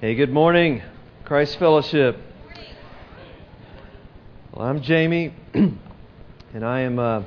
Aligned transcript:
Hey, 0.00 0.14
good 0.14 0.32
morning, 0.32 0.80
Christ 1.26 1.58
Fellowship. 1.58 2.16
Well, 4.50 4.66
I'm 4.66 4.80
Jamie, 4.80 5.34
and 5.52 6.64
I 6.64 6.80
am 6.80 6.98
uh, 6.98 7.24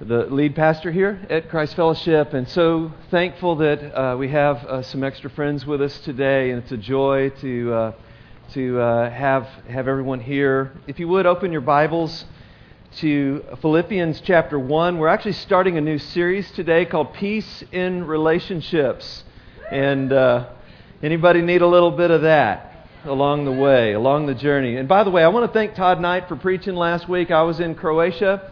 the 0.00 0.28
lead 0.28 0.56
pastor 0.56 0.90
here 0.90 1.20
at 1.28 1.50
Christ 1.50 1.76
Fellowship, 1.76 2.32
and 2.32 2.48
so 2.48 2.90
thankful 3.10 3.56
that 3.56 3.94
uh, 3.94 4.16
we 4.16 4.28
have 4.28 4.64
uh, 4.64 4.80
some 4.80 5.04
extra 5.04 5.28
friends 5.28 5.66
with 5.66 5.82
us 5.82 5.98
today, 5.98 6.52
and 6.52 6.62
it's 6.62 6.72
a 6.72 6.78
joy 6.78 7.28
to 7.42 7.74
uh, 7.74 7.92
to 8.54 8.80
uh, 8.80 9.10
have 9.10 9.44
have 9.68 9.88
everyone 9.88 10.20
here. 10.20 10.72
If 10.86 10.98
you 10.98 11.06
would 11.08 11.26
open 11.26 11.52
your 11.52 11.60
Bibles 11.60 12.24
to 13.00 13.44
Philippians 13.60 14.22
chapter 14.22 14.58
one, 14.58 14.96
we're 14.96 15.08
actually 15.08 15.32
starting 15.32 15.76
a 15.76 15.82
new 15.82 15.98
series 15.98 16.50
today 16.52 16.86
called 16.86 17.12
Peace 17.12 17.62
in 17.72 18.06
Relationships, 18.06 19.22
and 19.70 20.14
uh, 20.14 20.46
Anybody 21.02 21.42
need 21.42 21.60
a 21.60 21.66
little 21.66 21.90
bit 21.90 22.10
of 22.10 22.22
that 22.22 22.88
along 23.04 23.44
the 23.44 23.52
way, 23.52 23.92
along 23.92 24.24
the 24.24 24.34
journey? 24.34 24.76
And 24.76 24.88
by 24.88 25.04
the 25.04 25.10
way, 25.10 25.22
I 25.22 25.28
want 25.28 25.46
to 25.46 25.52
thank 25.52 25.74
Todd 25.74 26.00
Knight 26.00 26.26
for 26.26 26.36
preaching 26.36 26.74
last 26.74 27.06
week. 27.06 27.30
I 27.30 27.42
was 27.42 27.60
in 27.60 27.74
Croatia, 27.74 28.50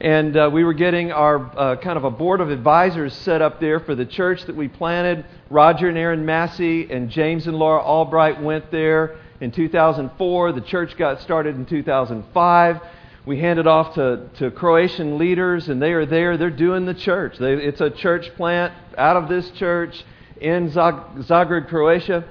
and 0.00 0.36
uh, 0.36 0.48
we 0.52 0.62
were 0.62 0.72
getting 0.72 1.10
our 1.10 1.50
uh, 1.58 1.76
kind 1.80 1.96
of 1.96 2.04
a 2.04 2.10
board 2.12 2.40
of 2.40 2.48
advisors 2.48 3.12
set 3.12 3.42
up 3.42 3.58
there 3.58 3.80
for 3.80 3.96
the 3.96 4.06
church 4.06 4.44
that 4.46 4.54
we 4.54 4.68
planted. 4.68 5.24
Roger 5.50 5.88
and 5.88 5.98
Aaron 5.98 6.24
Massey 6.24 6.88
and 6.92 7.10
James 7.10 7.48
and 7.48 7.56
Laura 7.56 7.82
Albright 7.82 8.40
went 8.40 8.70
there 8.70 9.16
in 9.40 9.50
2004. 9.50 10.52
The 10.52 10.60
church 10.60 10.96
got 10.96 11.20
started 11.22 11.56
in 11.56 11.66
2005 11.66 12.80
we 13.26 13.38
handed 13.38 13.66
off 13.66 13.96
to, 13.96 14.30
to 14.38 14.50
Croatian 14.50 15.18
leaders, 15.18 15.68
and 15.68 15.80
they 15.80 15.92
are 15.92 16.06
there. 16.06 16.38
They're 16.38 16.48
doing 16.48 16.86
the 16.86 16.94
church. 16.94 17.36
They, 17.38 17.52
it's 17.52 17.82
a 17.82 17.90
church 17.90 18.34
plant 18.34 18.72
out 18.96 19.16
of 19.18 19.28
this 19.28 19.50
church 19.50 20.04
in 20.40 20.70
Zagreb, 20.70 21.68
Croatia, 21.68 22.24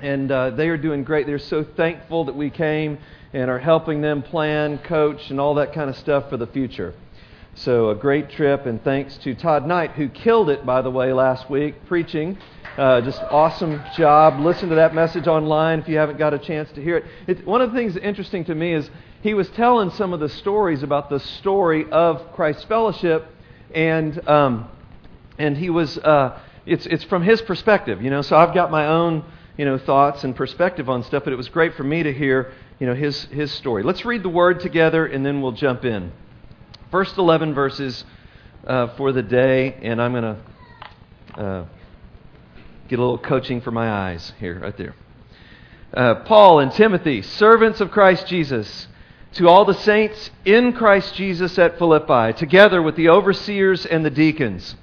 and 0.00 0.30
uh, 0.30 0.50
they 0.50 0.68
are 0.68 0.76
doing 0.76 1.02
great. 1.02 1.26
They're 1.26 1.38
so 1.38 1.64
thankful 1.64 2.26
that 2.26 2.36
we 2.36 2.50
came 2.50 2.98
and 3.32 3.50
are 3.50 3.58
helping 3.58 4.00
them 4.00 4.22
plan, 4.22 4.78
coach, 4.78 5.30
and 5.30 5.40
all 5.40 5.54
that 5.54 5.72
kind 5.72 5.90
of 5.90 5.96
stuff 5.96 6.28
for 6.30 6.36
the 6.36 6.46
future. 6.46 6.94
So, 7.54 7.90
a 7.90 7.94
great 7.94 8.30
trip, 8.30 8.66
and 8.66 8.82
thanks 8.84 9.16
to 9.18 9.34
Todd 9.34 9.66
Knight, 9.66 9.92
who 9.92 10.08
killed 10.08 10.48
it, 10.48 10.64
by 10.64 10.80
the 10.80 10.90
way, 10.90 11.12
last 11.12 11.50
week, 11.50 11.86
preaching. 11.86 12.38
Uh, 12.76 13.00
just 13.00 13.20
awesome 13.30 13.82
job. 13.96 14.38
Listen 14.38 14.68
to 14.68 14.76
that 14.76 14.94
message 14.94 15.26
online 15.26 15.80
if 15.80 15.88
you 15.88 15.96
haven't 15.96 16.18
got 16.18 16.32
a 16.32 16.38
chance 16.38 16.70
to 16.72 16.82
hear 16.82 17.04
it. 17.26 17.44
One 17.44 17.60
of 17.60 17.72
the 17.72 17.76
things 17.76 17.96
interesting 17.96 18.44
to 18.44 18.54
me 18.54 18.74
is 18.74 18.88
he 19.22 19.34
was 19.34 19.48
telling 19.50 19.90
some 19.90 20.12
of 20.12 20.20
the 20.20 20.28
stories 20.28 20.84
about 20.84 21.10
the 21.10 21.18
story 21.18 21.90
of 21.90 22.32
Christ 22.34 22.68
Fellowship, 22.68 23.26
and 23.74 24.28
um, 24.28 24.68
and 25.38 25.56
he 25.56 25.70
was 25.70 25.98
uh, 25.98 26.38
it's, 26.68 26.86
it's 26.86 27.04
from 27.04 27.22
his 27.22 27.40
perspective, 27.42 28.02
you 28.02 28.10
know. 28.10 28.22
So 28.22 28.36
I've 28.36 28.54
got 28.54 28.70
my 28.70 28.86
own, 28.86 29.24
you 29.56 29.64
know, 29.64 29.78
thoughts 29.78 30.24
and 30.24 30.36
perspective 30.36 30.88
on 30.88 31.02
stuff, 31.02 31.24
but 31.24 31.32
it 31.32 31.36
was 31.36 31.48
great 31.48 31.74
for 31.74 31.82
me 31.82 32.02
to 32.02 32.12
hear, 32.12 32.52
you 32.78 32.86
know, 32.86 32.94
his, 32.94 33.24
his 33.24 33.50
story. 33.52 33.82
Let's 33.82 34.04
read 34.04 34.22
the 34.22 34.28
word 34.28 34.60
together 34.60 35.06
and 35.06 35.24
then 35.24 35.40
we'll 35.40 35.52
jump 35.52 35.84
in. 35.84 36.12
First 36.90 37.18
11 37.18 37.54
verses 37.54 38.04
uh, 38.66 38.88
for 38.96 39.12
the 39.12 39.22
day, 39.22 39.78
and 39.82 40.00
I'm 40.00 40.12
going 40.12 40.36
to 41.34 41.40
uh, 41.40 41.64
get 42.88 42.98
a 42.98 43.02
little 43.02 43.18
coaching 43.18 43.60
for 43.60 43.70
my 43.70 43.90
eyes 43.90 44.32
here, 44.38 44.58
right 44.58 44.76
there. 44.76 44.94
Uh, 45.92 46.16
Paul 46.16 46.60
and 46.60 46.70
Timothy, 46.72 47.22
servants 47.22 47.80
of 47.80 47.90
Christ 47.90 48.26
Jesus, 48.26 48.88
to 49.32 49.48
all 49.48 49.64
the 49.64 49.74
saints 49.74 50.30
in 50.44 50.72
Christ 50.72 51.14
Jesus 51.14 51.58
at 51.58 51.78
Philippi, 51.78 52.32
together 52.38 52.82
with 52.82 52.96
the 52.96 53.08
overseers 53.08 53.86
and 53.86 54.04
the 54.04 54.10
deacons. 54.10 54.76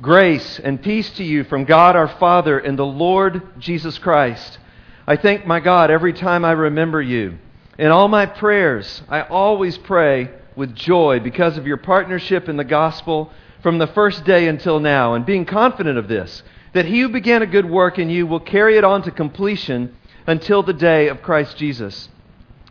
Grace 0.00 0.58
and 0.58 0.82
peace 0.82 1.10
to 1.10 1.24
you 1.24 1.44
from 1.44 1.66
God 1.66 1.94
our 1.94 2.08
Father 2.08 2.58
and 2.58 2.78
the 2.78 2.86
Lord 2.86 3.42
Jesus 3.58 3.98
Christ. 3.98 4.58
I 5.06 5.16
thank 5.16 5.44
my 5.44 5.60
God 5.60 5.90
every 5.90 6.14
time 6.14 6.42
I 6.42 6.52
remember 6.52 7.02
you. 7.02 7.36
In 7.78 7.88
all 7.88 8.08
my 8.08 8.24
prayers, 8.24 9.02
I 9.10 9.20
always 9.20 9.76
pray 9.76 10.30
with 10.56 10.74
joy 10.74 11.20
because 11.20 11.58
of 11.58 11.66
your 11.66 11.76
partnership 11.76 12.48
in 12.48 12.56
the 12.56 12.64
gospel 12.64 13.30
from 13.62 13.76
the 13.76 13.88
first 13.88 14.24
day 14.24 14.48
until 14.48 14.80
now, 14.80 15.12
and 15.12 15.26
being 15.26 15.44
confident 15.44 15.98
of 15.98 16.08
this, 16.08 16.42
that 16.72 16.86
he 16.86 17.00
who 17.00 17.10
began 17.10 17.42
a 17.42 17.46
good 17.46 17.68
work 17.68 17.98
in 17.98 18.08
you 18.08 18.26
will 18.26 18.40
carry 18.40 18.78
it 18.78 18.84
on 18.84 19.02
to 19.02 19.10
completion 19.10 19.94
until 20.26 20.62
the 20.62 20.72
day 20.72 21.08
of 21.08 21.20
Christ 21.20 21.58
Jesus. 21.58 22.08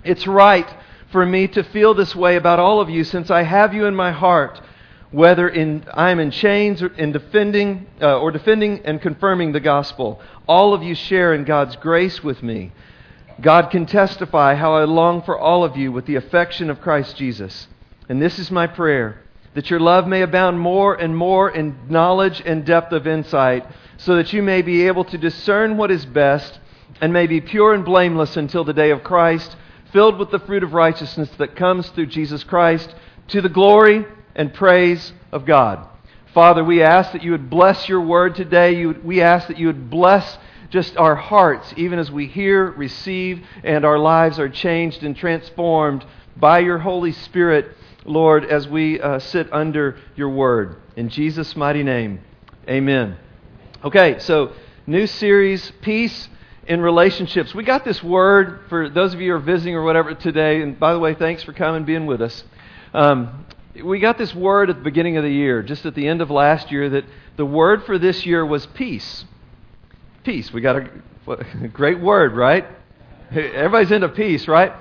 It's 0.03 0.25
right 0.25 0.67
for 1.11 1.27
me 1.27 1.47
to 1.49 1.63
feel 1.63 1.93
this 1.93 2.15
way 2.15 2.37
about 2.37 2.57
all 2.57 2.81
of 2.81 2.89
you 2.89 3.03
since 3.03 3.29
I 3.29 3.43
have 3.43 3.75
you 3.75 3.85
in 3.85 3.93
my 3.93 4.11
heart 4.11 4.59
whether 5.11 5.49
in, 5.49 5.85
I 5.93 6.11
am 6.11 6.19
in 6.19 6.31
chains 6.31 6.83
or 6.83 6.87
in 6.87 7.11
defending 7.11 7.87
uh, 8.01 8.19
or 8.19 8.31
defending 8.31 8.85
and 8.85 9.01
confirming 9.01 9.51
the 9.51 9.59
gospel. 9.59 10.21
All 10.47 10.73
of 10.73 10.83
you 10.83 10.95
share 10.95 11.33
in 11.33 11.45
God's 11.45 11.75
grace 11.75 12.23
with 12.23 12.43
me. 12.43 12.71
God 13.41 13.71
can 13.71 13.85
testify 13.85 14.55
how 14.55 14.75
I 14.75 14.83
long 14.83 15.21
for 15.23 15.37
all 15.37 15.63
of 15.63 15.77
you 15.77 15.91
with 15.91 16.05
the 16.05 16.15
affection 16.15 16.69
of 16.69 16.81
Christ 16.81 17.15
Jesus. 17.15 17.67
And 18.07 18.21
this 18.21 18.37
is 18.37 18.51
my 18.51 18.67
prayer 18.67 19.23
that 19.53 19.69
your 19.69 19.79
love 19.79 20.07
may 20.07 20.21
abound 20.21 20.59
more 20.59 20.93
and 20.93 21.15
more 21.15 21.49
in 21.49 21.75
knowledge 21.89 22.41
and 22.45 22.65
depth 22.65 22.91
of 22.91 23.07
insight, 23.07 23.65
so 23.97 24.15
that 24.15 24.31
you 24.31 24.43
may 24.43 24.61
be 24.61 24.87
able 24.87 25.03
to 25.03 25.17
discern 25.17 25.75
what 25.75 25.91
is 25.91 26.05
best 26.05 26.59
and 27.01 27.11
may 27.11 27.25
be 27.27 27.41
pure 27.41 27.73
and 27.73 27.83
blameless 27.83 28.37
until 28.37 28.63
the 28.63 28.73
day 28.73 28.91
of 28.91 29.03
Christ, 29.03 29.55
filled 29.91 30.19
with 30.19 30.29
the 30.29 30.39
fruit 30.39 30.63
of 30.63 30.73
righteousness 30.73 31.29
that 31.37 31.55
comes 31.55 31.89
through 31.89 32.05
Jesus 32.07 32.43
Christ, 32.43 32.93
to 33.29 33.41
the 33.41 33.49
glory 33.49 34.05
and 34.39 34.53
praise 34.53 35.11
of 35.33 35.45
God. 35.45 35.85
Father, 36.33 36.63
we 36.63 36.81
ask 36.81 37.11
that 37.11 37.23
you 37.23 37.31
would 37.31 37.49
bless 37.49 37.89
your 37.89 37.99
word 37.99 38.35
today. 38.35 38.85
Would, 38.85 39.03
we 39.03 39.21
ask 39.21 39.49
that 39.49 39.59
you 39.59 39.67
would 39.67 39.89
bless 39.89 40.37
just 40.69 40.95
our 40.95 41.15
hearts, 41.15 41.73
even 41.75 41.99
as 41.99 42.09
we 42.09 42.25
hear, 42.25 42.71
receive, 42.71 43.45
and 43.65 43.83
our 43.83 43.99
lives 43.99 44.39
are 44.39 44.47
changed 44.47 45.03
and 45.03 45.13
transformed 45.13 46.05
by 46.37 46.59
your 46.59 46.77
Holy 46.77 47.11
Spirit, 47.11 47.75
Lord, 48.05 48.45
as 48.45 48.65
we 48.65 49.01
uh, 49.01 49.19
sit 49.19 49.51
under 49.51 49.97
your 50.15 50.29
word. 50.29 50.77
In 50.95 51.09
Jesus' 51.09 51.57
mighty 51.57 51.83
name, 51.83 52.21
amen. 52.65 53.17
Okay, 53.83 54.19
so 54.19 54.53
new 54.87 55.05
series, 55.05 55.69
Peace 55.81 56.29
in 56.65 56.79
Relationships. 56.79 57.53
We 57.53 57.65
got 57.65 57.83
this 57.83 58.01
word 58.01 58.61
for 58.69 58.87
those 58.87 59.13
of 59.13 59.19
you 59.19 59.31
who 59.31 59.37
are 59.37 59.41
visiting 59.41 59.75
or 59.75 59.83
whatever 59.83 60.13
today. 60.13 60.61
And 60.61 60.79
by 60.79 60.93
the 60.93 60.99
way, 60.99 61.13
thanks 61.13 61.43
for 61.43 61.51
coming 61.51 61.83
being 61.83 62.05
with 62.05 62.21
us. 62.21 62.45
Um, 62.93 63.45
we 63.83 63.99
got 63.99 64.17
this 64.17 64.33
word 64.33 64.69
at 64.69 64.77
the 64.77 64.83
beginning 64.83 65.17
of 65.17 65.23
the 65.23 65.31
year, 65.31 65.61
just 65.61 65.85
at 65.85 65.95
the 65.95 66.07
end 66.07 66.21
of 66.21 66.29
last 66.29 66.71
year, 66.71 66.89
that 66.89 67.05
the 67.35 67.45
word 67.45 67.83
for 67.85 67.97
this 67.97 68.25
year 68.25 68.45
was 68.45 68.65
peace. 68.67 69.25
Peace. 70.23 70.51
We 70.51 70.61
got 70.61 70.77
a, 70.77 70.89
a 71.27 71.67
great 71.73 71.99
word, 71.99 72.33
right? 72.33 72.65
Everybody's 73.31 73.91
into 73.91 74.09
peace, 74.09 74.47
right? 74.47 74.73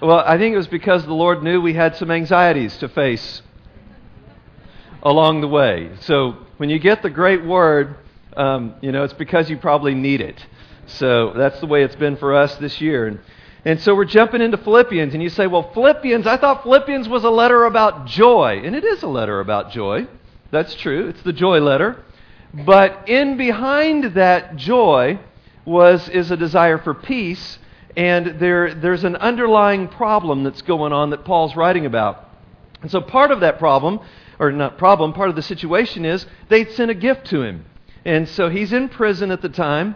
Well, 0.00 0.18
I 0.18 0.38
think 0.38 0.54
it 0.54 0.56
was 0.56 0.66
because 0.66 1.04
the 1.04 1.12
Lord 1.12 1.42
knew 1.42 1.60
we 1.60 1.74
had 1.74 1.96
some 1.96 2.10
anxieties 2.10 2.76
to 2.78 2.88
face 2.88 3.42
along 5.02 5.40
the 5.42 5.48
way. 5.48 5.90
So 6.00 6.36
when 6.56 6.70
you 6.70 6.78
get 6.78 7.02
the 7.02 7.10
great 7.10 7.44
word, 7.44 7.96
um, 8.36 8.74
you 8.80 8.92
know, 8.92 9.04
it's 9.04 9.12
because 9.12 9.50
you 9.50 9.58
probably 9.58 9.94
need 9.94 10.20
it. 10.20 10.46
So 10.86 11.32
that's 11.36 11.60
the 11.60 11.66
way 11.66 11.82
it's 11.82 11.96
been 11.96 12.16
for 12.16 12.34
us 12.34 12.56
this 12.56 12.80
year. 12.80 13.06
And 13.06 13.20
and 13.64 13.80
so 13.80 13.94
we're 13.94 14.06
jumping 14.06 14.40
into 14.40 14.56
Philippians, 14.56 15.12
and 15.12 15.22
you 15.22 15.28
say, 15.28 15.46
Well, 15.46 15.70
Philippians, 15.74 16.26
I 16.26 16.36
thought 16.38 16.62
Philippians 16.62 17.08
was 17.08 17.24
a 17.24 17.30
letter 17.30 17.64
about 17.64 18.06
joy. 18.06 18.62
And 18.64 18.74
it 18.74 18.84
is 18.84 19.02
a 19.02 19.08
letter 19.08 19.40
about 19.40 19.70
joy. 19.70 20.06
That's 20.50 20.74
true. 20.74 21.08
It's 21.08 21.22
the 21.22 21.32
joy 21.32 21.60
letter. 21.60 22.02
But 22.52 23.08
in 23.08 23.36
behind 23.36 24.14
that 24.14 24.56
joy 24.56 25.20
was 25.64 26.08
is 26.08 26.30
a 26.30 26.36
desire 26.36 26.78
for 26.78 26.94
peace, 26.94 27.58
and 27.96 28.40
there, 28.40 28.74
there's 28.74 29.04
an 29.04 29.16
underlying 29.16 29.88
problem 29.88 30.42
that's 30.42 30.62
going 30.62 30.92
on 30.92 31.10
that 31.10 31.24
Paul's 31.24 31.54
writing 31.54 31.86
about. 31.86 32.28
And 32.82 32.90
so 32.90 33.00
part 33.00 33.30
of 33.30 33.40
that 33.40 33.58
problem, 33.58 34.00
or 34.38 34.50
not 34.50 34.78
problem, 34.78 35.12
part 35.12 35.28
of 35.28 35.36
the 35.36 35.42
situation 35.42 36.04
is 36.04 36.26
they'd 36.48 36.70
sent 36.72 36.90
a 36.90 36.94
gift 36.94 37.26
to 37.26 37.42
him. 37.42 37.66
And 38.04 38.26
so 38.28 38.48
he's 38.48 38.72
in 38.72 38.88
prison 38.88 39.30
at 39.30 39.42
the 39.42 39.50
time, 39.50 39.94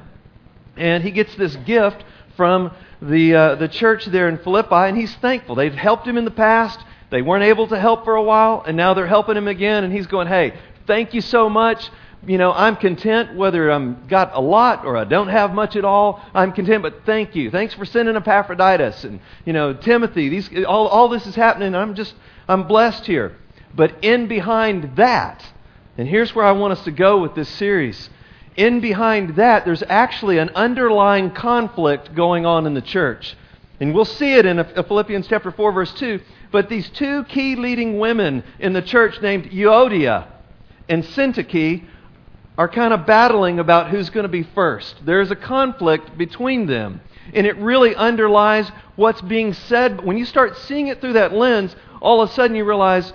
and 0.76 1.02
he 1.02 1.10
gets 1.10 1.34
this 1.36 1.56
gift 1.56 2.04
from 2.36 2.70
the, 3.08 3.34
uh, 3.34 3.54
the 3.56 3.68
church 3.68 4.06
there 4.06 4.28
in 4.28 4.38
Philippi, 4.38 4.74
and 4.74 4.96
he's 4.96 5.14
thankful. 5.16 5.54
They've 5.54 5.74
helped 5.74 6.06
him 6.06 6.16
in 6.16 6.24
the 6.24 6.30
past. 6.30 6.80
They 7.10 7.22
weren't 7.22 7.44
able 7.44 7.68
to 7.68 7.78
help 7.78 8.04
for 8.04 8.14
a 8.14 8.22
while, 8.22 8.62
and 8.66 8.76
now 8.76 8.94
they're 8.94 9.06
helping 9.06 9.36
him 9.36 9.48
again, 9.48 9.84
and 9.84 9.92
he's 9.92 10.06
going, 10.06 10.26
Hey, 10.26 10.54
thank 10.86 11.14
you 11.14 11.20
so 11.20 11.48
much. 11.48 11.90
You 12.26 12.38
know, 12.38 12.52
I'm 12.52 12.76
content 12.76 13.34
whether 13.34 13.70
I'm 13.70 14.06
got 14.06 14.34
a 14.34 14.40
lot 14.40 14.86
or 14.86 14.96
I 14.96 15.04
don't 15.04 15.28
have 15.28 15.52
much 15.52 15.76
at 15.76 15.84
all. 15.84 16.24
I'm 16.32 16.52
content, 16.52 16.82
but 16.82 17.04
thank 17.04 17.36
you. 17.36 17.50
Thanks 17.50 17.74
for 17.74 17.84
sending 17.84 18.16
Epaphroditus 18.16 19.04
and, 19.04 19.20
you 19.44 19.52
know, 19.52 19.74
Timothy. 19.74 20.30
These, 20.30 20.64
all, 20.64 20.88
all 20.88 21.08
this 21.08 21.26
is 21.26 21.34
happening. 21.34 21.74
I'm 21.74 21.94
just, 21.94 22.14
I'm 22.48 22.66
blessed 22.66 23.04
here. 23.04 23.36
But 23.74 24.02
in 24.02 24.26
behind 24.26 24.96
that, 24.96 25.44
and 25.98 26.08
here's 26.08 26.34
where 26.34 26.46
I 26.46 26.52
want 26.52 26.72
us 26.72 26.84
to 26.84 26.90
go 26.90 27.20
with 27.20 27.34
this 27.34 27.48
series 27.48 28.08
in 28.56 28.80
behind 28.80 29.36
that, 29.36 29.64
there's 29.64 29.82
actually 29.88 30.38
an 30.38 30.50
underlying 30.50 31.30
conflict 31.30 32.14
going 32.14 32.46
on 32.46 32.66
in 32.66 32.74
the 32.74 32.82
church. 32.82 33.36
And 33.80 33.94
we'll 33.94 34.04
see 34.04 34.34
it 34.34 34.46
in 34.46 34.62
Philippians 34.64 35.26
chapter 35.26 35.50
4, 35.50 35.72
verse 35.72 35.92
2. 35.94 36.20
But 36.52 36.68
these 36.68 36.88
two 36.90 37.24
key 37.24 37.56
leading 37.56 37.98
women 37.98 38.44
in 38.60 38.72
the 38.72 38.82
church 38.82 39.20
named 39.20 39.50
Euodia 39.50 40.28
and 40.88 41.02
Syntyche 41.02 41.84
are 42.56 42.68
kind 42.68 42.94
of 42.94 43.04
battling 43.04 43.58
about 43.58 43.90
who's 43.90 44.10
going 44.10 44.22
to 44.22 44.28
be 44.28 44.44
first. 44.44 45.04
There's 45.04 45.32
a 45.32 45.36
conflict 45.36 46.16
between 46.16 46.66
them. 46.66 47.00
And 47.32 47.46
it 47.46 47.56
really 47.56 47.96
underlies 47.96 48.70
what's 48.94 49.20
being 49.22 49.52
said. 49.52 49.96
But 49.96 50.06
when 50.06 50.16
you 50.16 50.24
start 50.24 50.56
seeing 50.58 50.86
it 50.86 51.00
through 51.00 51.14
that 51.14 51.32
lens, 51.32 51.74
all 52.00 52.22
of 52.22 52.30
a 52.30 52.32
sudden 52.32 52.54
you 52.54 52.64
realize, 52.64 53.12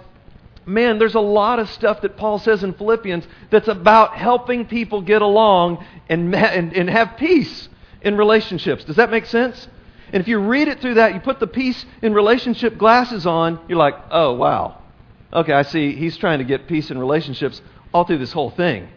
man, 0.65 0.99
there's 0.99 1.15
a 1.15 1.19
lot 1.19 1.59
of 1.59 1.69
stuff 1.69 2.01
that 2.01 2.17
Paul 2.17 2.39
says 2.39 2.63
in 2.63 2.73
Philippians 2.73 3.25
that's 3.49 3.67
about 3.67 4.15
helping 4.15 4.65
people 4.65 5.01
get 5.01 5.21
along 5.21 5.85
and, 6.07 6.33
and, 6.35 6.73
and 6.73 6.89
have 6.89 7.17
peace 7.17 7.69
in 8.01 8.17
relationships. 8.17 8.83
Does 8.83 8.95
that 8.97 9.11
make 9.11 9.25
sense? 9.25 9.67
And 10.11 10.21
if 10.21 10.27
you 10.27 10.39
read 10.39 10.67
it 10.67 10.81
through 10.81 10.95
that, 10.95 11.13
you 11.13 11.19
put 11.19 11.39
the 11.39 11.47
peace 11.47 11.85
in 12.01 12.13
relationship 12.13 12.77
glasses 12.77 13.25
on, 13.25 13.59
you're 13.67 13.77
like, 13.77 13.95
oh, 14.09 14.33
wow. 14.33 14.81
Okay, 15.31 15.53
I 15.53 15.61
see 15.61 15.95
he's 15.95 16.17
trying 16.17 16.39
to 16.39 16.45
get 16.45 16.67
peace 16.67 16.89
in 16.89 16.97
relationships 16.97 17.61
all 17.93 18.05
through 18.05 18.17
this 18.17 18.31
whole 18.31 18.49
thing. 18.49 18.89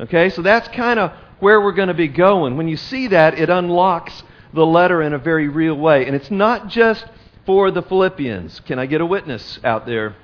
Okay, 0.00 0.30
so 0.30 0.42
that's 0.42 0.68
kind 0.68 0.98
of 0.98 1.12
where 1.40 1.60
we're 1.60 1.72
going 1.72 1.88
to 1.88 1.94
be 1.94 2.08
going. 2.08 2.56
When 2.56 2.68
you 2.68 2.76
see 2.76 3.08
that, 3.08 3.38
it 3.38 3.50
unlocks 3.50 4.22
the 4.52 4.66
letter 4.66 5.02
in 5.02 5.12
a 5.12 5.18
very 5.18 5.48
real 5.48 5.74
way. 5.74 6.06
And 6.06 6.16
it's 6.16 6.30
not 6.30 6.68
just 6.68 7.04
for 7.46 7.70
the 7.70 7.82
Philippians. 7.82 8.60
Can 8.60 8.78
I 8.78 8.86
get 8.86 9.00
a 9.00 9.06
witness 9.06 9.60
out 9.62 9.86
there? 9.86 10.16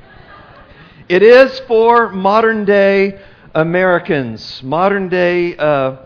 It 1.07 1.23
is 1.23 1.59
for 1.61 2.09
modern 2.09 2.65
day 2.65 3.21
Americans, 3.55 4.63
modern 4.63 5.11
day 5.11 5.55
uh, 5.55 5.97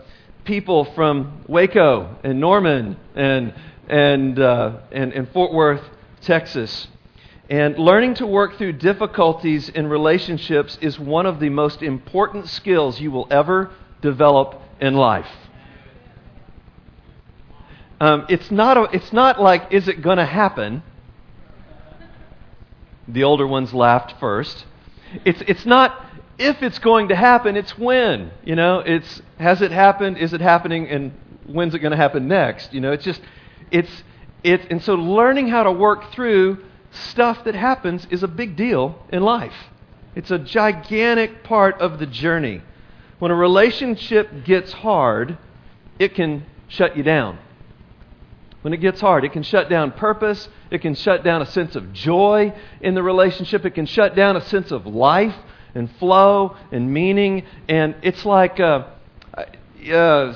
people 0.43 0.83
from 0.93 1.45
Waco 1.47 2.17
and 2.21 2.41
Norman 2.41 2.97
and, 3.15 3.53
and, 3.87 4.37
uh, 4.37 4.79
and, 4.91 5.13
and 5.13 5.29
Fort 5.29 5.53
Worth, 5.53 5.83
Texas. 6.19 6.89
And 7.49 7.79
learning 7.79 8.15
to 8.15 8.27
work 8.27 8.57
through 8.57 8.73
difficulties 8.73 9.69
in 9.69 9.87
relationships 9.87 10.77
is 10.81 10.99
one 10.99 11.25
of 11.25 11.39
the 11.39 11.49
most 11.49 11.81
important 11.81 12.49
skills 12.49 12.99
you 12.99 13.09
will 13.09 13.27
ever 13.31 13.71
develop 14.01 14.61
in 14.81 14.95
life. 14.95 15.31
Um, 18.01 18.25
it's, 18.27 18.51
not 18.51 18.75
a, 18.75 18.83
it's 18.91 19.13
not 19.13 19.41
like, 19.41 19.71
is 19.71 19.87
it 19.87 20.01
going 20.01 20.17
to 20.17 20.25
happen? 20.25 20.83
The 23.07 23.23
older 23.23 23.47
ones 23.47 23.73
laughed 23.73 24.19
first. 24.19 24.65
It's, 25.25 25.41
it's 25.47 25.65
not 25.65 26.05
if 26.39 26.63
it's 26.63 26.79
going 26.79 27.09
to 27.09 27.15
happen, 27.15 27.57
it's 27.57 27.77
when. 27.77 28.31
You 28.43 28.55
know, 28.55 28.79
it's 28.79 29.21
has 29.37 29.61
it 29.61 29.71
happened, 29.71 30.17
is 30.17 30.33
it 30.33 30.41
happening, 30.41 30.87
and 30.87 31.11
when's 31.45 31.75
it 31.75 31.79
going 31.79 31.91
to 31.91 31.97
happen 31.97 32.27
next? 32.27 32.73
You 32.73 32.81
know, 32.81 32.93
it's 32.93 33.03
just, 33.03 33.21
it's, 33.71 34.03
it's, 34.43 34.65
and 34.69 34.81
so 34.81 34.95
learning 34.95 35.49
how 35.49 35.63
to 35.63 35.71
work 35.71 36.11
through 36.13 36.63
stuff 36.91 37.43
that 37.43 37.55
happens 37.55 38.07
is 38.09 38.23
a 38.23 38.27
big 38.27 38.55
deal 38.55 39.03
in 39.11 39.21
life. 39.21 39.53
It's 40.15 40.31
a 40.31 40.39
gigantic 40.39 41.43
part 41.43 41.79
of 41.81 41.99
the 41.99 42.07
journey. 42.07 42.61
When 43.19 43.31
a 43.31 43.35
relationship 43.35 44.45
gets 44.45 44.71
hard, 44.71 45.37
it 45.99 46.15
can 46.15 46.45
shut 46.67 46.95
you 46.95 47.03
down. 47.03 47.37
When 48.61 48.73
it 48.73 48.77
gets 48.77 48.99
hard, 48.99 49.23
it 49.23 49.31
can 49.31 49.43
shut 49.43 49.69
down 49.69 49.91
purpose. 49.91 50.49
It 50.69 50.81
can 50.81 50.95
shut 50.95 51.23
down 51.23 51.41
a 51.41 51.45
sense 51.45 51.75
of 51.75 51.93
joy 51.93 52.53
in 52.81 52.93
the 52.93 53.03
relationship. 53.03 53.65
It 53.65 53.71
can 53.71 53.85
shut 53.85 54.15
down 54.15 54.35
a 54.35 54.41
sense 54.41 54.71
of 54.71 54.85
life 54.85 55.35
and 55.73 55.89
flow 55.97 56.57
and 56.71 56.91
meaning. 56.93 57.45
And 57.69 57.95
it's 58.01 58.25
like, 58.25 58.59
uh, 58.59 58.87
uh, 59.91 60.33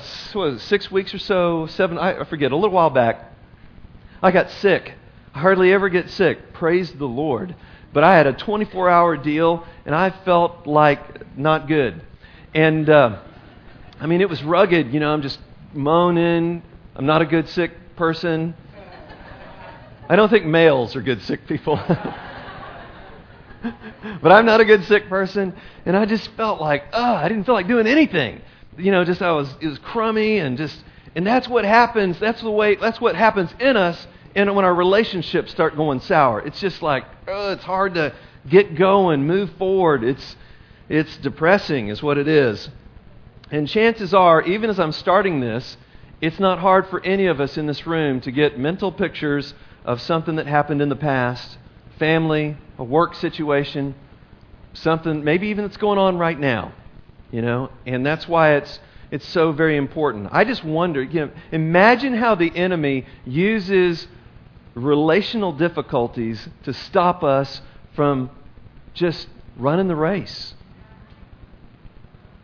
six 0.58 0.90
weeks 0.90 1.12
or 1.12 1.18
so, 1.18 1.66
seven, 1.66 1.98
I 1.98 2.24
forget, 2.24 2.50
a 2.52 2.56
little 2.56 2.74
while 2.74 2.90
back, 2.90 3.32
I 4.22 4.30
got 4.30 4.50
sick 4.50 4.94
I 5.34 5.40
hardly 5.40 5.72
ever 5.72 5.88
get 5.88 6.10
sick. 6.10 6.52
Praise 6.52 6.92
the 6.92 7.06
Lord. 7.06 7.56
But 7.92 8.04
I 8.04 8.16
had 8.16 8.28
a 8.28 8.32
24 8.32 8.88
hour 8.88 9.16
deal 9.16 9.66
and 9.84 9.94
I 9.94 10.10
felt 10.10 10.66
like 10.66 11.36
not 11.36 11.66
good. 11.66 12.00
And 12.54 12.88
uh, 12.88 13.18
I 14.00 14.06
mean, 14.06 14.20
it 14.20 14.28
was 14.28 14.42
rugged. 14.44 14.94
You 14.94 15.00
know, 15.00 15.12
I'm 15.12 15.22
just 15.22 15.40
moaning. 15.72 16.62
I'm 16.94 17.06
not 17.06 17.20
a 17.20 17.26
good 17.26 17.48
sick 17.48 17.72
person. 17.96 18.54
I 20.08 20.16
don't 20.16 20.28
think 20.28 20.44
males 20.44 20.96
are 20.96 21.02
good 21.02 21.22
sick 21.22 21.46
people. 21.46 21.76
but 24.22 24.32
I'm 24.32 24.44
not 24.44 24.60
a 24.60 24.64
good 24.64 24.84
sick 24.84 25.08
person. 25.08 25.54
And 25.86 25.96
I 25.96 26.04
just 26.04 26.28
felt 26.32 26.60
like, 26.60 26.84
oh, 26.92 27.14
I 27.14 27.28
didn't 27.28 27.44
feel 27.44 27.54
like 27.54 27.68
doing 27.68 27.86
anything. 27.86 28.42
You 28.76 28.92
know, 28.92 29.04
just 29.04 29.22
I 29.22 29.32
was, 29.32 29.54
it 29.60 29.66
was 29.66 29.78
crummy 29.78 30.38
and 30.38 30.58
just, 30.58 30.82
and 31.14 31.26
that's 31.26 31.48
what 31.48 31.64
happens. 31.64 32.18
That's 32.18 32.42
the 32.42 32.50
way, 32.50 32.74
that's 32.76 33.00
what 33.00 33.16
happens 33.16 33.50
in 33.60 33.76
us 33.76 34.06
and 34.34 34.54
when 34.54 34.64
our 34.64 34.74
relationships 34.74 35.52
start 35.52 35.76
going 35.76 36.00
sour, 36.00 36.40
it's 36.40 36.60
just 36.60 36.82
like, 36.82 37.04
oh, 37.28 37.52
it's 37.52 37.64
hard 37.64 37.94
to 37.94 38.12
get 38.48 38.74
going, 38.74 39.26
move 39.26 39.50
forward. 39.52 40.02
It's, 40.02 40.36
it's 40.88 41.16
depressing, 41.18 41.88
is 41.88 42.02
what 42.02 42.18
it 42.18 42.26
is. 42.26 42.68
And 43.50 43.68
chances 43.68 44.12
are, 44.12 44.42
even 44.42 44.70
as 44.70 44.80
I'm 44.80 44.92
starting 44.92 45.40
this, 45.40 45.76
it's 46.20 46.38
not 46.38 46.58
hard 46.58 46.88
for 46.88 47.04
any 47.04 47.26
of 47.26 47.40
us 47.40 47.56
in 47.56 47.66
this 47.66 47.86
room 47.86 48.20
to 48.22 48.30
get 48.30 48.58
mental 48.58 48.92
pictures 48.92 49.54
of 49.84 50.00
something 50.00 50.36
that 50.36 50.46
happened 50.46 50.80
in 50.80 50.88
the 50.88 50.96
past 50.96 51.58
family, 51.98 52.56
a 52.78 52.84
work 52.84 53.14
situation, 53.14 53.94
something 54.72 55.22
maybe 55.22 55.48
even 55.48 55.64
that's 55.64 55.76
going 55.76 55.98
on 55.98 56.18
right 56.18 56.38
now. 56.38 56.72
You 57.30 57.42
know, 57.42 57.70
and 57.86 58.04
that's 58.06 58.28
why 58.28 58.54
it's 58.54 58.78
it's 59.10 59.26
so 59.26 59.52
very 59.52 59.76
important. 59.76 60.28
I 60.32 60.44
just 60.44 60.64
wonder, 60.64 61.02
you 61.02 61.26
know, 61.26 61.30
imagine 61.52 62.14
how 62.14 62.34
the 62.34 62.50
enemy 62.54 63.06
uses 63.24 64.06
relational 64.74 65.52
difficulties 65.52 66.48
to 66.64 66.72
stop 66.72 67.22
us 67.22 67.60
from 67.94 68.30
just 68.92 69.28
running 69.56 69.88
the 69.88 69.96
race. 69.96 70.54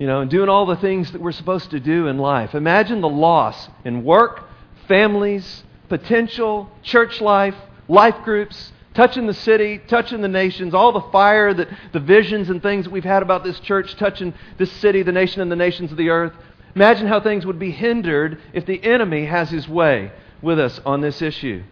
You 0.01 0.07
know, 0.07 0.23
and 0.23 0.31
doing 0.31 0.49
all 0.49 0.65
the 0.65 0.77
things 0.77 1.13
that 1.13 1.21
we're 1.21 1.31
supposed 1.31 1.71
to 1.73 1.79
do 1.79 2.07
in 2.07 2.17
life. 2.17 2.55
Imagine 2.55 3.03
the 3.03 3.09
loss 3.09 3.69
in 3.85 4.03
work, 4.03 4.45
families, 4.89 5.63
potential, 5.91 6.71
church 6.83 7.21
life, 7.21 7.55
life 7.87 8.17
groups, 8.25 8.73
touching 8.95 9.27
the 9.27 9.35
city, 9.35 9.79
touching 9.89 10.23
the 10.23 10.29
nations, 10.29 10.73
all 10.73 10.93
the 10.93 11.13
fire 11.13 11.53
that 11.53 11.69
the 11.93 12.01
visions 12.01 12.49
and 12.49 12.63
things 12.63 12.87
that 12.87 12.91
we've 12.91 13.05
had 13.05 13.23
about 13.23 13.45
this 13.45 13.61
church 13.61 13.95
touching 13.97 14.33
this 14.57 14.73
city, 14.73 15.03
the 15.03 15.13
nation, 15.13 15.43
and 15.43 15.53
the 15.53 15.57
nations 15.57 15.91
of 15.91 15.99
the 15.99 16.09
earth. 16.09 16.33
Imagine 16.75 17.07
how 17.07 17.21
things 17.21 17.45
would 17.45 17.59
be 17.59 17.71
hindered 17.71 18.41
if 18.55 18.65
the 18.65 18.83
enemy 18.83 19.27
has 19.27 19.51
his 19.51 19.69
way 19.69 20.13
with 20.41 20.59
us 20.59 20.81
on 20.87 21.03
this 21.03 21.21
issue. 21.21 21.63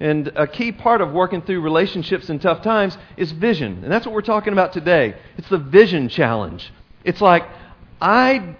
And 0.00 0.28
a 0.34 0.46
key 0.46 0.72
part 0.72 1.02
of 1.02 1.12
working 1.12 1.42
through 1.42 1.60
relationships 1.60 2.30
in 2.30 2.38
tough 2.38 2.62
times 2.62 2.96
is 3.18 3.32
vision. 3.32 3.80
And 3.82 3.92
that's 3.92 4.06
what 4.06 4.14
we're 4.14 4.22
talking 4.22 4.54
about 4.54 4.72
today. 4.72 5.14
It's 5.36 5.50
the 5.50 5.58
vision 5.58 6.08
challenge. 6.08 6.72
It's 7.04 7.20
like, 7.20 7.44
I, 8.00 8.56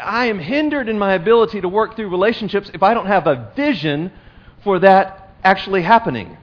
I 0.00 0.26
am 0.26 0.38
hindered 0.38 0.88
in 0.88 0.98
my 0.98 1.14
ability 1.14 1.60
to 1.60 1.68
work 1.68 1.96
through 1.96 2.08
relationships 2.08 2.70
if 2.74 2.82
I 2.82 2.94
don't 2.94 3.06
have 3.06 3.26
a 3.26 3.52
vision 3.56 4.12
for 4.64 4.78
that 4.80 5.34
actually 5.44 5.82
happening. 5.82 6.36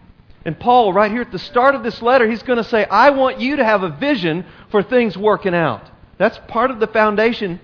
And 0.45 0.59
Paul, 0.59 0.93
right 0.93 1.11
here 1.11 1.21
at 1.21 1.31
the 1.31 1.39
start 1.39 1.75
of 1.75 1.83
this 1.83 2.01
letter, 2.01 2.29
he's 2.29 2.43
going 2.43 2.57
to 2.57 2.63
say, 2.63 2.85
I 2.85 3.09
want 3.09 3.39
you 3.39 3.57
to 3.57 3.65
have 3.65 3.83
a 3.83 3.89
vision 3.89 4.45
for 4.71 4.81
things 4.81 5.17
working 5.17 5.53
out. 5.53 5.89
That's 6.17 6.39
part 6.47 6.71
of 6.71 6.79
the 6.79 6.87
foundation 6.87 7.59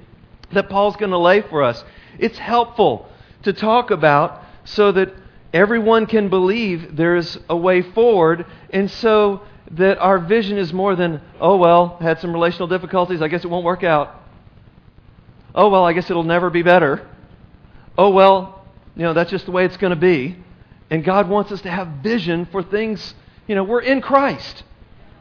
that 0.52 0.70
Paul's 0.70 0.96
going 0.96 1.12
to 1.12 1.18
lay 1.18 1.42
for 1.42 1.64
us. 1.64 1.84
It's 2.20 2.38
helpful 2.38 3.10
to 3.44 3.54
talk 3.54 3.92
about 3.92 4.44
so 4.66 4.92
that 4.92 5.14
everyone 5.54 6.06
can 6.06 6.30
believe 6.30 6.96
there's 6.96 7.38
a 7.50 7.56
way 7.56 7.82
forward, 7.82 8.46
and 8.72 8.90
so 8.92 9.42
that 9.72 9.98
our 9.98 10.20
vision 10.20 10.58
is 10.58 10.72
more 10.72 10.96
than, 10.96 11.22
oh, 11.40 11.58
well, 11.58 11.98
had 12.00 12.20
some 12.20 12.32
relational 12.32 12.68
difficulties, 12.68 13.22
I 13.22 13.28
guess 13.28 13.44
it 13.44 13.50
won't 13.50 13.66
work 13.66 13.84
out. 13.84 14.22
Oh, 15.54 15.70
well, 15.70 15.86
I 15.86 15.94
guess 15.94 16.10
it'll 16.10 16.24
never 16.24 16.50
be 16.50 16.64
better. 16.64 17.08
Oh, 17.98 18.10
well, 18.10 18.66
you 18.96 19.04
know, 19.04 19.14
that's 19.14 19.32
just 19.32 19.46
the 19.46 19.52
way 19.52 19.66
it's 19.66 19.78
going 19.78 19.92
to 19.92 20.00
be. 20.00 20.38
And 20.90 21.04
God 21.04 21.30
wants 21.30 21.52
us 21.52 21.62
to 21.62 21.72
have 21.72 21.88
vision 22.04 22.46
for 22.46 22.62
things, 22.62 23.16
you 23.48 23.56
know, 23.56 23.64
we're 23.64 23.82
in 23.82 24.02
Christ. 24.02 24.64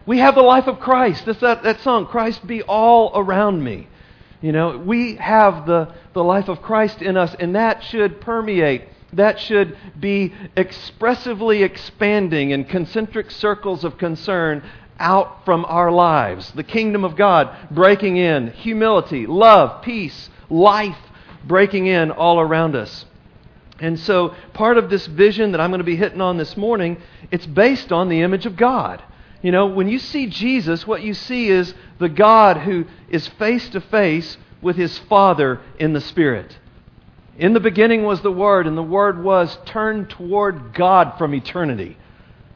We 0.06 0.18
have 0.18 0.34
the 0.34 0.42
life 0.42 0.66
of 0.66 0.80
Christ. 0.80 1.24
That's 1.24 1.40
that, 1.40 1.62
that 1.62 1.80
song, 1.80 2.06
Christ 2.06 2.46
be 2.46 2.62
all 2.62 3.12
around 3.14 3.64
me. 3.64 3.88
You 4.42 4.52
know, 4.52 4.76
we 4.76 5.16
have 5.16 5.66
the, 5.66 5.94
the 6.12 6.22
life 6.22 6.48
of 6.48 6.60
Christ 6.60 7.00
in 7.00 7.16
us, 7.16 7.34
and 7.38 7.54
that 7.54 7.82
should 7.82 8.20
permeate 8.20 8.82
that 9.16 9.40
should 9.40 9.76
be 9.98 10.34
expressively 10.56 11.62
expanding 11.62 12.50
in 12.50 12.64
concentric 12.64 13.30
circles 13.30 13.84
of 13.84 13.98
concern 13.98 14.62
out 14.98 15.44
from 15.44 15.64
our 15.64 15.90
lives. 15.90 16.52
The 16.52 16.62
kingdom 16.62 17.04
of 17.04 17.16
God 17.16 17.54
breaking 17.70 18.16
in, 18.16 18.48
humility, 18.48 19.26
love, 19.26 19.82
peace, 19.82 20.30
life 20.48 20.98
breaking 21.44 21.86
in 21.86 22.10
all 22.10 22.40
around 22.40 22.76
us. 22.76 23.04
And 23.80 23.98
so, 23.98 24.34
part 24.52 24.78
of 24.78 24.88
this 24.88 25.06
vision 25.06 25.52
that 25.52 25.60
I'm 25.60 25.70
going 25.70 25.80
to 25.80 25.84
be 25.84 25.96
hitting 25.96 26.20
on 26.20 26.36
this 26.38 26.56
morning, 26.56 27.00
it's 27.30 27.46
based 27.46 27.90
on 27.90 28.08
the 28.08 28.20
image 28.20 28.46
of 28.46 28.56
God. 28.56 29.02
You 29.42 29.50
know, 29.50 29.66
when 29.66 29.88
you 29.88 29.98
see 29.98 30.26
Jesus, 30.26 30.86
what 30.86 31.02
you 31.02 31.12
see 31.12 31.48
is 31.48 31.74
the 31.98 32.08
God 32.08 32.58
who 32.58 32.86
is 33.08 33.26
face 33.26 33.68
to 33.70 33.80
face 33.80 34.38
with 34.62 34.76
his 34.76 34.98
Father 35.00 35.60
in 35.78 35.92
the 35.92 36.00
Spirit. 36.00 36.56
In 37.36 37.52
the 37.52 37.60
beginning 37.60 38.04
was 38.04 38.20
the 38.20 38.30
Word, 38.30 38.66
and 38.66 38.76
the 38.76 38.82
Word 38.82 39.22
was 39.22 39.58
turned 39.64 40.10
toward 40.10 40.72
God 40.72 41.18
from 41.18 41.34
eternity. 41.34 41.96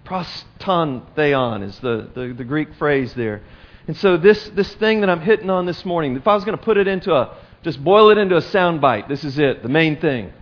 Pros 0.04 0.44
ton 0.58 1.02
is 1.16 1.78
the, 1.80 2.08
the, 2.14 2.32
the 2.36 2.44
Greek 2.44 2.74
phrase 2.74 3.12
there. 3.14 3.42
And 3.88 3.96
so 3.96 4.16
this, 4.16 4.48
this 4.50 4.72
thing 4.74 5.00
that 5.00 5.10
I'm 5.10 5.20
hitting 5.20 5.50
on 5.50 5.66
this 5.66 5.84
morning, 5.84 6.14
if 6.16 6.28
I 6.28 6.34
was 6.34 6.44
going 6.44 6.56
to 6.56 6.62
put 6.62 6.76
it 6.76 6.86
into 6.86 7.12
a, 7.12 7.36
just 7.62 7.82
boil 7.82 8.10
it 8.10 8.18
into 8.18 8.36
a 8.36 8.40
sound 8.40 8.80
bite, 8.80 9.08
this 9.08 9.24
is 9.24 9.38
it, 9.38 9.62
the 9.62 9.68
main 9.68 10.00
thing. 10.00 10.32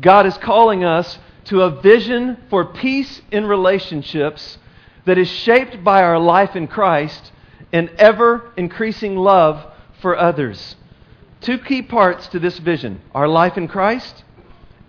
God 0.00 0.26
is 0.26 0.36
calling 0.38 0.82
us 0.82 1.18
to 1.44 1.62
a 1.62 1.80
vision 1.80 2.38
for 2.50 2.64
peace 2.64 3.22
in 3.30 3.46
relationships 3.46 4.58
that 5.04 5.18
is 5.18 5.28
shaped 5.28 5.84
by 5.84 6.02
our 6.02 6.18
life 6.18 6.56
in 6.56 6.66
Christ 6.66 7.32
and 7.72 7.88
ever 7.98 8.52
increasing 8.56 9.16
love 9.16 9.64
for 10.00 10.16
others. 10.16 10.76
Two 11.42 11.58
key 11.58 11.82
parts 11.82 12.28
to 12.28 12.38
this 12.38 12.58
vision 12.58 13.00
our 13.14 13.28
life 13.28 13.56
in 13.58 13.68
Christ 13.68 14.24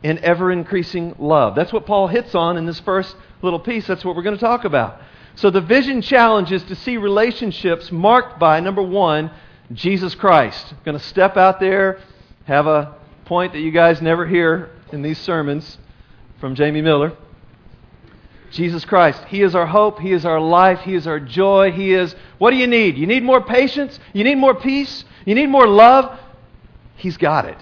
and 0.03 0.19
ever 0.19 0.51
increasing 0.51 1.15
love. 1.17 1.55
That's 1.55 1.73
what 1.73 1.85
Paul 1.85 2.07
hits 2.07 2.35
on 2.35 2.57
in 2.57 2.65
this 2.65 2.79
first 2.79 3.15
little 3.41 3.59
piece. 3.59 3.87
That's 3.87 4.05
what 4.05 4.15
we're 4.15 4.23
going 4.23 4.35
to 4.35 4.41
talk 4.41 4.63
about. 4.63 5.01
So, 5.35 5.49
the 5.49 5.61
vision 5.61 6.01
challenge 6.01 6.51
is 6.51 6.63
to 6.65 6.75
see 6.75 6.97
relationships 6.97 7.91
marked 7.91 8.39
by, 8.39 8.59
number 8.59 8.83
one, 8.83 9.31
Jesus 9.71 10.13
Christ. 10.13 10.67
I'm 10.71 10.83
going 10.85 10.97
to 10.97 11.03
step 11.03 11.37
out 11.37 11.59
there, 11.59 11.99
have 12.45 12.67
a 12.67 12.95
point 13.25 13.53
that 13.53 13.59
you 13.59 13.71
guys 13.71 14.01
never 14.01 14.27
hear 14.27 14.69
in 14.91 15.01
these 15.01 15.17
sermons 15.17 15.79
from 16.39 16.53
Jamie 16.53 16.81
Miller. 16.81 17.17
Jesus 18.51 18.85
Christ. 18.85 19.23
He 19.29 19.41
is 19.41 19.55
our 19.55 19.65
hope. 19.65 19.99
He 19.99 20.11
is 20.11 20.25
our 20.25 20.39
life. 20.39 20.81
He 20.81 20.93
is 20.93 21.07
our 21.07 21.19
joy. 21.19 21.71
He 21.71 21.91
is. 21.93 22.15
What 22.37 22.51
do 22.51 22.57
you 22.57 22.67
need? 22.67 22.99
You 22.99 23.07
need 23.07 23.23
more 23.23 23.41
patience? 23.41 23.99
You 24.13 24.23
need 24.23 24.35
more 24.35 24.53
peace? 24.53 25.03
You 25.25 25.33
need 25.33 25.47
more 25.47 25.67
love? 25.67 26.19
He's 26.95 27.17
got 27.17 27.45
it. 27.45 27.57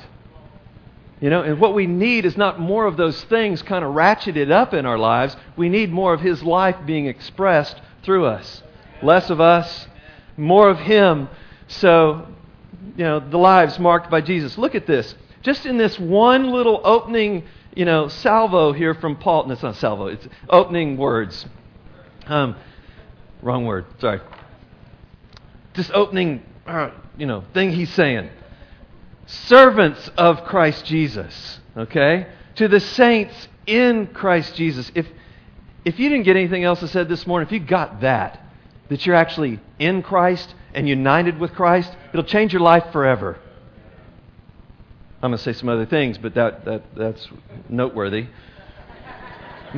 You 1.22 1.30
know, 1.30 1.44
and 1.44 1.60
what 1.60 1.76
we 1.76 1.86
need 1.86 2.26
is 2.26 2.36
not 2.36 2.60
more 2.60 2.86
of 2.86 2.98
those 2.98 3.24
things 3.26 3.62
kind 3.62 3.86
of 3.86 3.94
ratcheted 3.94 4.50
up 4.50 4.74
in 4.74 4.88
our 4.88 4.98
lives. 4.98 5.38
We 5.56 5.70
need 5.70 5.92
more 5.92 6.16
of 6.16 6.20
His 6.20 6.42
life 6.42 6.76
being 6.86 7.06
expressed 7.06 7.80
through 8.02 8.26
us. 8.26 8.64
Less 9.04 9.30
of 9.30 9.40
us, 9.40 9.88
more 10.36 10.68
of 10.68 10.80
Him. 10.80 11.30
So, 11.68 12.28
you 12.98 13.04
know, 13.04 13.20
the 13.20 13.38
lives 13.38 13.78
marked 13.78 14.10
by 14.10 14.22
Jesus. 14.22 14.58
Look 14.58 14.74
at 14.74 14.88
this. 14.88 15.14
Just 15.44 15.68
in 15.68 15.78
this 15.78 16.00
one 16.00 16.50
little 16.52 16.82
opening, 16.84 17.44
you 17.76 17.86
know, 17.86 18.08
salvo 18.08 18.74
here 18.74 18.96
from 18.96 19.16
Paul. 19.16 19.46
No, 19.46 19.54
it's 19.54 19.62
not 19.62 19.76
salvo, 19.76 20.08
it's 20.08 20.28
opening 20.50 20.98
words. 20.98 21.46
Um, 22.26 22.56
wrong 23.44 23.66
word, 23.66 23.86
sorry. 24.00 24.22
Just 25.76 25.92
opening, 25.92 26.44
uh, 26.66 26.90
you 27.16 27.28
know, 27.28 27.44
thing 27.54 27.72
he's 27.72 27.92
saying 27.94 28.30
servants 29.32 30.10
of 30.18 30.44
Christ 30.44 30.86
Jesus, 30.86 31.60
okay? 31.78 32.28
To 32.56 32.68
the 32.68 32.80
saints 32.80 33.48
in 33.66 34.08
Christ 34.08 34.56
Jesus. 34.56 34.92
If, 34.94 35.08
if 35.86 36.00
you 36.00 36.10
didn't 36.10 36.26
get 36.26 36.36
anything 36.36 36.64
else 36.64 36.84
I 36.84 36.88
said 36.88 37.08
this 37.08 37.26
morning, 37.26 37.48
if 37.48 37.54
you 37.54 37.60
got 37.60 38.02
that, 38.02 38.42
that 38.90 39.06
you're 39.06 39.16
actually 39.16 39.60
in 39.80 40.04
Christ 40.04 40.54
and 40.74 40.88
united 40.88 41.40
with 41.40 41.54
Christ, 41.54 41.96
it'll 42.14 42.26
change 42.26 42.52
your 42.52 42.62
life 42.62 42.92
forever. 42.92 43.40
I'm 45.24 45.32
going 45.32 45.38
to 45.38 45.44
say 45.44 45.54
some 45.54 45.70
other 45.70 45.86
things, 45.86 46.18
but 46.18 46.34
that, 46.36 46.66
that, 46.66 46.96
that's 46.96 47.28
noteworthy. 47.70 48.28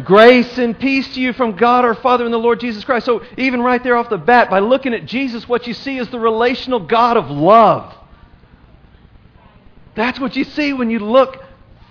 Grace 0.04 0.58
and 0.58 0.80
peace 0.80 1.14
to 1.14 1.22
you 1.22 1.34
from 1.34 1.56
God 1.58 1.86
our 1.86 1.94
Father 1.94 2.26
and 2.26 2.34
the 2.34 2.40
Lord 2.40 2.60
Jesus 2.60 2.84
Christ. 2.84 3.06
So, 3.06 3.22
even 3.38 3.62
right 3.62 3.84
there 3.84 3.96
off 3.96 4.10
the 4.10 4.18
bat, 4.18 4.50
by 4.50 4.60
looking 4.60 4.96
at 4.96 5.06
Jesus, 5.06 5.48
what 5.48 5.68
you 5.68 5.76
see 5.76 6.00
is 6.00 6.10
the 6.10 6.20
relational 6.20 6.80
God 6.80 7.18
of 7.18 7.30
love. 7.30 7.94
That's 9.96 10.20
what 10.20 10.36
you 10.36 10.44
see 10.44 10.74
when 10.74 10.90
you 10.90 11.00
look 11.00 11.44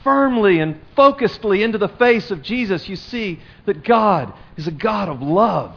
firmly 0.03 0.59
and 0.59 0.81
focusedly 0.97 1.63
into 1.63 1.79
the 1.79 1.89
face 1.89 2.31
of 2.31 2.43
Jesus. 2.43 2.89
You 2.89 2.97
see 2.97 3.41
that 3.67 3.85
God 3.85 4.33
is 4.57 4.67
a 4.67 4.73
God 4.73 5.09
of 5.09 5.23
love. 5.23 5.77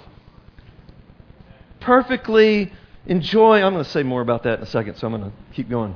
Perfectly 1.80 2.74
enjoy. 3.06 3.62
I'm 3.62 3.74
going 3.74 3.84
to 3.84 3.90
say 3.90 4.04
more 4.04 4.22
about 4.22 4.44
that 4.44 4.60
in 4.60 4.64
a 4.64 4.68
second, 4.68 4.96
so 4.96 5.08
I'm 5.08 5.20
going 5.20 5.32
to 5.32 5.38
keep 5.54 5.70
going. 5.70 5.96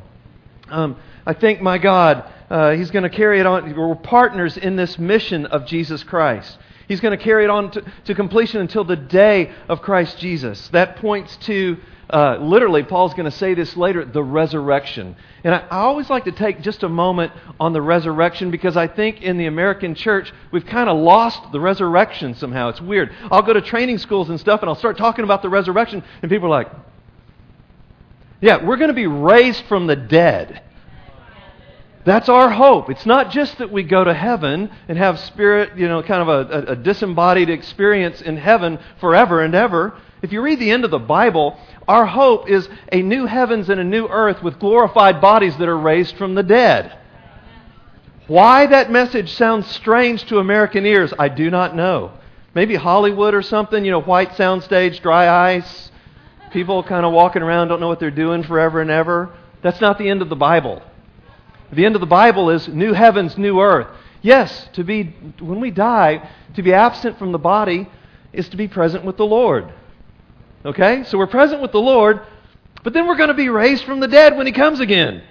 Um, 0.70 0.98
I 1.26 1.34
think, 1.34 1.62
my 1.62 1.80
God, 1.80 2.32
uh, 2.50 2.72
He's 2.72 2.92
going 2.92 3.04
to 3.04 3.10
carry 3.10 3.40
it 3.40 3.46
on. 3.48 3.76
We're 3.76 3.96
partners 3.96 4.58
in 4.58 4.76
this 4.76 5.00
mission 5.00 5.48
of 5.48 5.66
Jesus 5.66 6.04
Christ. 6.04 6.58
He's 6.88 7.02
going 7.02 7.18
to 7.18 7.24
carry 7.24 7.44
it 7.44 7.50
on 7.50 7.72
to, 7.72 7.84
to 8.06 8.16
completion 8.16 8.62
until 8.62 8.84
the 8.84 8.96
day 8.96 9.52
of 9.68 9.82
Christ 9.82 10.18
Jesus. 10.20 10.68
That 10.70 10.98
points 10.98 11.38
to 11.38 11.78
uh, 12.10 12.38
literally, 12.42 12.82
Paul's 12.82 13.14
going 13.14 13.30
to 13.30 13.38
say 13.38 13.54
this 13.54 13.78
later 13.78 14.04
the 14.04 14.24
resurrection. 14.24 15.16
And 15.44 15.54
I, 15.54 15.60
I 15.60 15.78
always 15.82 16.10
like 16.10 16.26
to 16.26 16.32
take 16.32 16.62
just 16.62 16.82
a 16.82 16.90
moment 16.90 17.32
on 17.60 17.72
the 17.72 17.82
resurrection 17.82 18.50
because 18.50 18.76
I 18.76 18.88
think 18.88 19.22
in 19.22 19.38
the 19.38 19.46
American 19.46 19.94
church, 19.94 20.34
we've 20.52 20.66
kind 20.66 20.90
of 20.90 20.98
lost 20.98 21.52
the 21.52 21.60
resurrection 21.60 22.34
somehow. 22.34 22.70
It's 22.70 22.82
weird. 22.82 23.14
I'll 23.32 23.44
go 23.44 23.54
to 23.54 23.62
training 23.62 24.00
schools 24.00 24.30
and 24.30 24.40
stuff 24.40 24.62
and 24.62 24.70
I'll 24.70 24.76
start 24.76 24.98
talking 24.98 25.24
about 25.24 25.44
the 25.44 25.50
resurrection, 25.50 26.04
and 26.22 26.32
people 26.32 26.48
are 26.48 26.64
like, 26.64 26.72
yeah, 28.42 28.64
we're 28.64 28.78
going 28.78 28.90
to 28.90 28.94
be 28.96 29.08
raised 29.08 29.66
from 29.66 29.86
the 29.86 29.96
dead. 29.96 30.64
That's 32.06 32.30
our 32.30 32.50
hope. 32.50 32.90
It's 32.90 33.06
not 33.06 33.30
just 33.30 33.58
that 33.58 33.72
we 33.72 33.84
go 33.84 34.04
to 34.04 34.14
heaven 34.14 34.72
and 34.88 34.98
have 34.98 35.20
spirit, 35.20 35.78
you 35.78 35.88
know, 35.88 36.02
kind 36.02 36.28
of 36.28 36.28
a, 36.30 36.54
a, 36.54 36.72
a 36.72 36.76
disembodied 36.76 37.50
experience 37.50 38.22
in 38.22 38.38
heaven 38.38 38.80
forever 39.00 39.42
and 39.44 39.54
ever. 39.54 39.96
If 40.22 40.32
you 40.34 40.42
read 40.42 40.60
the 40.60 40.72
end 40.72 40.86
of 40.86 40.92
the 40.92 41.00
Bible, 41.00 41.60
our 41.90 42.06
hope 42.06 42.48
is 42.48 42.70
a 42.92 43.02
new 43.02 43.26
heavens 43.26 43.68
and 43.68 43.80
a 43.80 43.84
new 43.84 44.08
earth 44.08 44.44
with 44.44 44.60
glorified 44.60 45.20
bodies 45.20 45.58
that 45.58 45.68
are 45.68 45.78
raised 45.78 46.16
from 46.18 46.36
the 46.36 46.44
dead. 46.44 46.96
Why 48.28 48.68
that 48.68 48.92
message 48.92 49.34
sounds 49.34 49.66
strange 49.66 50.24
to 50.26 50.38
American 50.38 50.86
ears, 50.86 51.12
I 51.18 51.30
do 51.30 51.50
not 51.50 51.76
know. 51.76 52.12
Maybe 52.54 52.76
Hollywood 52.76 53.34
or 53.34 53.42
something, 53.42 53.84
you 53.84 53.90
know, 53.90 54.02
white 54.02 54.30
soundstage, 54.34 55.02
dry 55.02 55.56
ice, 55.56 55.92
people 56.52 56.84
kind 56.84 57.08
of 57.08 57.12
walking 57.12 57.42
around, 57.42 57.70
don't 57.70 57.80
know 57.80 57.88
what 57.88 58.00
they're 58.00 58.12
doing 58.12 58.44
forever 58.44 58.82
and 58.82 58.92
ever. 58.92 59.34
That's 59.64 59.82
not 59.82 59.98
the 59.98 60.10
end 60.10 60.22
of 60.22 60.30
the 60.30 60.36
Bible. 60.36 60.84
The 61.74 61.88
end 61.88 61.96
of 61.96 62.02
the 62.02 62.08
Bible 62.08 62.52
is 62.52 62.68
new 62.68 62.94
heavens, 62.94 63.36
new 63.36 63.60
earth. 63.62 63.88
Yes, 64.22 64.70
to 64.74 64.84
be 64.84 65.16
when 65.40 65.60
we 65.60 65.72
die, 65.72 66.30
to 66.54 66.62
be 66.62 66.72
absent 66.72 67.18
from 67.18 67.32
the 67.32 67.40
body 67.40 67.90
is 68.32 68.48
to 68.50 68.58
be 68.58 68.68
present 68.68 69.06
with 69.06 69.18
the 69.18 69.26
Lord. 69.26 69.74
Okay? 70.66 71.04
So 71.06 71.18
we're 71.18 71.28
present 71.28 71.62
with 71.62 71.72
the 71.72 71.82
Lord, 71.82 72.22
but 72.84 72.94
then 72.94 73.08
we're 73.08 73.18
going 73.18 73.30
to 73.30 73.34
be 73.34 73.50
raised 73.50 73.84
from 73.84 74.00
the 74.00 74.08
dead 74.08 74.36
when 74.36 74.46
He 74.46 74.52
comes 74.52 74.80
again. 74.80 75.24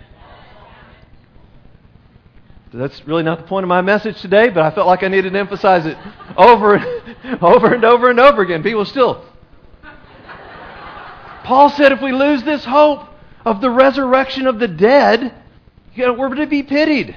That's 2.73 3.07
really 3.07 3.23
not 3.23 3.39
the 3.39 3.47
point 3.47 3.65
of 3.65 3.69
my 3.69 3.81
message 3.81 4.21
today, 4.21 4.51
but 4.51 4.63
I 4.63 4.71
felt 4.71 4.87
like 4.87 5.03
I 5.03 5.09
needed 5.09 5.33
to 5.33 5.39
emphasize 5.39 5.87
it 5.87 5.97
over 6.37 6.75
and 6.75 7.43
over 7.43 7.73
and 7.73 7.85
over 7.85 8.11
and 8.11 8.21
over 8.21 8.43
again. 8.43 8.63
People 8.63 8.85
still. 8.85 9.25
Paul 11.45 11.71
said 11.71 11.93
if 11.93 12.03
we 12.03 12.13
lose 12.13 12.43
this 12.43 12.65
hope 12.65 13.09
of 13.47 13.63
the 13.63 13.71
resurrection 13.71 14.47
of 14.47 14.59
the 14.59 14.69
dead, 14.69 15.35
we're 15.97 16.13
going 16.13 16.37
to 16.37 16.47
be 16.47 16.63
pitied. 16.63 17.17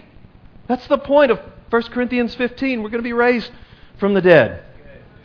That's 0.67 0.87
the 0.87 0.97
point 0.97 1.31
of 1.31 1.39
1 1.69 1.83
Corinthians 1.83 2.33
15. 2.35 2.81
We're 2.81 2.89
going 2.89 2.99
to 2.99 3.03
be 3.03 3.13
raised 3.13 3.51
from 3.99 4.13
the 4.13 4.21
dead. 4.21 4.63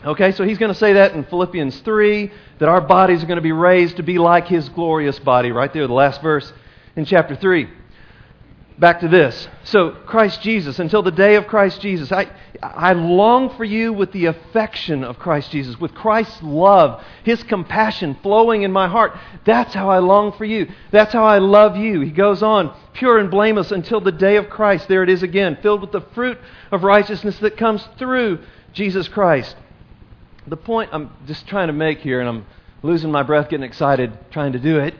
Okay, 0.04 0.32
so 0.32 0.44
he's 0.44 0.58
going 0.58 0.72
to 0.72 0.78
say 0.78 0.92
that 0.94 1.14
in 1.14 1.24
Philippians 1.24 1.80
3 1.80 2.30
that 2.58 2.68
our 2.68 2.80
bodies 2.80 3.22
are 3.22 3.26
going 3.26 3.36
to 3.36 3.42
be 3.42 3.52
raised 3.52 3.96
to 3.96 4.02
be 4.02 4.18
like 4.18 4.46
his 4.46 4.68
glorious 4.68 5.18
body, 5.18 5.52
right 5.52 5.72
there, 5.72 5.86
the 5.86 5.92
last 5.92 6.20
verse 6.22 6.52
in 6.96 7.04
chapter 7.04 7.34
3. 7.34 7.68
Back 8.78 9.00
to 9.00 9.08
this. 9.08 9.48
So, 9.64 9.92
Christ 9.92 10.42
Jesus, 10.42 10.78
until 10.78 11.02
the 11.02 11.10
day 11.10 11.36
of 11.36 11.46
Christ 11.46 11.80
Jesus, 11.80 12.12
I, 12.12 12.30
I 12.62 12.92
long 12.92 13.56
for 13.56 13.64
you 13.64 13.90
with 13.94 14.12
the 14.12 14.26
affection 14.26 15.02
of 15.02 15.18
Christ 15.18 15.50
Jesus, 15.50 15.80
with 15.80 15.94
Christ's 15.94 16.42
love, 16.42 17.02
his 17.24 17.42
compassion 17.44 18.18
flowing 18.22 18.62
in 18.62 18.72
my 18.72 18.86
heart. 18.86 19.18
That's 19.46 19.72
how 19.72 19.88
I 19.88 20.00
long 20.00 20.32
for 20.32 20.44
you. 20.44 20.70
That's 20.90 21.14
how 21.14 21.24
I 21.24 21.38
love 21.38 21.78
you. 21.78 22.02
He 22.02 22.10
goes 22.10 22.42
on, 22.42 22.76
pure 22.92 23.16
and 23.16 23.30
blameless 23.30 23.72
until 23.72 24.02
the 24.02 24.12
day 24.12 24.36
of 24.36 24.50
Christ. 24.50 24.88
There 24.88 25.02
it 25.02 25.08
is 25.08 25.22
again, 25.22 25.56
filled 25.62 25.80
with 25.80 25.92
the 25.92 26.02
fruit 26.14 26.38
of 26.70 26.84
righteousness 26.84 27.38
that 27.38 27.56
comes 27.56 27.82
through 27.96 28.40
Jesus 28.74 29.08
Christ 29.08 29.56
the 30.46 30.56
point 30.56 30.90
I'm 30.92 31.10
just 31.26 31.46
trying 31.46 31.66
to 31.68 31.72
make 31.72 32.00
here, 32.00 32.20
and 32.20 32.28
I'm 32.28 32.46
losing 32.82 33.10
my 33.10 33.22
breath 33.22 33.48
getting 33.48 33.64
excited 33.64 34.16
trying 34.30 34.52
to 34.52 34.58
do 34.58 34.78
it, 34.78 34.94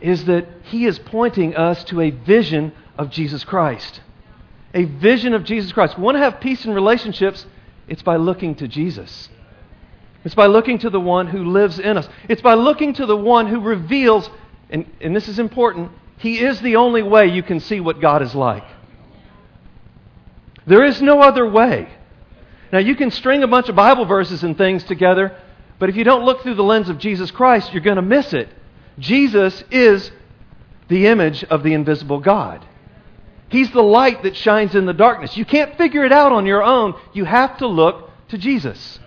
is 0.00 0.24
that 0.24 0.46
he 0.64 0.86
is 0.86 0.98
pointing 0.98 1.54
us 1.54 1.84
to 1.84 2.00
a 2.00 2.10
vision 2.10 2.72
of 2.96 3.10
Jesus 3.10 3.44
Christ. 3.44 4.00
A 4.74 4.84
vision 4.84 5.34
of 5.34 5.44
Jesus 5.44 5.72
Christ. 5.72 5.96
We 5.96 6.04
want 6.04 6.16
to 6.16 6.20
have 6.20 6.40
peace 6.40 6.64
in 6.64 6.72
relationships, 6.72 7.46
it's 7.88 8.02
by 8.02 8.16
looking 8.16 8.54
to 8.56 8.68
Jesus. 8.68 9.28
It's 10.24 10.34
by 10.34 10.46
looking 10.46 10.78
to 10.78 10.90
the 10.90 11.00
one 11.00 11.26
who 11.26 11.44
lives 11.44 11.78
in 11.78 11.96
us. 11.96 12.08
It's 12.28 12.42
by 12.42 12.54
looking 12.54 12.94
to 12.94 13.06
the 13.06 13.16
one 13.16 13.46
who 13.46 13.60
reveals, 13.60 14.28
and, 14.68 14.86
and 15.00 15.16
this 15.16 15.28
is 15.28 15.38
important, 15.38 15.90
he 16.18 16.38
is 16.38 16.60
the 16.60 16.76
only 16.76 17.02
way 17.02 17.26
you 17.26 17.42
can 17.42 17.60
see 17.60 17.80
what 17.80 18.00
God 18.00 18.22
is 18.22 18.34
like. 18.34 18.64
There 20.66 20.84
is 20.84 21.00
no 21.00 21.20
other 21.22 21.48
way. 21.48 21.88
Now, 22.72 22.78
you 22.78 22.94
can 22.94 23.10
string 23.10 23.42
a 23.42 23.48
bunch 23.48 23.68
of 23.68 23.74
Bible 23.74 24.04
verses 24.04 24.44
and 24.44 24.56
things 24.56 24.84
together, 24.84 25.36
but 25.78 25.88
if 25.88 25.96
you 25.96 26.04
don't 26.04 26.24
look 26.24 26.42
through 26.42 26.54
the 26.54 26.62
lens 26.62 26.88
of 26.88 26.98
Jesus 26.98 27.30
Christ, 27.30 27.72
you're 27.72 27.82
going 27.82 27.96
to 27.96 28.02
miss 28.02 28.32
it. 28.32 28.48
Jesus 28.98 29.64
is 29.70 30.10
the 30.88 31.06
image 31.06 31.42
of 31.44 31.62
the 31.62 31.72
invisible 31.72 32.20
God. 32.20 32.64
He's 33.48 33.70
the 33.72 33.82
light 33.82 34.22
that 34.22 34.36
shines 34.36 34.74
in 34.74 34.86
the 34.86 34.92
darkness. 34.92 35.36
You 35.36 35.44
can't 35.44 35.76
figure 35.76 36.04
it 36.04 36.12
out 36.12 36.32
on 36.32 36.46
your 36.46 36.62
own. 36.62 36.94
You 37.12 37.24
have 37.24 37.58
to 37.58 37.66
look 37.66 38.10
to 38.28 38.38
Jesus. 38.38 39.00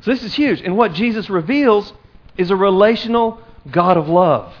So, 0.00 0.10
this 0.10 0.22
is 0.22 0.34
huge. 0.34 0.60
And 0.62 0.76
what 0.76 0.94
Jesus 0.94 1.28
reveals 1.28 1.92
is 2.38 2.50
a 2.50 2.56
relational 2.56 3.40
God 3.70 3.96
of 3.96 4.08
love. 4.08 4.54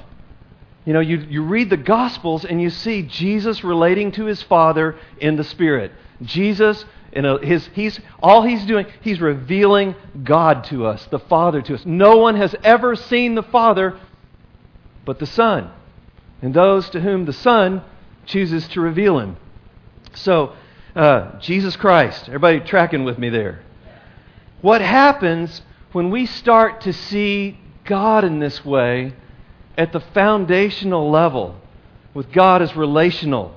You 0.84 0.92
know, 0.92 1.00
you, 1.00 1.18
you 1.18 1.42
read 1.42 1.70
the 1.70 1.76
Gospels 1.76 2.44
and 2.44 2.60
you 2.60 2.70
see 2.70 3.02
Jesus 3.02 3.64
relating 3.64 4.12
to 4.12 4.24
his 4.24 4.42
Father 4.42 4.96
in 5.18 5.36
the 5.36 5.44
Spirit. 5.44 5.92
Jesus, 6.22 6.84
his, 7.24 7.68
he's, 7.72 7.98
all 8.22 8.42
he's 8.42 8.64
doing, 8.66 8.86
he's 9.00 9.20
revealing 9.20 9.94
God 10.22 10.64
to 10.64 10.86
us, 10.86 11.06
the 11.06 11.18
Father 11.18 11.62
to 11.62 11.74
us. 11.74 11.86
No 11.86 12.18
one 12.18 12.36
has 12.36 12.54
ever 12.62 12.94
seen 12.94 13.34
the 13.34 13.42
Father 13.42 13.98
but 15.04 15.18
the 15.18 15.26
Son, 15.26 15.70
and 16.42 16.52
those 16.52 16.90
to 16.90 17.00
whom 17.00 17.24
the 17.24 17.32
Son 17.32 17.82
chooses 18.26 18.66
to 18.68 18.80
reveal 18.80 19.18
him. 19.18 19.36
So, 20.14 20.54
uh, 20.94 21.38
Jesus 21.38 21.76
Christ, 21.76 22.26
everybody 22.26 22.60
tracking 22.60 23.04
with 23.04 23.18
me 23.18 23.28
there? 23.28 23.62
What 24.62 24.80
happens 24.80 25.62
when 25.92 26.10
we 26.10 26.26
start 26.26 26.80
to 26.82 26.92
see 26.92 27.58
God 27.84 28.24
in 28.24 28.40
this 28.40 28.64
way? 28.64 29.14
at 29.76 29.92
the 29.92 30.00
foundational 30.00 31.10
level 31.10 31.56
with 32.14 32.32
God 32.32 32.62
as 32.62 32.74
relational, 32.74 33.54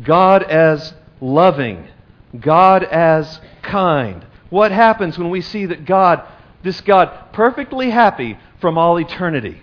God 0.00 0.42
as 0.44 0.94
loving, 1.20 1.88
God 2.38 2.84
as 2.84 3.40
kind. 3.62 4.24
What 4.50 4.72
happens 4.72 5.18
when 5.18 5.30
we 5.30 5.40
see 5.40 5.66
that 5.66 5.84
God, 5.84 6.22
this 6.62 6.80
God, 6.80 7.32
perfectly 7.32 7.90
happy 7.90 8.38
from 8.60 8.78
all 8.78 8.98
eternity? 8.98 9.62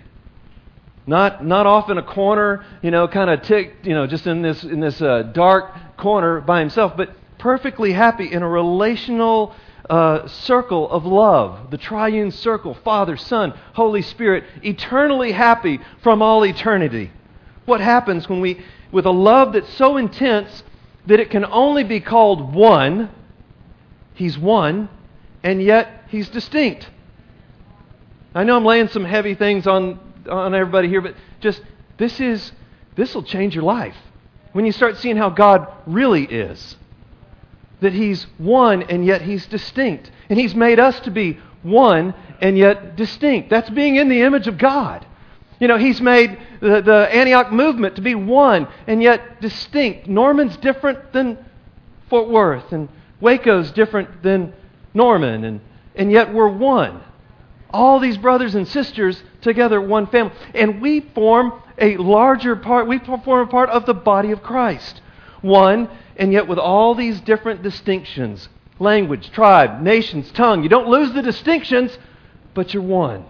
Not, 1.06 1.44
not 1.44 1.66
off 1.66 1.88
in 1.88 1.96
a 1.96 2.02
corner, 2.02 2.64
you 2.82 2.90
know, 2.90 3.08
kind 3.08 3.30
of 3.30 3.42
tick, 3.42 3.76
you 3.82 3.94
know, 3.94 4.06
just 4.06 4.26
in 4.26 4.42
this, 4.42 4.62
in 4.62 4.80
this 4.80 5.00
uh, 5.00 5.22
dark 5.22 5.72
corner 5.96 6.40
by 6.40 6.60
himself, 6.60 6.96
but 6.96 7.10
perfectly 7.38 7.92
happy 7.92 8.30
in 8.30 8.42
a 8.42 8.48
relational 8.48 9.54
uh, 9.88 10.26
circle 10.28 10.90
of 10.90 11.06
love, 11.06 11.70
the 11.70 11.78
triune 11.78 12.30
circle, 12.30 12.74
Father, 12.84 13.16
Son, 13.16 13.54
Holy 13.72 14.02
Spirit, 14.02 14.44
eternally 14.62 15.32
happy 15.32 15.80
from 16.02 16.20
all 16.20 16.44
eternity. 16.44 17.10
What 17.64 17.80
happens 17.80 18.28
when 18.28 18.40
we, 18.40 18.62
with 18.92 19.06
a 19.06 19.10
love 19.10 19.54
that's 19.54 19.72
so 19.74 19.96
intense 19.96 20.62
that 21.08 21.20
it 21.20 21.30
can 21.30 21.44
only 21.44 21.84
be 21.84 22.00
called 22.00 22.54
one, 22.54 23.10
He's 24.14 24.38
one, 24.38 24.88
and 25.42 25.62
yet 25.62 26.04
He's 26.08 26.28
distinct. 26.28 26.88
I 28.34 28.44
know 28.44 28.56
I'm 28.56 28.64
laying 28.64 28.88
some 28.88 29.04
heavy 29.04 29.34
things 29.34 29.66
on, 29.66 29.98
on 30.30 30.54
everybody 30.54 30.88
here, 30.88 31.00
but 31.00 31.14
just 31.40 31.62
this 31.96 32.20
is, 32.20 32.52
this 32.94 33.14
will 33.14 33.22
change 33.22 33.54
your 33.54 33.64
life 33.64 33.96
when 34.52 34.66
you 34.66 34.72
start 34.72 34.96
seeing 34.98 35.16
how 35.16 35.30
God 35.30 35.66
really 35.86 36.24
is 36.24 36.76
that 37.80 37.92
He's 37.92 38.24
one 38.38 38.82
and 38.82 39.04
yet 39.04 39.22
He's 39.22 39.46
distinct. 39.46 40.10
And 40.28 40.38
He's 40.38 40.54
made 40.54 40.78
us 40.78 40.98
to 41.00 41.10
be 41.10 41.38
one 41.62 42.14
and 42.40 42.58
yet 42.58 42.96
distinct. 42.96 43.50
That's 43.50 43.70
being 43.70 43.96
in 43.96 44.08
the 44.08 44.22
image 44.22 44.46
of 44.46 44.58
God. 44.58 45.06
You 45.60 45.68
know, 45.68 45.76
He's 45.76 46.00
made 46.00 46.38
the, 46.60 46.80
the 46.80 47.08
Antioch 47.12 47.52
movement 47.52 47.96
to 47.96 48.02
be 48.02 48.14
one 48.14 48.68
and 48.86 49.02
yet 49.02 49.40
distinct. 49.40 50.06
Norman's 50.06 50.56
different 50.56 51.12
than 51.12 51.38
Fort 52.08 52.28
Worth, 52.28 52.72
and 52.72 52.88
Waco's 53.20 53.70
different 53.72 54.22
than 54.22 54.52
Norman, 54.94 55.44
and, 55.44 55.60
and 55.94 56.10
yet 56.10 56.32
we're 56.32 56.48
one. 56.48 57.02
All 57.70 58.00
these 58.00 58.16
brothers 58.16 58.54
and 58.54 58.66
sisters 58.66 59.22
together, 59.42 59.80
one 59.80 60.06
family. 60.06 60.32
And 60.54 60.80
we 60.80 61.00
form 61.00 61.60
a 61.76 61.96
larger 61.96 62.56
part, 62.56 62.86
we 62.86 62.98
form 62.98 63.40
a 63.40 63.46
part 63.46 63.68
of 63.70 63.84
the 63.84 63.94
body 63.94 64.30
of 64.30 64.42
Christ. 64.42 65.02
One 65.42 65.88
and 66.16 66.32
yet 66.32 66.48
with 66.48 66.58
all 66.58 66.94
these 66.94 67.20
different 67.20 67.62
distinctions 67.62 68.48
language, 68.80 69.30
tribe, 69.32 69.82
nations, 69.82 70.30
tongue 70.32 70.62
you 70.62 70.68
don't 70.68 70.88
lose 70.88 71.12
the 71.12 71.22
distinctions, 71.22 71.96
but 72.54 72.72
you're 72.72 72.82
one. 72.82 73.24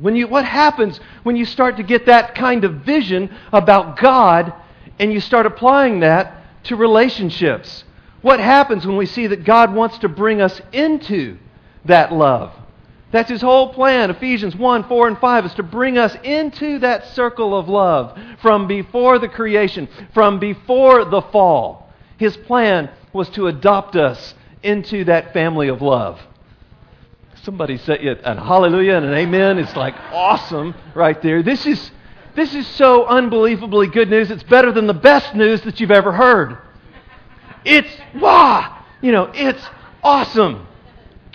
When 0.00 0.16
you, 0.16 0.28
what 0.28 0.44
happens 0.44 1.00
when 1.22 1.36
you 1.36 1.44
start 1.44 1.76
to 1.76 1.82
get 1.82 2.06
that 2.06 2.34
kind 2.34 2.64
of 2.64 2.76
vision 2.76 3.34
about 3.52 3.98
God 3.98 4.52
and 4.98 5.12
you 5.12 5.20
start 5.20 5.46
applying 5.46 6.00
that 6.00 6.64
to 6.64 6.76
relationships? 6.76 7.84
What 8.22 8.40
happens 8.40 8.86
when 8.86 8.96
we 8.96 9.06
see 9.06 9.26
that 9.28 9.44
God 9.44 9.74
wants 9.74 9.98
to 9.98 10.08
bring 10.08 10.40
us 10.40 10.60
into 10.72 11.38
that 11.84 12.12
love? 12.12 12.52
That's 13.10 13.30
his 13.30 13.40
whole 13.40 13.72
plan. 13.72 14.10
Ephesians 14.10 14.54
1, 14.54 14.84
4, 14.84 15.08
and 15.08 15.18
5 15.18 15.46
is 15.46 15.54
to 15.54 15.62
bring 15.62 15.96
us 15.96 16.14
into 16.22 16.78
that 16.80 17.06
circle 17.08 17.58
of 17.58 17.68
love 17.68 18.18
from 18.42 18.66
before 18.66 19.18
the 19.18 19.28
creation, 19.28 19.88
from 20.12 20.38
before 20.38 21.04
the 21.04 21.22
fall. 21.22 21.90
His 22.18 22.36
plan 22.36 22.90
was 23.12 23.30
to 23.30 23.46
adopt 23.46 23.96
us 23.96 24.34
into 24.62 25.04
that 25.04 25.32
family 25.32 25.68
of 25.68 25.80
love. 25.80 26.20
Somebody 27.48 27.78
said 27.78 28.02
you 28.02 28.14
a 28.24 28.38
hallelujah 28.38 28.96
and 28.96 29.06
an 29.06 29.14
amen. 29.14 29.56
It's 29.56 29.74
like 29.74 29.94
awesome 30.12 30.74
right 30.94 31.18
there. 31.22 31.42
This 31.42 31.64
is, 31.64 31.90
this 32.36 32.54
is 32.54 32.66
so 32.66 33.06
unbelievably 33.06 33.86
good 33.86 34.10
news. 34.10 34.30
It's 34.30 34.42
better 34.42 34.70
than 34.70 34.86
the 34.86 34.92
best 34.92 35.34
news 35.34 35.62
that 35.62 35.80
you've 35.80 35.90
ever 35.90 36.12
heard. 36.12 36.58
It's, 37.64 37.88
wow, 38.16 38.84
you 39.00 39.12
know, 39.12 39.30
it's 39.32 39.66
awesome. 40.02 40.66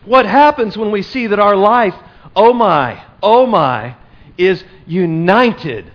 What 0.05 0.27
happens 0.27 0.77
when 0.77 0.91
we 0.91 1.01
see 1.01 1.25
that 1.25 1.39
our 1.39 1.55
life, 1.55 1.95
oh 2.35 2.53
my, 2.53 3.03
oh 3.23 3.47
my, 3.47 3.95
is 4.37 4.63
united 4.85 5.91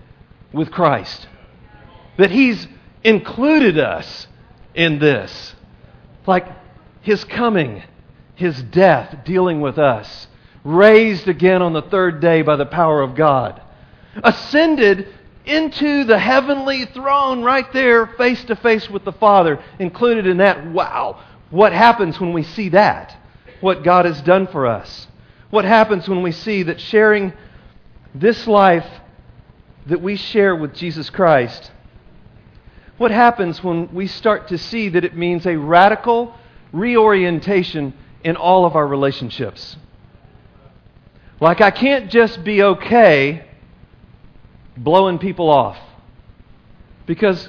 with 0.52 0.72
Christ? 0.72 1.28
That 2.16 2.33
He's 2.33 2.66
included 3.04 3.78
us 3.78 4.26
in 4.74 4.98
this. 4.98 5.54
Like 6.26 6.48
His 7.02 7.22
coming, 7.22 7.85
His 8.38 8.62
death 8.62 9.24
dealing 9.24 9.61
with 9.61 9.79
us, 9.79 10.27
raised 10.64 11.29
again 11.29 11.62
on 11.62 11.72
the 11.72 11.83
third 11.83 12.20
day 12.20 12.42
by 12.42 12.57
the 12.57 12.66
power 12.66 13.03
of 13.03 13.14
God, 13.14 13.61
ascended 14.22 15.09
into 15.44 16.05
the 16.05 16.18
heavenly 16.18 16.87
throne 16.87 17.42
right 17.42 17.70
there, 17.72 18.07
face 18.07 18.42
to 18.44 18.57
face 18.57 18.90
with 18.90 19.05
the 19.05 19.12
Father, 19.12 19.62
included 19.79 20.27
in 20.27 20.38
that. 20.38 20.66
Wow. 20.66 21.22
What 21.51 21.72
happens 21.72 22.20
when 22.20 22.33
we 22.33 22.42
see 22.42 22.70
that? 22.70 23.14
what 23.61 23.83
God 23.83 24.05
has 24.05 24.20
done 24.22 24.46
for 24.46 24.66
us. 24.66 25.07
What 25.51 25.64
happens 25.64 26.09
when 26.09 26.22
we 26.22 26.33
see 26.33 26.64
that 26.64 26.81
sharing 26.81 27.33
this 28.14 28.46
life 28.46 28.87
that 29.87 30.01
we 30.01 30.16
share 30.16 30.55
with 30.55 30.74
Jesus 30.74 31.11
Christ, 31.11 31.70
what 32.98 33.11
happens 33.11 33.62
when 33.62 33.92
we 33.94 34.07
start 34.07 34.48
to 34.48 34.59
see 34.59 34.88
that 34.90 35.05
it 35.05 35.16
means 35.16 35.46
a 35.46 35.57
radical 35.57 36.35
reorientation 36.72 37.94
in 38.24 38.37
all 38.37 38.64
of 38.64 38.76
our 38.76 38.87
relationships? 38.87 39.76
Like, 41.40 41.61
I 41.61 41.70
can't 41.70 42.11
just 42.11 42.42
be 42.42 42.62
okay 42.62 43.44
blowing 44.76 45.18
people 45.18 45.50
off 45.50 45.78
because 47.07 47.48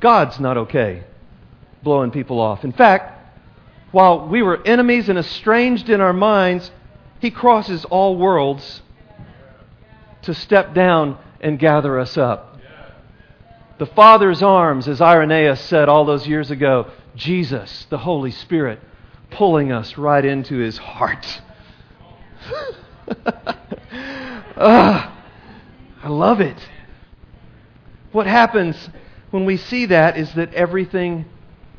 God's 0.00 0.38
not 0.40 0.56
okay 0.56 1.04
blowing 1.82 2.10
people 2.10 2.40
off. 2.40 2.64
In 2.64 2.72
fact, 2.72 3.12
while 3.90 4.28
we 4.28 4.42
were 4.42 4.66
enemies 4.66 5.08
and 5.08 5.18
estranged 5.18 5.88
in 5.88 6.00
our 6.00 6.12
minds, 6.12 6.70
He 7.20 7.30
crosses 7.30 7.84
all 7.84 8.16
worlds 8.16 8.82
to 10.22 10.34
step 10.34 10.74
down 10.74 11.18
and 11.40 11.58
gather 11.58 12.00
us 12.00 12.16
up. 12.16 12.58
The 13.78 13.86
Father's 13.86 14.42
arms, 14.42 14.88
as 14.88 15.00
Irenaeus 15.00 15.60
said 15.60 15.88
all 15.88 16.04
those 16.04 16.26
years 16.26 16.50
ago, 16.50 16.90
Jesus, 17.16 17.86
the 17.90 17.98
Holy 17.98 18.30
Spirit, 18.30 18.80
pulling 19.34 19.70
us 19.72 19.98
right 19.98 20.24
into 20.24 20.56
His 20.58 20.78
heart. 20.78 21.42
ah, 24.56 25.24
I 26.02 26.08
love 26.08 26.40
it. 26.40 26.56
What 28.12 28.26
happens 28.26 28.90
when 29.30 29.44
we 29.44 29.56
see 29.56 29.86
that 29.86 30.16
is 30.16 30.32
that 30.34 30.54
everything 30.54 31.26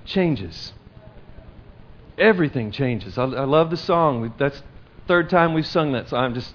changes 0.06 0.74
everything 2.18 2.72
changes. 2.72 3.18
I, 3.18 3.24
I 3.24 3.46
love 3.46 3.70
the 3.70 3.78
song. 3.78 4.34
That's 4.38 4.62
third 5.08 5.30
time 5.30 5.54
we've 5.54 5.68
sung 5.68 5.92
that 5.94 6.10
song. 6.10 6.24
I'm 6.24 6.34
just, 6.34 6.54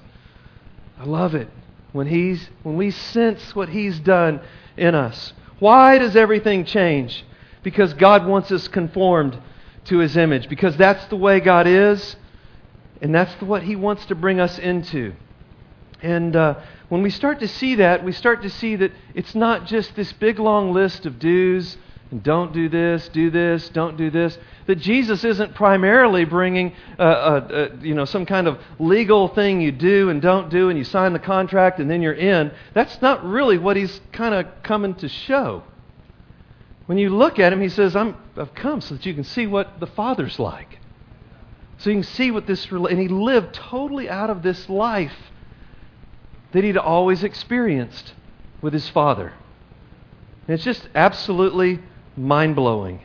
I 0.99 1.05
love 1.05 1.35
it 1.35 1.49
when 1.93 2.07
he's 2.07 2.49
when 2.63 2.77
we 2.77 2.91
sense 2.91 3.55
what 3.55 3.69
he's 3.69 3.99
done 4.01 4.41
in 4.77 4.95
us. 4.95 5.33
Why 5.59 5.99
does 5.99 6.17
everything 6.17 6.65
change? 6.65 7.25
Because 7.63 7.93
God 7.95 8.27
wants 8.27 8.51
us 8.53 8.69
conformed 8.69 9.39
to 9.85 9.99
his 9.99 10.17
image. 10.17 10.49
Because 10.49 10.77
that's 10.77 11.05
the 11.07 11.17
way 11.17 11.41
God 11.41 11.67
is, 11.67 12.17
and 13.01 13.15
that's 13.15 13.35
the, 13.37 13.45
what 13.45 13.63
he 13.63 13.77
wants 13.77 14.07
to 14.07 14.15
bring 14.15 14.41
us 14.41 14.59
into. 14.59 15.15
And 16.03 16.35
uh, 16.35 16.61
when 16.89 17.03
we 17.03 17.11
start 17.11 17.41
to 17.41 17.49
see 17.49 17.77
that, 17.77 18.05
we 18.05 18.13
start 18.13 18.43
to 18.43 18.51
see 18.51 18.77
that 18.77 18.93
it's 19.15 19.35
not 19.35 19.67
just 19.67 19.95
this 19.97 20.13
big 20.13 20.39
long 20.39 20.73
list 20.73 21.07
of 21.07 21.19
do's 21.19 21.77
and 22.11 22.23
don't 22.25 22.53
do 22.53 22.69
this, 22.69 23.09
do 23.11 23.31
this, 23.31 23.69
don't 23.69 23.97
do 23.97 24.11
this. 24.11 24.37
That 24.67 24.77
Jesus 24.77 25.23
isn't 25.23 25.55
primarily 25.55 26.25
bringing, 26.25 26.75
uh, 26.99 27.03
uh, 27.03 27.05
uh, 27.05 27.69
you 27.81 27.95
know, 27.95 28.05
some 28.05 28.27
kind 28.27 28.49
of 28.49 28.59
legal 28.81 29.29
thing 29.29 29.61
you 29.61 29.71
do 29.71 30.11
and 30.11 30.21
don't 30.21 30.51
do, 30.51 30.71
and 30.71 30.79
you 30.79 30.85
sign 30.85 31.13
the 31.13 31.21
contract 31.21 31.79
and 31.79 31.89
then 31.89 32.03
you're 32.03 32.13
in. 32.13 32.51
That's 32.75 33.01
not 33.01 33.25
really 33.25 33.59
what 33.59 33.77
he's 33.77 34.01
kind 34.11 34.35
of 34.35 34.47
coming 34.65 34.95
to 34.97 35.09
show. 35.09 35.63
When 36.87 36.99
you 36.99 37.11
look 37.11 37.39
at 37.39 37.53
him, 37.53 37.61
he 37.61 37.69
says, 37.69 37.95
i 37.95 38.13
have 38.41 38.55
come 38.55 38.81
so 38.81 38.95
that 38.95 39.07
you 39.07 39.15
can 39.15 39.25
see 39.25 39.47
what 39.47 39.81
the 39.81 39.87
Father's 39.87 40.39
like. 40.39 40.79
So 41.79 41.91
you 41.91 41.97
can 41.97 42.03
see 42.03 42.31
what 42.31 42.47
this, 42.47 42.67
and 42.71 42.99
he 42.99 43.09
lived 43.09 43.55
totally 43.55 44.09
out 44.09 44.29
of 44.31 44.43
this 44.43 44.69
life 44.69 45.15
that 46.53 46.65
he'd 46.65 46.77
always 46.77 47.23
experienced 47.23 48.13
with 48.61 48.73
his 48.73 48.89
Father. 48.89 49.33
And 50.47 50.55
it's 50.55 50.65
just 50.65 50.89
absolutely 50.95 51.79
mind 52.17 52.57
blowing. 52.57 53.01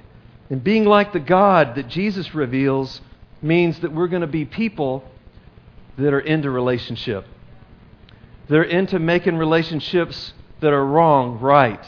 And 0.49 0.63
being 0.63 0.85
like 0.85 1.13
the 1.13 1.19
God 1.19 1.75
that 1.75 1.87
Jesus 1.87 2.33
reveals 2.35 3.01
means 3.41 3.79
that 3.79 3.91
we're 3.91 4.07
going 4.07 4.21
to 4.21 4.27
be 4.27 4.45
people 4.45 5.03
that 5.97 6.13
are 6.13 6.19
into 6.19 6.49
relationship. 6.49 7.25
They're 8.47 8.63
into 8.63 8.99
making 8.99 9.37
relationships 9.37 10.33
that 10.59 10.73
are 10.73 10.85
wrong 10.85 11.39
right, 11.39 11.83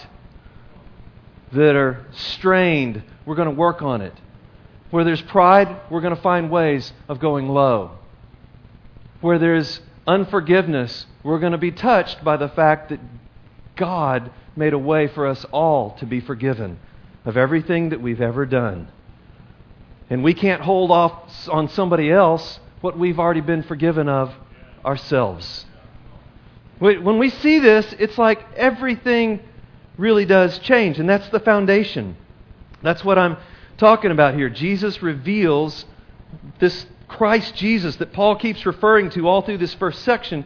that 1.52 1.76
are 1.76 2.06
strained. 2.12 3.04
We're 3.28 3.36
going 3.36 3.50
to 3.50 3.56
work 3.56 3.82
on 3.82 4.02
it. 4.02 4.14
Where 4.90 5.04
there's 5.04 5.22
pride, 5.22 5.82
we're 5.92 6.00
going 6.00 6.16
to 6.16 6.22
find 6.22 6.50
ways 6.50 6.94
of 7.10 7.20
going 7.20 7.50
low. 7.50 7.92
Where 9.20 9.38
there's 9.38 9.82
unforgiveness, 10.08 11.06
we're 11.24 11.40
going 11.40 11.52
to 11.52 11.58
be 11.58 11.74
touched 11.74 12.24
by 12.24 12.38
the 12.38 12.48
fact 12.48 12.88
that 12.90 13.02
God 13.76 14.32
made 14.56 14.72
a 14.72 14.80
way 14.80 15.08
for 15.08 15.28
us 15.28 15.46
all 15.52 15.98
to 15.98 16.06
be 16.06 16.22
forgiven 16.22 16.80
of 17.26 17.36
everything 17.36 17.90
that 17.90 18.02
we've 18.02 18.22
ever 18.22 18.46
done. 18.46 18.88
And 20.10 20.24
we 20.24 20.34
can't 20.34 20.62
hold 20.62 20.90
off 20.90 21.50
on 21.50 21.68
somebody 21.68 22.10
else 22.10 22.62
what 22.80 22.98
we've 22.98 23.20
already 23.20 23.42
been 23.42 23.64
forgiven 23.64 24.08
of 24.08 24.34
ourselves. 24.86 25.66
When 26.80 27.20
we 27.20 27.30
see 27.30 27.60
this, 27.60 27.94
it's 28.00 28.18
like 28.18 28.54
everything 28.56 29.42
really 29.98 30.24
does 30.24 30.60
change, 30.60 30.98
and 30.98 31.10
that's 31.10 31.28
the 31.28 31.42
foundation. 31.42 32.16
That's 32.88 33.04
what 33.04 33.20
I'm 33.20 33.36
talking 33.78 34.12
about 34.12 34.34
here. 34.34 34.50
Jesus 34.50 35.02
reveals 35.04 35.86
this 36.60 36.86
Christ 37.10 37.54
Jesus 37.56 37.98
that 37.98 38.14
Paul 38.14 38.38
keeps 38.38 38.66
referring 38.66 39.10
to 39.12 39.28
all 39.28 39.42
through 39.42 39.58
this 39.58 39.74
first 39.74 40.04
section. 40.04 40.46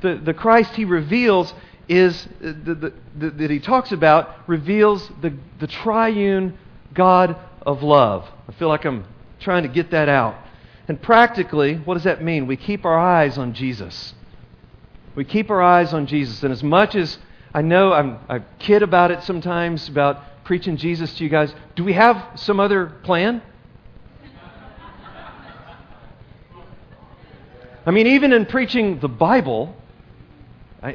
The, 0.00 0.16
the 0.16 0.34
Christ 0.34 0.74
he 0.74 0.84
reveals 0.84 1.54
is, 1.88 2.26
uh, 2.26 2.52
the, 2.64 2.74
the, 2.74 2.92
the, 3.16 3.30
that 3.30 3.50
he 3.50 3.60
talks 3.60 3.92
about, 3.92 4.48
reveals 4.48 5.08
the, 5.22 5.32
the 5.60 5.68
triune 5.68 6.58
God 6.92 7.36
of 7.64 7.84
love. 7.84 8.28
I 8.48 8.52
feel 8.52 8.66
like 8.66 8.84
I'm 8.84 9.04
trying 9.38 9.62
to 9.62 9.68
get 9.68 9.92
that 9.92 10.08
out. 10.08 10.34
And 10.88 11.00
practically, 11.00 11.76
what 11.76 11.94
does 11.94 12.04
that 12.04 12.20
mean? 12.20 12.48
We 12.48 12.56
keep 12.56 12.84
our 12.84 12.98
eyes 12.98 13.38
on 13.38 13.54
Jesus. 13.54 14.12
We 15.14 15.24
keep 15.24 15.50
our 15.50 15.62
eyes 15.62 15.94
on 15.94 16.06
Jesus. 16.06 16.42
And 16.42 16.52
as 16.52 16.64
much 16.64 16.96
as 16.96 17.18
I 17.54 17.62
know 17.62 17.92
I'm, 17.92 18.18
I 18.28 18.40
kid 18.58 18.82
about 18.82 19.12
it 19.12 19.22
sometimes, 19.22 19.88
about 19.88 20.22
preaching 20.46 20.76
Jesus 20.76 21.12
to 21.14 21.24
you 21.24 21.28
guys, 21.28 21.52
do 21.74 21.82
we 21.82 21.92
have 21.92 22.24
some 22.36 22.60
other 22.60 22.86
plan? 23.02 23.42
I 27.84 27.90
mean, 27.90 28.06
even 28.06 28.32
in 28.32 28.46
preaching 28.46 29.00
the 29.00 29.08
Bible, 29.08 29.74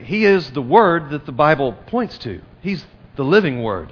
he 0.03 0.25
is 0.25 0.49
the 0.51 0.61
Word 0.61 1.09
that 1.09 1.25
the 1.25 1.33
Bible 1.33 1.73
points 1.87 2.17
to. 2.19 2.41
He's 2.61 2.85
the 3.17 3.25
living 3.25 3.61
Word 3.61 3.91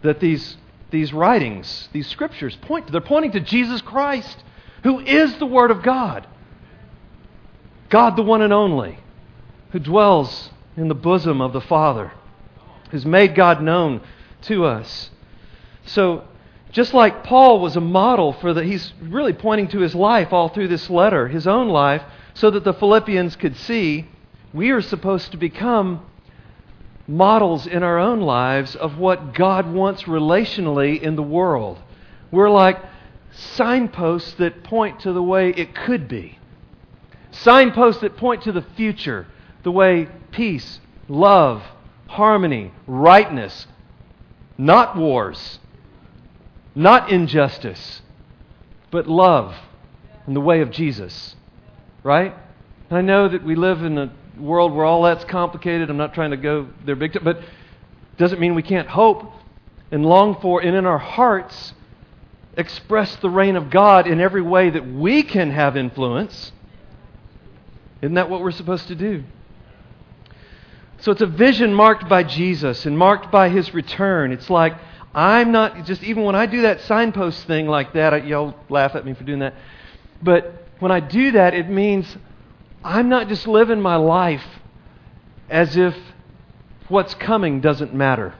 that 0.00 0.18
these, 0.18 0.56
these 0.90 1.12
writings, 1.12 1.90
these 1.92 2.06
scriptures 2.06 2.56
point 2.62 2.86
to. 2.86 2.92
They're 2.92 3.02
pointing 3.02 3.32
to 3.32 3.40
Jesus 3.40 3.82
Christ, 3.82 4.42
who 4.82 5.00
is 5.00 5.36
the 5.36 5.46
Word 5.46 5.70
of 5.70 5.82
God. 5.82 6.26
God, 7.90 8.16
the 8.16 8.22
one 8.22 8.40
and 8.40 8.52
only 8.52 8.98
who 9.72 9.78
dwells 9.78 10.50
in 10.74 10.88
the 10.88 10.94
bosom 10.94 11.42
of 11.42 11.52
the 11.52 11.60
Father, 11.60 12.12
who's 12.90 13.04
made 13.04 13.34
God 13.34 13.62
known 13.62 14.00
to 14.42 14.64
us. 14.64 15.10
So, 15.86 16.24
just 16.72 16.94
like 16.94 17.24
Paul 17.24 17.60
was 17.60 17.76
a 17.76 17.80
model 17.80 18.32
for 18.32 18.54
the, 18.54 18.62
he's 18.62 18.92
really 19.02 19.32
pointing 19.32 19.68
to 19.68 19.80
his 19.80 19.94
life 19.94 20.32
all 20.32 20.48
through 20.48 20.68
this 20.68 20.88
letter, 20.88 21.26
his 21.28 21.46
own 21.46 21.68
life, 21.68 22.02
so 22.34 22.50
that 22.50 22.64
the 22.64 22.72
Philippians 22.72 23.36
could 23.36 23.56
see 23.56 24.06
we 24.52 24.70
are 24.70 24.80
supposed 24.80 25.32
to 25.32 25.36
become 25.36 26.04
models 27.06 27.66
in 27.66 27.82
our 27.82 27.98
own 27.98 28.20
lives 28.20 28.76
of 28.76 28.98
what 28.98 29.34
God 29.34 29.72
wants 29.72 30.04
relationally 30.04 31.00
in 31.00 31.16
the 31.16 31.22
world. 31.22 31.78
We're 32.30 32.50
like 32.50 32.78
signposts 33.32 34.34
that 34.34 34.62
point 34.62 35.00
to 35.00 35.12
the 35.12 35.22
way 35.22 35.50
it 35.50 35.74
could 35.74 36.08
be, 36.08 36.38
signposts 37.32 38.00
that 38.02 38.16
point 38.16 38.42
to 38.42 38.52
the 38.52 38.62
future 38.76 39.26
the 39.62 39.70
way 39.70 40.08
peace, 40.30 40.80
love, 41.08 41.62
harmony, 42.06 42.72
rightness, 42.86 43.66
not 44.60 44.94
wars, 44.94 45.58
not 46.74 47.10
injustice, 47.10 48.02
but 48.90 49.06
love 49.06 49.54
in 50.26 50.34
the 50.34 50.40
way 50.40 50.60
of 50.60 50.70
Jesus. 50.70 51.34
Right? 52.02 52.34
And 52.90 52.98
I 52.98 53.00
know 53.00 53.28
that 53.28 53.42
we 53.42 53.54
live 53.54 53.82
in 53.82 53.96
a 53.96 54.12
world 54.38 54.74
where 54.74 54.84
all 54.84 55.02
that's 55.02 55.24
complicated. 55.24 55.88
I'm 55.88 55.96
not 55.96 56.12
trying 56.12 56.32
to 56.32 56.36
go 56.36 56.68
there 56.84 56.94
big 56.94 57.14
time, 57.14 57.24
but 57.24 57.40
doesn't 58.18 58.38
mean 58.38 58.54
we 58.54 58.62
can't 58.62 58.88
hope 58.88 59.32
and 59.90 60.04
long 60.04 60.38
for 60.40 60.60
and 60.60 60.76
in 60.76 60.84
our 60.84 60.98
hearts 60.98 61.72
express 62.56 63.16
the 63.16 63.30
reign 63.30 63.56
of 63.56 63.70
God 63.70 64.06
in 64.06 64.20
every 64.20 64.42
way 64.42 64.68
that 64.68 64.86
we 64.86 65.22
can 65.22 65.50
have 65.50 65.76
influence. 65.76 66.52
Isn't 68.02 68.14
that 68.14 68.28
what 68.28 68.42
we're 68.42 68.50
supposed 68.50 68.88
to 68.88 68.94
do? 68.94 69.24
So 71.00 71.12
it's 71.12 71.22
a 71.22 71.26
vision 71.26 71.72
marked 71.72 72.08
by 72.08 72.22
Jesus 72.22 72.84
and 72.84 72.96
marked 72.96 73.30
by 73.30 73.48
his 73.48 73.72
return. 73.72 74.32
It's 74.32 74.50
like, 74.50 74.74
I'm 75.14 75.50
not, 75.50 75.86
just 75.86 76.02
even 76.02 76.24
when 76.24 76.34
I 76.34 76.46
do 76.46 76.62
that 76.62 76.82
signpost 76.82 77.46
thing 77.46 77.66
like 77.66 77.94
that, 77.94 78.26
y'all 78.26 78.54
laugh 78.68 78.94
at 78.94 79.04
me 79.04 79.14
for 79.14 79.24
doing 79.24 79.40
that. 79.40 79.54
But 80.22 80.66
when 80.78 80.92
I 80.92 81.00
do 81.00 81.32
that, 81.32 81.54
it 81.54 81.68
means 81.68 82.16
I'm 82.84 83.08
not 83.08 83.28
just 83.28 83.46
living 83.46 83.80
my 83.80 83.96
life 83.96 84.44
as 85.48 85.76
if 85.76 85.96
what's 86.88 87.14
coming 87.14 87.60
doesn't 87.60 87.94
matter. 87.94 88.34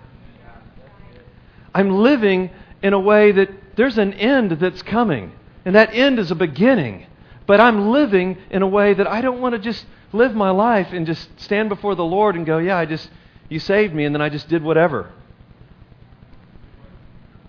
I'm 1.74 1.90
living 1.90 2.50
in 2.82 2.92
a 2.92 3.00
way 3.00 3.32
that 3.32 3.48
there's 3.76 3.98
an 3.98 4.12
end 4.14 4.52
that's 4.52 4.82
coming, 4.82 5.32
and 5.64 5.74
that 5.74 5.94
end 5.94 6.18
is 6.18 6.30
a 6.30 6.34
beginning. 6.34 7.06
But 7.46 7.60
I'm 7.60 7.90
living 7.90 8.38
in 8.50 8.62
a 8.62 8.66
way 8.66 8.92
that 8.94 9.06
I 9.06 9.22
don't 9.22 9.40
want 9.40 9.54
to 9.54 9.58
just 9.58 9.86
live 10.12 10.34
my 10.34 10.50
life 10.50 10.88
and 10.92 11.06
just 11.06 11.28
stand 11.40 11.68
before 11.68 11.94
the 11.94 12.04
Lord 12.04 12.36
and 12.36 12.44
go, 12.44 12.58
yeah, 12.58 12.76
I 12.76 12.86
just, 12.86 13.08
you 13.48 13.58
saved 13.58 13.94
me, 13.94 14.04
and 14.04 14.14
then 14.14 14.22
I 14.22 14.28
just 14.28 14.48
did 14.48 14.62
whatever. 14.62 15.10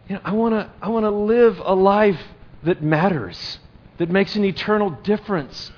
You 0.07 0.15
know, 0.15 0.21
I 0.23 0.33
want 0.33 0.53
to 0.53 0.69
I 0.81 0.89
want 0.89 1.05
to 1.05 1.09
live 1.09 1.61
a 1.63 1.73
life 1.73 2.19
that 2.63 2.83
matters, 2.83 3.59
that 3.97 4.09
makes 4.09 4.35
an 4.35 4.43
eternal 4.43 4.89
difference 4.89 5.71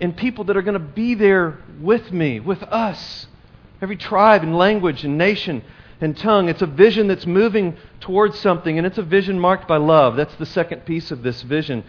in 0.00 0.12
people 0.12 0.44
that 0.44 0.56
are 0.56 0.62
going 0.62 0.74
to 0.74 0.78
be 0.78 1.14
there 1.14 1.58
with 1.80 2.12
me, 2.12 2.40
with 2.40 2.62
us. 2.64 3.26
Every 3.80 3.96
tribe 3.96 4.42
and 4.42 4.56
language 4.56 5.04
and 5.04 5.16
nation 5.16 5.62
and 6.00 6.16
tongue. 6.16 6.48
It's 6.48 6.62
a 6.62 6.66
vision 6.66 7.08
that's 7.08 7.26
moving 7.26 7.76
towards 8.00 8.38
something, 8.38 8.76
and 8.76 8.86
it's 8.86 8.98
a 8.98 9.02
vision 9.02 9.38
marked 9.38 9.68
by 9.68 9.76
love. 9.76 10.16
That's 10.16 10.34
the 10.34 10.46
second 10.46 10.84
piece 10.84 11.10
of 11.10 11.22
this 11.22 11.42
vision. 11.42 11.84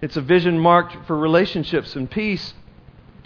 It's 0.00 0.16
a 0.16 0.20
vision 0.20 0.58
marked 0.58 1.06
for 1.06 1.16
relationships 1.16 1.96
and 1.96 2.10
peace 2.10 2.54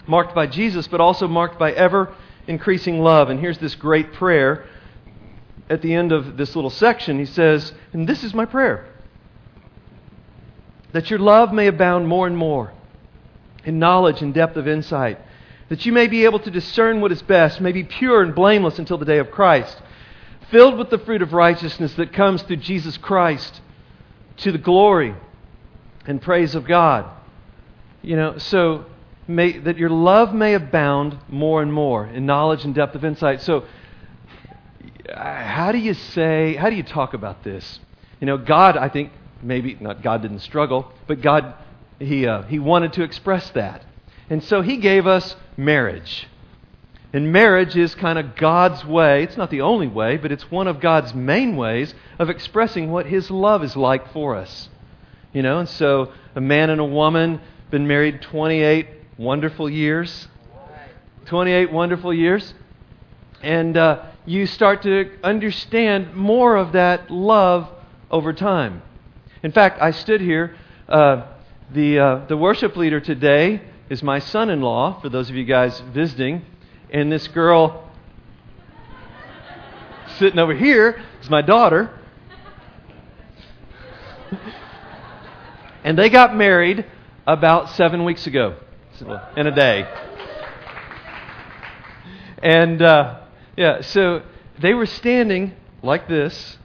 marked 0.07 0.33
by 0.33 0.47
Jesus, 0.47 0.87
but 0.87 1.01
also 1.01 1.27
marked 1.27 1.59
by 1.59 1.71
ever 1.71 2.13
increasing 2.47 2.99
love. 2.99 3.29
And 3.29 3.39
here's 3.39 3.57
this 3.57 3.75
great 3.75 4.13
prayer 4.13 4.65
at 5.69 5.81
the 5.81 5.93
end 5.93 6.11
of 6.11 6.37
this 6.37 6.55
little 6.55 6.69
section. 6.69 7.19
He 7.19 7.25
says, 7.25 7.73
And 7.93 8.07
this 8.07 8.23
is 8.23 8.33
my 8.33 8.45
prayer 8.45 8.85
that 10.93 11.09
your 11.09 11.19
love 11.19 11.53
may 11.53 11.67
abound 11.67 12.07
more 12.07 12.25
and 12.25 12.35
more 12.35 12.73
in 13.65 13.77
knowledge 13.77 14.21
and 14.21 14.33
depth 14.33 14.55
of 14.55 14.67
insight, 14.67 15.19
that 15.69 15.85
you 15.85 15.91
may 15.91 16.07
be 16.07 16.23
able 16.23 16.39
to 16.39 16.49
discern 16.49 17.01
what 17.01 17.11
is 17.11 17.21
best, 17.21 17.59
may 17.59 17.71
be 17.71 17.83
pure 17.83 18.23
and 18.23 18.33
blameless 18.33 18.79
until 18.79 18.97
the 18.97 19.05
day 19.05 19.17
of 19.17 19.29
Christ, 19.29 19.79
filled 20.49 20.77
with 20.77 20.89
the 20.89 20.97
fruit 20.97 21.21
of 21.21 21.33
righteousness 21.33 21.93
that 21.95 22.13
comes 22.13 22.41
through 22.41 22.57
Jesus 22.57 22.97
Christ 22.97 23.61
to 24.37 24.51
the 24.51 24.57
glory 24.57 25.13
and 26.05 26.21
praise 26.21 26.55
of 26.55 26.65
God. 26.65 27.05
You 28.01 28.15
know, 28.15 28.37
so 28.37 28.85
may, 29.27 29.57
that 29.57 29.77
your 29.77 29.89
love 29.89 30.33
may 30.33 30.53
abound 30.53 31.17
more 31.29 31.61
and 31.61 31.71
more 31.71 32.05
in 32.05 32.25
knowledge 32.25 32.63
and 32.63 32.73
depth 32.73 32.95
of 32.95 33.03
insight. 33.03 33.41
So, 33.41 33.65
how 35.13 35.71
do 35.71 35.77
you 35.77 35.93
say, 35.93 36.55
how 36.55 36.69
do 36.69 36.75
you 36.75 36.83
talk 36.83 37.13
about 37.13 37.43
this? 37.43 37.79
You 38.19 38.27
know, 38.27 38.37
God, 38.37 38.77
I 38.77 38.89
think, 38.89 39.11
maybe, 39.41 39.77
not 39.79 40.01
God 40.01 40.21
didn't 40.21 40.39
struggle, 40.39 40.91
but 41.07 41.21
God, 41.21 41.53
He, 41.99 42.27
uh, 42.27 42.43
he 42.43 42.59
wanted 42.59 42.93
to 42.93 43.03
express 43.03 43.49
that. 43.51 43.83
And 44.29 44.43
so 44.43 44.61
He 44.61 44.77
gave 44.77 45.07
us 45.07 45.35
marriage. 45.55 46.27
And 47.13 47.31
marriage 47.31 47.77
is 47.77 47.95
kind 47.95 48.19
of 48.19 48.35
God's 48.35 48.83
way. 48.83 49.23
It's 49.23 49.37
not 49.37 49.49
the 49.49 49.61
only 49.61 49.87
way, 49.87 50.17
but 50.17 50.31
it's 50.31 50.51
one 50.51 50.67
of 50.67 50.81
God's 50.81 51.13
main 51.13 51.55
ways 51.55 51.93
of 52.19 52.29
expressing 52.29 52.91
what 52.91 53.05
His 53.05 53.31
love 53.31 53.63
is 53.63 53.77
like 53.77 54.11
for 54.11 54.35
us. 54.35 54.69
You 55.33 55.41
know, 55.41 55.59
and 55.59 55.69
so 55.69 56.11
a 56.35 56.41
man 56.41 56.69
and 56.69 56.81
a 56.81 56.85
woman, 56.85 57.39
been 57.69 57.87
married 57.87 58.21
28 58.21 58.87
wonderful 59.17 59.69
years. 59.69 60.27
28 61.25 61.71
wonderful 61.71 62.13
years. 62.13 62.53
And 63.41 63.75
uh, 63.75 64.05
you 64.25 64.45
start 64.45 64.83
to 64.83 65.11
understand 65.23 66.15
more 66.15 66.55
of 66.55 66.73
that 66.73 67.11
love 67.11 67.69
over 68.09 68.33
time. 68.33 68.81
In 69.43 69.51
fact, 69.51 69.81
I 69.81 69.91
stood 69.91 70.21
here. 70.21 70.55
Uh, 70.87 71.27
the, 71.71 71.99
uh, 71.99 72.25
the 72.27 72.37
worship 72.37 72.77
leader 72.77 72.99
today 72.99 73.61
is 73.89 74.01
my 74.01 74.19
son 74.19 74.49
in 74.49 74.61
law, 74.61 75.01
for 75.01 75.09
those 75.09 75.29
of 75.29 75.35
you 75.35 75.45
guys 75.45 75.79
visiting. 75.93 76.45
And 76.91 77.11
this 77.11 77.27
girl 77.27 77.89
sitting 80.17 80.39
over 80.39 80.55
here 80.55 81.01
is 81.21 81.29
my 81.29 81.41
daughter. 81.41 81.91
and 85.83 85.97
they 85.97 86.09
got 86.09 86.35
married 86.35 86.85
about 87.25 87.69
seven 87.71 88.05
weeks 88.05 88.27
ago 88.27 88.55
in 89.01 89.47
a 89.47 89.55
day. 89.55 89.87
And 92.41 92.81
uh, 92.81 93.21
yeah, 93.55 93.81
so 93.81 94.23
they 94.59 94.73
were 94.73 94.85
standing 94.85 95.53
like 95.81 96.07
this. 96.07 96.57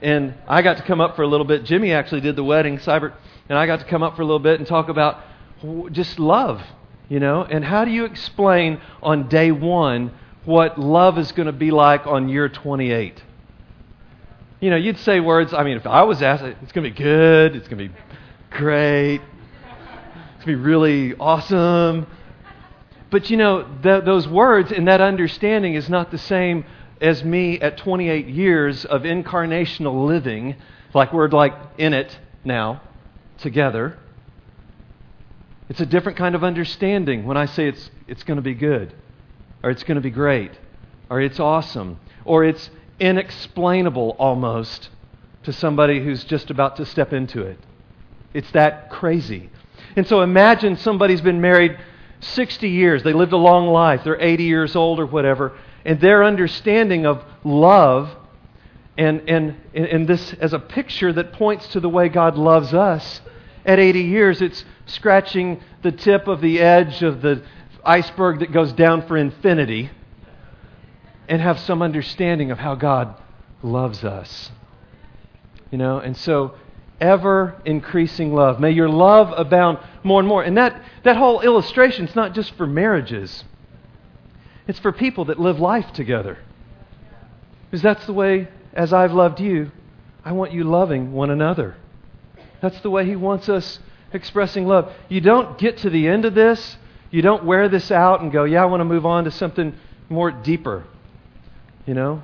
And 0.00 0.34
I 0.46 0.62
got 0.62 0.76
to 0.76 0.84
come 0.84 1.00
up 1.00 1.16
for 1.16 1.22
a 1.22 1.26
little 1.26 1.46
bit. 1.46 1.64
Jimmy 1.64 1.92
actually 1.92 2.20
did 2.20 2.36
the 2.36 2.44
wedding, 2.44 2.78
Seibert, 2.78 3.14
and 3.48 3.58
I 3.58 3.66
got 3.66 3.80
to 3.80 3.84
come 3.84 4.02
up 4.02 4.14
for 4.14 4.22
a 4.22 4.24
little 4.24 4.38
bit 4.38 4.60
and 4.60 4.66
talk 4.66 4.88
about 4.88 5.18
just 5.90 6.20
love, 6.20 6.62
you 7.08 7.18
know? 7.18 7.42
And 7.42 7.64
how 7.64 7.84
do 7.84 7.90
you 7.90 8.04
explain 8.04 8.80
on 9.02 9.28
day 9.28 9.50
one 9.50 10.12
what 10.44 10.78
love 10.78 11.18
is 11.18 11.32
going 11.32 11.46
to 11.46 11.52
be 11.52 11.72
like 11.72 12.06
on 12.06 12.28
year 12.28 12.48
28? 12.48 13.22
You 14.60 14.70
know, 14.70 14.76
you'd 14.76 14.98
say 14.98 15.18
words, 15.18 15.52
I 15.52 15.64
mean, 15.64 15.76
if 15.76 15.86
I 15.86 16.02
was 16.02 16.22
asked, 16.22 16.44
it's 16.44 16.72
going 16.72 16.84
to 16.84 16.90
be 16.90 16.96
good, 16.96 17.56
it's 17.56 17.66
going 17.66 17.78
to 17.78 17.88
be 17.88 18.00
great, 18.50 19.20
it's 20.38 20.44
going 20.44 20.56
to 20.56 20.62
be 20.62 20.68
really 20.68 21.16
awesome. 21.16 22.06
But 23.10 23.28
you 23.28 23.36
know, 23.36 23.66
th- 23.82 24.04
those 24.04 24.28
words 24.28 24.70
and 24.70 24.86
that 24.86 25.00
understanding 25.00 25.74
is 25.74 25.90
not 25.90 26.12
the 26.12 26.18
same 26.18 26.64
as 27.00 27.24
me 27.24 27.60
at 27.60 27.76
28 27.76 28.28
years 28.28 28.84
of 28.84 29.02
incarnational 29.02 30.06
living, 30.06 30.54
like 30.94 31.12
we're 31.12 31.28
like 31.28 31.54
in 31.76 31.92
it 31.92 32.16
now 32.44 32.80
together. 33.38 33.98
It's 35.68 35.80
a 35.80 35.86
different 35.86 36.16
kind 36.16 36.36
of 36.36 36.44
understanding 36.44 37.26
when 37.26 37.36
I 37.36 37.46
say 37.46 37.66
it's, 37.66 37.90
it's 38.06 38.22
going 38.22 38.36
to 38.36 38.42
be 38.42 38.54
good, 38.54 38.94
or 39.64 39.70
it's 39.70 39.82
going 39.82 39.96
to 39.96 40.00
be 40.00 40.10
great, 40.10 40.52
or 41.10 41.20
it's 41.20 41.40
awesome, 41.40 41.98
or 42.24 42.44
it's 42.44 42.70
inexplainable 43.00 44.14
almost 44.20 44.88
to 45.42 45.52
somebody 45.52 45.98
who's 45.98 46.22
just 46.22 46.48
about 46.48 46.76
to 46.76 46.86
step 46.86 47.12
into 47.12 47.42
it. 47.42 47.58
It's 48.32 48.52
that 48.52 48.90
crazy. 48.90 49.50
And 49.96 50.06
so 50.06 50.22
imagine 50.22 50.76
somebody's 50.76 51.20
been 51.20 51.40
married 51.40 51.78
60 52.20 52.68
years. 52.68 53.02
They 53.02 53.12
lived 53.12 53.32
a 53.32 53.38
long 53.38 53.68
life. 53.68 54.02
They're 54.04 54.20
80 54.20 54.44
years 54.44 54.76
old 54.76 55.00
or 55.00 55.06
whatever. 55.06 55.56
And 55.84 56.00
their 56.00 56.24
understanding 56.24 57.06
of 57.06 57.24
love 57.44 58.10
and, 58.96 59.28
and, 59.28 59.54
and 59.74 60.08
this 60.08 60.32
as 60.34 60.52
a 60.52 60.58
picture 60.58 61.12
that 61.12 61.32
points 61.32 61.68
to 61.68 61.80
the 61.80 61.88
way 61.88 62.08
God 62.08 62.36
loves 62.36 62.74
us 62.74 63.20
at 63.64 63.78
80 63.78 64.00
years, 64.00 64.42
it's 64.42 64.64
scratching 64.86 65.60
the 65.82 65.92
tip 65.92 66.26
of 66.26 66.40
the 66.40 66.58
edge 66.60 67.02
of 67.02 67.20
the 67.20 67.42
iceberg 67.84 68.40
that 68.40 68.50
goes 68.50 68.72
down 68.72 69.06
for 69.06 69.16
infinity 69.16 69.90
and 71.28 71.42
have 71.42 71.60
some 71.60 71.82
understanding 71.82 72.50
of 72.50 72.58
how 72.58 72.74
God 72.74 73.14
loves 73.62 74.04
us. 74.04 74.50
You 75.70 75.78
know, 75.78 75.98
and 75.98 76.16
so 76.16 76.54
ever 77.00 77.60
increasing 77.64 78.34
love. 78.34 78.60
May 78.60 78.72
your 78.72 78.88
love 78.88 79.32
abound 79.36 79.78
more 80.02 80.20
and 80.20 80.28
more. 80.28 80.42
And 80.42 80.56
that, 80.56 80.82
that 81.04 81.16
whole 81.16 81.40
illustration 81.40 82.06
is 82.08 82.16
not 82.16 82.34
just 82.34 82.54
for 82.56 82.66
marriages, 82.66 83.44
it's 84.66 84.78
for 84.78 84.92
people 84.92 85.26
that 85.26 85.40
live 85.40 85.58
life 85.58 85.92
together. 85.92 86.38
Because 87.70 87.82
that's 87.82 88.04
the 88.06 88.12
way, 88.12 88.48
as 88.72 88.92
I've 88.92 89.12
loved 89.12 89.40
you, 89.40 89.70
I 90.24 90.32
want 90.32 90.52
you 90.52 90.64
loving 90.64 91.12
one 91.12 91.30
another. 91.30 91.76
That's 92.60 92.80
the 92.80 92.90
way 92.90 93.04
He 93.06 93.16
wants 93.16 93.48
us 93.48 93.78
expressing 94.12 94.66
love. 94.66 94.92
You 95.08 95.20
don't 95.20 95.58
get 95.58 95.78
to 95.78 95.90
the 95.90 96.08
end 96.08 96.24
of 96.24 96.34
this, 96.34 96.76
you 97.10 97.22
don't 97.22 97.44
wear 97.44 97.68
this 97.68 97.90
out 97.90 98.20
and 98.20 98.32
go, 98.32 98.44
yeah, 98.44 98.62
I 98.62 98.66
want 98.66 98.80
to 98.80 98.84
move 98.84 99.06
on 99.06 99.24
to 99.24 99.30
something 99.30 99.74
more 100.08 100.30
deeper. 100.30 100.84
You 101.86 101.94
know? 101.94 102.22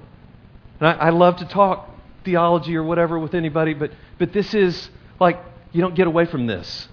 And 0.81 0.89
I, 0.89 0.93
I 0.93 1.11
love 1.11 1.37
to 1.37 1.47
talk 1.47 1.89
theology 2.25 2.77
or 2.77 2.83
whatever 2.83 3.19
with 3.19 3.35
anybody, 3.35 3.75
but, 3.75 3.93
but 4.19 4.33
this 4.33 4.55
is 4.55 4.91
like, 5.21 5.39
you 5.73 5.81
don't 5.81 5.95
get 5.95 6.07
away 6.07 6.25
from 6.27 6.47
this. 6.47 6.89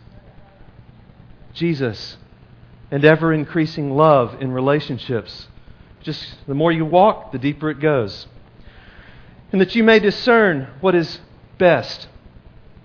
Jesus 1.54 2.18
and 2.92 3.06
ever 3.06 3.34
increasing 3.34 3.96
love 3.96 4.42
in 4.42 4.52
relationships. 4.52 5.48
Just 6.02 6.46
the 6.48 6.54
more 6.54 6.72
you 6.72 6.84
walk, 6.84 7.32
the 7.32 7.40
deeper 7.40 7.70
it 7.70 7.80
goes. 7.80 8.28
And 9.52 9.62
that 9.62 9.76
you 9.76 9.84
may 9.84 10.00
discern 10.00 10.68
what 10.82 10.94
is 10.94 11.20
best. 11.58 12.08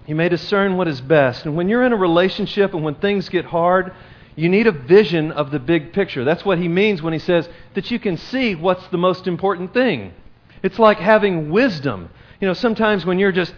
You 0.07 0.15
may 0.15 0.29
discern 0.29 0.77
what 0.77 0.87
is 0.87 1.01
best. 1.01 1.45
And 1.45 1.57
when 1.57 1.69
you're 1.69 1.85
in 1.85 1.93
a 1.93 1.97
relationship 1.97 2.73
and 2.75 2.85
when 2.85 2.95
things 2.97 3.29
get 3.29 3.47
hard, 3.47 3.93
you 4.37 4.49
need 4.49 4.67
a 4.67 4.73
vision 4.73 5.33
of 5.33 5.51
the 5.51 5.59
big 5.59 5.93
picture. 5.93 6.25
That's 6.25 6.45
what 6.45 6.59
he 6.59 6.69
means 6.69 7.03
when 7.03 7.13
he 7.13 7.19
says 7.19 7.49
that 7.75 7.91
you 7.91 7.99
can 7.99 8.17
see 8.17 8.55
what's 8.55 8.87
the 8.89 8.99
most 8.99 9.27
important 9.27 9.75
thing. 9.75 10.13
It's 10.63 10.79
like 10.79 10.99
having 10.99 11.51
wisdom. 11.51 12.11
You 12.41 12.49
know, 12.49 12.55
sometimes 12.55 13.07
when 13.07 13.19
you're 13.19 13.33
just 13.33 13.55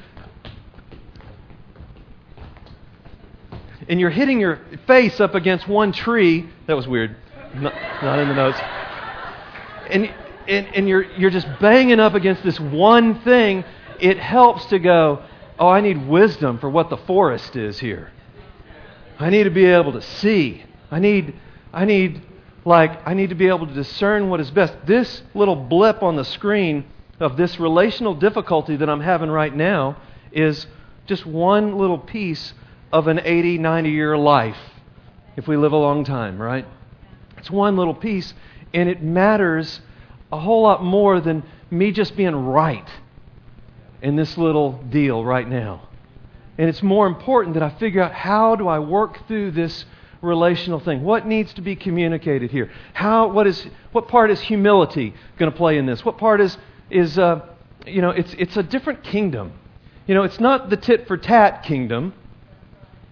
and 3.89 3.99
you're 3.99 4.11
hitting 4.11 4.39
your 4.39 4.61
face 4.87 5.19
up 5.21 5.35
against 5.35 5.67
one 5.67 5.93
tree, 5.93 6.49
that 6.67 6.75
was 6.75 6.87
weird. 6.87 7.17
Not, 7.55 7.75
not 8.03 8.19
in 8.19 8.29
the 8.29 8.35
notes. 8.35 8.59
And, 9.91 10.13
and, 10.47 10.67
and 10.75 10.89
you're, 10.89 11.05
you're 11.15 11.31
just 11.31 11.49
banging 11.59 11.99
up 11.99 12.15
against 12.15 12.43
this 12.43 12.61
one 12.61 13.21
thing, 13.23 13.65
it 13.99 14.19
helps 14.19 14.67
to 14.67 14.79
go, 14.79 15.25
oh, 15.59 15.69
I 15.69 15.81
need 15.81 16.07
wisdom 16.07 16.59
for 16.59 16.69
what 16.69 16.91
the 16.91 16.99
forest 16.99 17.57
is 17.57 17.79
here. 17.79 18.13
I 19.19 19.31
need 19.31 19.45
to 19.45 19.51
be 19.51 19.65
able 19.65 19.93
to 19.93 20.03
see. 20.03 20.63
I 20.91 21.01
need, 21.01 21.35
I 21.73 21.87
need, 21.87 22.23
like, 22.65 23.07
I 23.07 23.15
need 23.15 23.31
to 23.31 23.35
be 23.35 23.49
able 23.49 23.67
to 23.67 23.75
discern 23.75 24.29
what 24.29 24.41
is 24.41 24.51
best. 24.51 24.75
This 24.87 25.23
little 25.35 25.57
blip 25.57 26.03
on 26.03 26.17
the 26.17 26.25
screen 26.25 26.85
of 27.21 27.37
this 27.37 27.59
relational 27.59 28.15
difficulty 28.15 28.77
that 28.77 28.89
I'm 28.89 29.01
having 29.01 29.31
right 29.31 29.55
now 29.55 29.97
is 30.33 30.67
just 31.07 31.27
one 31.27 31.79
little 31.79 31.99
piece 31.99 32.53
of 32.93 33.09
an 33.09 33.21
80, 33.25 33.59
90 33.59 33.91
year 33.91 34.17
life 34.17 34.57
if 35.37 35.47
we 35.47 35.57
live 35.57 35.73
a 35.73 35.77
long 35.77 36.05
time, 36.05 36.41
right? 36.41 36.67
It's 37.37 37.51
one 37.51 37.77
little 37.77 37.95
piece, 37.95 38.35
and 38.75 38.89
it 38.89 39.03
matters 39.03 39.81
a 40.33 40.39
whole 40.39 40.63
lot 40.63 40.83
more 40.83 41.21
than 41.21 41.45
me 41.71 41.93
just 41.93 42.17
being 42.17 42.35
right 42.35 42.89
in 44.03 44.17
this 44.17 44.37
little 44.37 44.73
deal 44.91 45.25
right 45.25 45.49
now. 45.49 45.89
And 46.59 46.69
it's 46.69 46.83
more 46.83 47.07
important 47.07 47.55
that 47.55 47.63
I 47.63 47.71
figure 47.71 48.03
out 48.03 48.13
how 48.13 48.57
do 48.57 48.67
I 48.67 48.81
work 48.81 49.27
through 49.29 49.53
this 49.53 49.85
relational 50.21 50.81
thing? 50.81 51.05
What 51.05 51.27
needs 51.27 51.55
to 51.55 51.63
be 51.63 51.77
communicated 51.77 52.51
here? 52.51 52.71
How, 52.93 53.29
what, 53.29 53.47
is, 53.47 53.65
what 53.93 54.09
part 54.09 54.31
is 54.31 54.41
humility 54.41 55.15
going 55.39 55.51
to 55.51 55.57
play 55.57 55.79
in 55.79 55.87
this? 55.87 56.05
What 56.05 56.19
part 56.19 56.41
is 56.41 56.59
is, 56.91 57.19
uh, 57.19 57.41
you 57.87 58.03
know, 58.03 58.11
it's, 58.11 58.35
it's 58.39 58.57
a 58.57 58.63
different 58.63 59.03
kingdom. 59.03 59.53
You 60.07 60.15
know, 60.15 60.23
it's 60.23 60.41
not 60.41 60.71
the 60.71 60.77
tit 60.77 61.07
for 61.07 61.17
tat 61.17 61.63
kingdom 61.63 62.15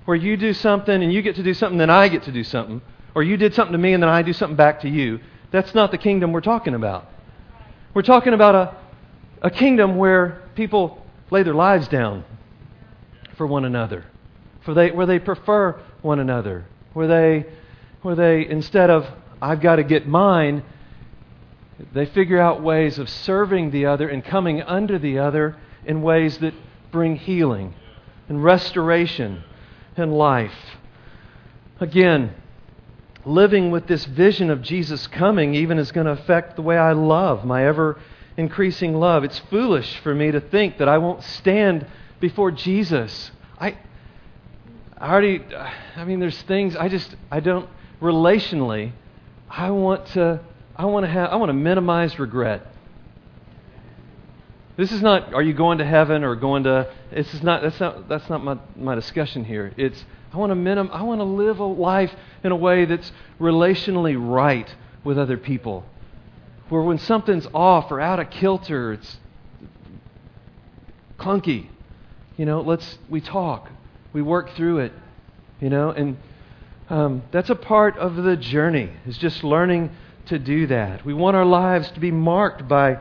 where 0.06 0.16
you 0.16 0.36
do 0.36 0.52
something 0.52 1.02
and 1.02 1.12
you 1.12 1.20
get 1.20 1.36
to 1.36 1.42
do 1.42 1.52
something, 1.52 1.78
then 1.78 1.90
I 1.90 2.08
get 2.08 2.22
to 2.24 2.32
do 2.32 2.44
something. 2.44 2.80
Or 3.14 3.22
you 3.22 3.36
did 3.36 3.54
something 3.54 3.72
to 3.72 3.78
me 3.78 3.92
and 3.92 4.02
then 4.02 4.10
I 4.10 4.22
do 4.22 4.32
something 4.32 4.56
back 4.56 4.80
to 4.80 4.88
you. 4.88 5.20
That's 5.50 5.74
not 5.74 5.90
the 5.90 5.98
kingdom 5.98 6.32
we're 6.32 6.40
talking 6.40 6.74
about. 6.74 7.06
We're 7.94 8.02
talking 8.02 8.34
about 8.34 8.54
a, 8.54 8.76
a 9.42 9.50
kingdom 9.50 9.96
where 9.96 10.42
people 10.54 11.04
lay 11.30 11.42
their 11.42 11.54
lives 11.54 11.88
down 11.88 12.24
for 13.36 13.46
one 13.46 13.64
another, 13.64 14.04
for 14.64 14.74
they, 14.74 14.90
where 14.90 15.06
they 15.06 15.18
prefer 15.18 15.80
one 16.02 16.20
another, 16.20 16.66
where 16.92 17.06
they, 17.06 17.46
where 18.02 18.14
they, 18.14 18.46
instead 18.46 18.90
of, 18.90 19.06
I've 19.40 19.60
got 19.60 19.76
to 19.76 19.82
get 19.82 20.06
mine, 20.06 20.62
they 21.92 22.06
figure 22.06 22.40
out 22.40 22.62
ways 22.62 22.98
of 22.98 23.08
serving 23.08 23.70
the 23.70 23.86
other 23.86 24.08
and 24.08 24.24
coming 24.24 24.62
under 24.62 24.98
the 24.98 25.18
other 25.18 25.56
in 25.84 26.02
ways 26.02 26.38
that 26.38 26.54
bring 26.90 27.16
healing 27.16 27.74
and 28.28 28.42
restoration 28.42 29.42
and 29.96 30.16
life. 30.16 30.76
Again, 31.78 32.34
living 33.24 33.70
with 33.70 33.86
this 33.86 34.04
vision 34.04 34.50
of 34.50 34.62
Jesus 34.62 35.06
coming 35.08 35.54
even 35.54 35.78
is 35.78 35.92
going 35.92 36.06
to 36.06 36.12
affect 36.12 36.56
the 36.56 36.62
way 36.62 36.78
I 36.78 36.92
love, 36.92 37.44
my 37.44 37.66
ever 37.66 37.98
increasing 38.36 38.94
love. 38.94 39.24
It's 39.24 39.38
foolish 39.38 39.98
for 39.98 40.14
me 40.14 40.30
to 40.30 40.40
think 40.40 40.78
that 40.78 40.88
I 40.88 40.98
won't 40.98 41.22
stand 41.22 41.86
before 42.20 42.50
Jesus. 42.50 43.30
I, 43.58 43.76
I 44.96 45.10
already, 45.10 45.42
I 45.96 46.04
mean, 46.04 46.20
there's 46.20 46.40
things 46.42 46.76
I 46.76 46.88
just, 46.88 47.14
I 47.30 47.40
don't, 47.40 47.68
relationally, 48.00 48.92
I 49.50 49.70
want 49.70 50.06
to 50.08 50.40
I 50.78 50.84
want 50.84 51.06
to 51.06 51.10
have 51.10 51.30
I 51.30 51.36
want 51.36 51.48
to 51.48 51.54
minimize 51.54 52.18
regret. 52.18 52.66
This 54.76 54.92
is 54.92 55.00
not 55.00 55.32
are 55.32 55.42
you 55.42 55.54
going 55.54 55.78
to 55.78 55.84
heaven 55.84 56.22
or 56.22 56.36
going 56.36 56.64
to 56.64 56.90
this 57.10 57.32
is 57.32 57.42
not 57.42 57.62
that's 57.62 57.80
not 57.80 58.08
that's 58.08 58.28
not 58.28 58.44
my, 58.44 58.58
my 58.76 58.94
discussion 58.94 59.44
here. 59.44 59.72
It's 59.76 60.04
I 60.32 60.36
want 60.36 60.50
to 60.50 60.54
minim, 60.54 60.90
I 60.92 61.02
want 61.02 61.20
to 61.20 61.24
live 61.24 61.60
a 61.60 61.64
life 61.64 62.12
in 62.44 62.52
a 62.52 62.56
way 62.56 62.84
that's 62.84 63.10
relationally 63.40 64.16
right 64.18 64.72
with 65.02 65.18
other 65.18 65.38
people. 65.38 65.84
Where 66.68 66.82
when 66.82 66.98
something's 66.98 67.46
off 67.54 67.90
or 67.90 68.00
out 68.00 68.20
of 68.20 68.28
kilter, 68.28 68.92
it's 68.92 69.16
clunky. 71.18 71.68
You 72.36 72.44
know, 72.44 72.60
let's 72.60 72.98
we 73.08 73.22
talk. 73.22 73.70
We 74.12 74.20
work 74.20 74.50
through 74.56 74.80
it. 74.80 74.92
You 75.60 75.70
know, 75.70 75.90
and 75.90 76.18
um, 76.90 77.22
that's 77.30 77.48
a 77.48 77.54
part 77.54 77.96
of 77.96 78.16
the 78.16 78.36
journey, 78.36 78.90
is 79.06 79.16
just 79.16 79.42
learning 79.42 79.90
to 80.26 80.38
do 80.38 80.66
that. 80.68 81.04
We 81.04 81.14
want 81.14 81.36
our 81.36 81.44
lives 81.44 81.90
to 81.92 82.00
be 82.00 82.10
marked 82.10 82.68
by 82.68 83.00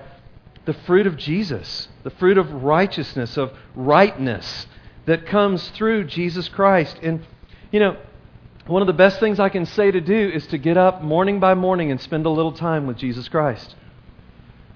the 0.66 0.74
fruit 0.74 1.08
of 1.08 1.18
Jesus, 1.18 1.88
the 2.04 2.10
fruit 2.10 2.38
of 2.38 2.64
righteousness, 2.64 3.38
of 3.38 3.52
rightness 3.76 4.68
that 5.06 5.26
comes 5.28 5.70
through 5.70 6.06
Jesus 6.06 6.48
Christ. 6.50 6.98
And, 7.04 7.26
you 7.72 7.80
know, 7.80 7.98
one 8.68 8.82
of 8.82 8.88
the 8.88 8.94
best 8.94 9.20
things 9.20 9.40
I 9.40 9.50
can 9.50 9.66
say 9.66 9.92
to 9.92 10.02
do 10.02 10.32
is 10.34 10.48
to 10.48 10.58
get 10.58 10.76
up 10.76 11.04
morning 11.04 11.40
by 11.40 11.54
morning 11.54 11.92
and 11.92 12.02
spend 12.02 12.26
a 12.26 12.30
little 12.30 12.52
time 12.52 12.88
with 12.88 12.98
Jesus 12.98 13.28
Christ. 13.28 13.76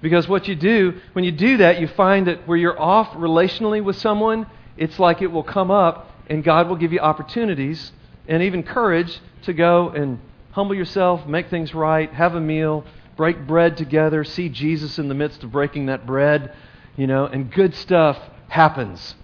Because 0.00 0.28
what 0.28 0.46
you 0.46 0.54
do, 0.54 1.00
when 1.12 1.24
you 1.24 1.32
do 1.32 1.58
that, 1.58 1.80
you 1.80 1.88
find 1.88 2.28
that 2.28 2.46
where 2.46 2.56
you're 2.56 2.80
off 2.80 3.08
relationally 3.10 3.82
with 3.82 3.96
someone, 3.96 4.46
it's 4.76 4.98
like 4.98 5.20
it 5.20 5.26
will 5.26 5.42
come 5.42 5.70
up 5.70 6.10
and 6.28 6.44
God 6.44 6.68
will 6.68 6.76
give 6.76 6.92
you 6.92 7.00
opportunities 7.00 7.92
and 8.28 8.42
even 8.42 8.62
courage 8.62 9.20
to 9.42 9.52
go 9.52 9.88
and 9.88 10.20
humble 10.52 10.74
yourself, 10.74 11.26
make 11.26 11.48
things 11.48 11.74
right, 11.74 12.12
have 12.12 12.34
a 12.34 12.40
meal, 12.40 12.84
break 13.16 13.46
bread 13.46 13.76
together, 13.76 14.24
see 14.24 14.48
Jesus 14.48 14.98
in 14.98 15.08
the 15.08 15.14
midst 15.14 15.44
of 15.44 15.52
breaking 15.52 15.86
that 15.86 16.06
bread, 16.06 16.54
you 16.96 17.06
know, 17.06 17.26
and 17.26 17.52
good 17.52 17.74
stuff 17.74 18.18
happens. 18.48 19.14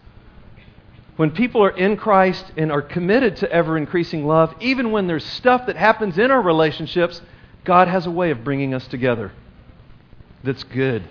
When 1.17 1.31
people 1.31 1.65
are 1.65 1.71
in 1.71 1.97
Christ 1.97 2.45
and 2.57 2.71
are 2.71 2.83
committed 2.83 3.37
to 3.37 3.51
ever 3.51 3.79
increasing 3.79 4.27
love, 4.27 4.55
even 4.61 4.93
when 4.93 5.07
there's 5.07 5.25
stuff 5.25 5.67
that 5.67 5.77
happens 5.77 6.19
in 6.19 6.31
our 6.31 6.43
relationships, 6.43 7.23
God 7.65 7.89
has 7.89 8.07
a 8.07 8.11
way 8.11 8.31
of 8.31 8.45
bringing 8.45 8.75
us 8.75 8.87
together 8.87 9.33
that's 10.47 10.65
good. 10.65 11.03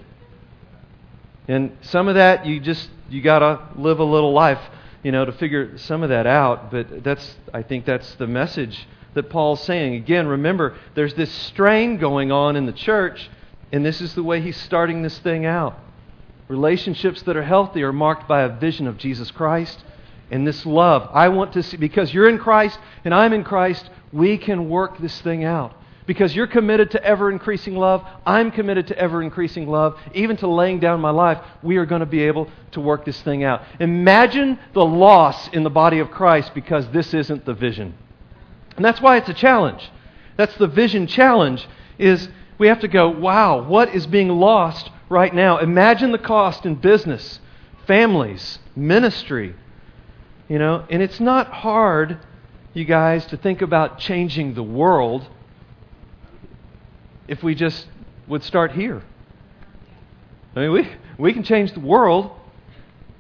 And 1.48 1.78
some 1.82 2.08
of 2.08 2.16
that 2.16 2.46
you 2.46 2.60
just 2.60 2.90
you 3.10 3.22
got 3.22 3.40
to 3.40 3.80
live 3.80 4.00
a 4.00 4.04
little 4.04 4.34
life, 4.34 4.60
you 5.04 5.12
know, 5.12 5.26
to 5.26 5.32
figure 5.32 5.78
some 5.78 6.02
of 6.02 6.10
that 6.10 6.26
out, 6.26 6.72
but 6.72 7.04
that's 7.04 7.36
I 7.54 7.62
think 7.62 7.86
that's 7.86 8.16
the 8.16 8.26
message 8.26 8.88
that 9.16 9.30
Paul's 9.30 9.64
saying. 9.64 9.96
Again, 9.96 10.28
remember 10.28 10.76
there's 10.94 11.16
this 11.16 11.32
strain 11.32 11.98
going 11.98 12.32
on 12.32 12.56
in 12.56 12.66
the 12.66 12.74
church, 12.74 13.30
and 13.72 13.84
this 13.84 14.00
is 14.02 14.14
the 14.14 14.24
way 14.24 14.42
he's 14.42 14.58
starting 14.58 15.02
this 15.02 15.18
thing 15.20 15.46
out. 15.46 15.80
Relationships 16.48 17.24
that 17.24 17.36
are 17.36 17.44
healthy 17.44 17.82
are 17.82 17.92
marked 17.92 18.28
by 18.28 18.44
a 18.44 18.50
vision 18.50 18.86
of 18.86 18.98
Jesus 18.98 19.32
Christ 19.32 19.84
and 20.30 20.46
this 20.46 20.66
love. 20.66 21.10
I 21.12 21.30
want 21.30 21.54
to 21.54 21.64
see 21.64 21.78
because 21.78 22.14
you're 22.14 22.30
in 22.30 22.38
Christ 22.38 22.78
and 23.04 23.14
I'm 23.14 23.34
in 23.34 23.44
Christ, 23.44 23.90
we 24.14 24.38
can 24.38 24.70
work 24.70 25.00
this 25.00 25.20
thing 25.22 25.44
out. 25.44 25.74
Because 26.06 26.36
you're 26.36 26.46
committed 26.46 26.92
to 26.92 27.04
ever 27.04 27.32
increasing 27.32 27.76
love, 27.76 28.06
I'm 28.28 28.52
committed 28.52 28.88
to 28.88 28.98
ever 28.98 29.24
increasing 29.24 29.68
love, 29.68 30.00
even 30.14 30.38
to 30.38 30.48
laying 30.48 30.80
down 30.80 31.02
my 31.02 31.10
life, 31.10 31.40
we 31.64 31.78
are 31.78 31.86
going 31.88 32.02
to 32.02 32.06
be 32.06 32.24
able 32.24 32.48
to 32.74 32.80
work 32.80 33.06
this 33.06 33.20
thing 33.24 33.44
out. 33.44 33.64
Imagine 33.80 34.60
the 34.74 34.86
loss 34.86 35.48
in 35.48 35.64
the 35.64 35.70
body 35.72 35.98
of 35.98 36.12
Christ 36.12 36.54
because 36.54 36.88
this 36.90 37.16
isn't 37.16 37.46
the 37.46 37.56
vision. 37.56 37.96
And 38.76 38.84
that's 38.84 39.02
why 39.02 39.18
it's 39.18 39.30
a 39.30 39.34
challenge. 39.34 39.90
That's 40.38 40.56
the 40.56 40.68
vision 40.68 41.08
challenge 41.08 41.68
is 41.98 42.28
we 42.58 42.68
have 42.68 42.82
to 42.82 42.88
go, 42.88 43.10
wow, 43.10 43.62
what 43.62 43.94
is 43.94 44.06
being 44.08 44.30
lost 44.30 44.90
right 45.10 45.34
now? 45.34 45.60
Imagine 45.60 46.12
the 46.12 46.18
cost 46.18 46.66
in 46.66 46.76
business, 46.76 47.40
families, 47.88 48.60
ministry. 48.76 49.56
You 50.48 50.60
know, 50.60 50.86
and 50.90 51.02
it's 51.02 51.20
not 51.20 51.48
hard, 51.48 52.20
you 52.74 52.86
guys, 52.86 53.26
to 53.28 53.38
think 53.38 53.62
about 53.62 54.00
changing 54.00 54.54
the 54.54 54.64
world 54.64 55.28
if 57.28 57.42
we 57.42 57.56
just 57.56 57.88
would 58.28 58.44
start 58.44 58.74
here. 58.74 59.02
I 60.56 60.60
mean, 60.60 60.72
we, 60.72 60.92
we 61.18 61.34
can 61.34 61.44
change 61.44 61.74
the 61.74 61.80
world 61.80 62.32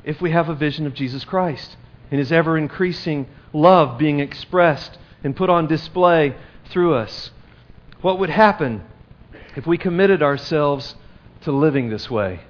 if 0.03 0.21
we 0.21 0.31
have 0.31 0.49
a 0.49 0.55
vision 0.55 0.85
of 0.85 0.93
Jesus 0.93 1.25
Christ 1.25 1.75
and 2.11 2.19
His 2.19 2.31
ever 2.31 2.57
increasing 2.57 3.27
love 3.53 3.97
being 3.97 4.19
expressed 4.19 4.97
and 5.25 5.35
put 5.35 5.49
on 5.49 5.65
display 5.65 6.35
through 6.69 6.93
us. 6.93 7.31
What 8.01 8.19
would 8.19 8.29
happen 8.29 8.83
if 9.55 9.65
we 9.65 9.75
committed 9.75 10.21
ourselves 10.21 10.95
to 11.41 11.51
living 11.51 11.89
this 11.89 12.09
way, 12.11 12.41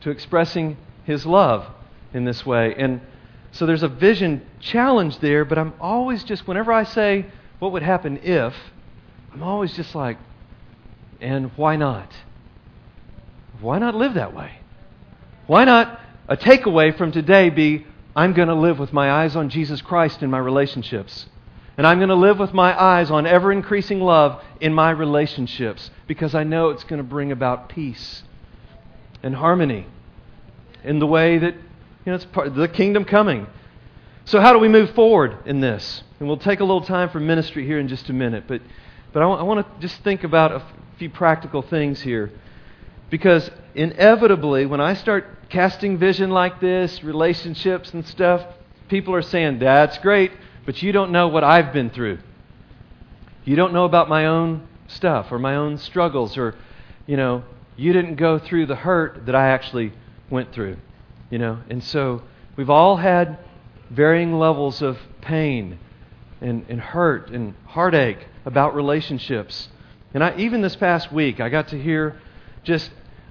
to 0.00 0.10
expressing 0.10 0.78
His 1.04 1.26
love 1.26 1.66
in 2.14 2.24
this 2.24 2.46
way? 2.46 2.74
And 2.74 3.02
so 3.52 3.66
there's 3.66 3.82
a 3.82 3.88
vision 3.88 4.40
challenge 4.60 5.18
there, 5.18 5.44
but 5.44 5.58
I'm 5.58 5.74
always 5.78 6.24
just, 6.24 6.48
whenever 6.48 6.72
I 6.72 6.84
say, 6.84 7.26
what 7.58 7.72
would 7.72 7.82
happen 7.82 8.18
if, 8.22 8.54
I'm 9.34 9.42
always 9.42 9.74
just 9.74 9.94
like, 9.94 10.16
and 11.20 11.50
why 11.56 11.76
not? 11.76 12.10
Why 13.60 13.78
not 13.78 13.94
live 13.94 14.14
that 14.14 14.34
way? 14.34 14.58
Why 15.46 15.66
not 15.66 16.00
a 16.28 16.38
takeaway 16.38 16.96
from 16.96 17.12
today 17.12 17.50
be 17.50 17.86
I'm 18.16 18.32
going 18.32 18.48
to 18.48 18.54
live 18.54 18.78
with 18.78 18.92
my 18.92 19.10
eyes 19.10 19.36
on 19.36 19.50
Jesus 19.50 19.82
Christ 19.82 20.22
in 20.22 20.30
my 20.30 20.38
relationships? 20.38 21.26
And 21.76 21.86
I'm 21.86 21.98
going 21.98 22.10
to 22.10 22.14
live 22.14 22.38
with 22.38 22.52
my 22.52 22.78
eyes 22.80 23.10
on 23.10 23.26
ever 23.26 23.50
increasing 23.50 24.00
love 24.00 24.42
in 24.60 24.74
my 24.74 24.90
relationships 24.90 25.90
because 26.06 26.34
I 26.34 26.44
know 26.44 26.70
it's 26.70 26.84
going 26.84 26.98
to 26.98 27.08
bring 27.08 27.32
about 27.32 27.68
peace 27.68 28.22
and 29.22 29.34
harmony 29.34 29.86
in 30.84 30.98
the 30.98 31.06
way 31.06 31.38
that 31.38 31.54
you 31.54 32.10
know 32.10 32.14
it's 32.14 32.24
part 32.26 32.48
of 32.48 32.54
the 32.54 32.68
kingdom 32.68 33.04
coming. 33.04 33.46
So 34.24 34.40
how 34.40 34.52
do 34.52 34.58
we 34.58 34.68
move 34.68 34.90
forward 34.90 35.38
in 35.46 35.60
this? 35.60 36.02
And 36.20 36.28
we'll 36.28 36.36
take 36.36 36.60
a 36.60 36.64
little 36.64 36.84
time 36.84 37.08
for 37.08 37.20
ministry 37.20 37.66
here 37.66 37.78
in 37.78 37.88
just 37.88 38.08
a 38.10 38.12
minute, 38.12 38.44
but 38.46 38.60
but 39.12 39.22
I 39.22 39.26
want, 39.26 39.40
I 39.40 39.44
want 39.44 39.66
to 39.66 39.80
just 39.80 40.02
think 40.02 40.24
about 40.24 40.52
a 40.52 40.62
few 40.98 41.10
practical 41.10 41.62
things 41.62 42.00
here. 42.00 42.30
Because 43.10 43.50
inevitably, 43.74 44.64
when 44.64 44.80
I 44.80 44.94
start 44.94 45.26
casting 45.50 45.98
vision 45.98 46.30
like 46.30 46.60
this, 46.60 47.04
relationships 47.04 47.92
and 47.92 48.06
stuff, 48.06 48.42
people 48.88 49.14
are 49.14 49.22
saying, 49.22 49.58
That's 49.58 49.98
great, 49.98 50.32
but 50.64 50.82
you 50.82 50.92
don't 50.92 51.10
know 51.12 51.28
what 51.28 51.44
I've 51.44 51.72
been 51.72 51.90
through. 51.90 52.18
You 53.44 53.56
don't 53.56 53.72
know 53.72 53.84
about 53.84 54.08
my 54.08 54.26
own 54.26 54.66
stuff 54.86 55.32
or 55.32 55.38
my 55.38 55.56
own 55.56 55.78
struggles, 55.78 56.36
or, 56.36 56.54
you 57.06 57.16
know, 57.16 57.44
you 57.76 57.92
didn't 57.92 58.16
go 58.16 58.38
through 58.38 58.66
the 58.66 58.76
hurt 58.76 59.26
that 59.26 59.34
I 59.34 59.48
actually 59.48 59.92
went 60.30 60.52
through. 60.52 60.76
You 61.30 61.38
know, 61.38 61.60
and 61.70 61.82
so 61.82 62.22
we've 62.56 62.70
all 62.70 62.96
had 62.96 63.38
varying 63.90 64.38
levels 64.38 64.82
of 64.82 64.98
pain 65.22 65.78
and, 66.40 66.64
and 66.68 66.80
hurt 66.80 67.30
and 67.30 67.54
heartache 67.66 68.26
about 68.44 68.74
relationships. 68.74 69.68
And 70.14 70.22
I, 70.22 70.36
even 70.36 70.60
this 70.60 70.76
past 70.76 71.10
week, 71.12 71.40
I 71.40 71.48
got 71.48 71.68
to 71.68 71.80
hear 71.80 72.20
just, 72.64 72.90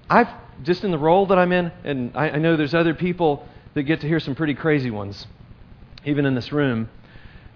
I've, 0.10 0.30
just 0.64 0.84
in 0.84 0.92
the 0.92 0.98
role 0.98 1.28
that 1.28 1.38
I'm 1.38 1.52
in, 1.52 1.72
and 1.84 2.12
I, 2.16 2.32
I 2.32 2.38
know 2.38 2.58
there's 2.58 2.74
other 2.74 2.94
people 2.94 3.48
that 3.74 3.84
get 3.84 4.02
to 4.02 4.08
hear 4.08 4.20
some 4.20 4.36
pretty 4.36 4.54
crazy 4.54 4.90
ones, 4.90 5.28
even 6.06 6.26
in 6.26 6.36
this 6.36 6.52
room. 6.52 6.90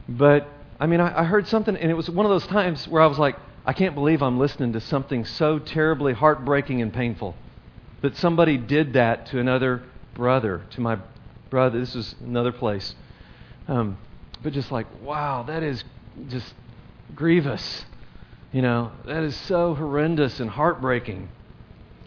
But, 0.07 0.47
I 0.79 0.87
mean, 0.87 0.99
I, 0.99 1.21
I 1.21 1.23
heard 1.23 1.47
something, 1.47 1.75
and 1.75 1.89
it 1.89 1.95
was 1.95 2.09
one 2.09 2.25
of 2.25 2.29
those 2.29 2.47
times 2.47 2.87
where 2.87 3.01
I 3.01 3.07
was 3.07 3.17
like, 3.17 3.37
I 3.65 3.73
can't 3.73 3.95
believe 3.95 4.21
I'm 4.21 4.37
listening 4.37 4.73
to 4.73 4.81
something 4.81 5.25
so 5.25 5.57
terribly 5.57 6.13
heartbreaking 6.13 6.81
and 6.81 6.93
painful. 6.93 7.35
That 8.01 8.15
somebody 8.17 8.57
did 8.57 8.93
that 8.93 9.25
to 9.27 9.39
another 9.39 9.83
brother, 10.13 10.61
to 10.71 10.81
my 10.81 10.99
brother. 11.49 11.79
This 11.79 11.95
is 11.95 12.13
another 12.21 12.51
place. 12.51 12.93
Um, 13.67 13.97
but 14.43 14.53
just 14.53 14.71
like, 14.71 14.85
wow, 15.01 15.43
that 15.43 15.63
is 15.63 15.83
just 16.27 16.53
grievous. 17.15 17.85
You 18.51 18.61
know, 18.61 18.91
that 19.05 19.23
is 19.23 19.35
so 19.35 19.73
horrendous 19.73 20.39
and 20.39 20.49
heartbreaking. 20.49 21.29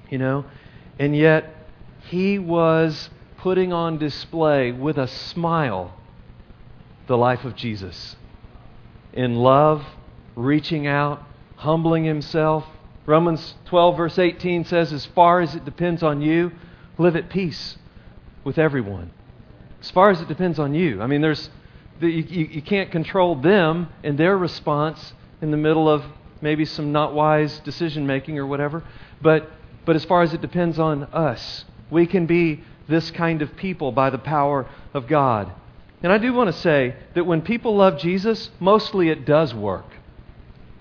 You 0.08 0.18
know, 0.18 0.44
and 0.98 1.16
yet 1.16 1.52
he 2.04 2.38
was 2.38 3.11
putting 3.38 3.72
on 3.72 3.98
display 3.98 4.70
with 4.70 4.96
a 4.98 5.08
smile 5.08 5.97
the 7.08 7.16
life 7.16 7.44
of 7.44 7.56
Jesus. 7.56 8.16
In 9.12 9.34
love, 9.34 9.84
reaching 10.36 10.86
out, 10.86 11.22
humbling 11.56 12.04
himself. 12.04 12.64
Romans 13.06 13.54
12, 13.64 13.96
verse 13.96 14.18
18 14.18 14.64
says, 14.64 14.92
As 14.92 15.06
far 15.06 15.40
as 15.40 15.54
it 15.54 15.64
depends 15.64 16.02
on 16.02 16.20
you, 16.20 16.52
live 16.98 17.16
at 17.16 17.28
peace 17.28 17.76
with 18.44 18.59
everyone. 18.59 19.11
As 19.80 19.90
far 19.90 20.11
as 20.11 20.20
it 20.20 20.28
depends 20.28 20.59
on 20.59 20.74
you. 20.74 21.02
I 21.02 21.06
mean, 21.06 21.20
there's, 21.20 21.50
you, 22.00 22.09
you 22.09 22.62
can't 22.62 22.90
control 22.92 23.34
them 23.34 23.88
and 24.04 24.18
their 24.18 24.36
response 24.36 25.12
in 25.40 25.50
the 25.50 25.56
middle 25.56 25.88
of 25.88 26.04
maybe 26.40 26.64
some 26.64 26.92
not 26.92 27.14
wise 27.14 27.59
decision 27.61 28.06
making 28.06 28.38
or 28.38 28.46
whatever. 28.46 28.84
But, 29.20 29.50
but 29.84 29.96
as 29.96 30.04
far 30.04 30.22
as 30.22 30.34
it 30.34 30.40
depends 30.40 30.78
on 30.78 31.04
us, 31.04 31.64
we 31.90 32.06
can 32.06 32.26
be 32.26 32.62
this 32.88 33.11
kind 33.11 33.42
of 33.42 33.56
people 33.56 33.92
by 33.92 34.11
the 34.11 34.18
power 34.18 34.66
of 34.94 35.06
God. 35.06 35.52
And 36.03 36.12
I 36.12 36.18
do 36.18 36.32
want 36.32 36.49
to 36.49 36.61
say 36.61 36.94
that 37.14 37.24
when 37.24 37.42
people 37.42 37.76
love 37.76 37.99
Jesus, 37.99 38.51
mostly 38.61 39.09
it 39.09 39.24
does 39.24 39.55
work. 39.55 39.84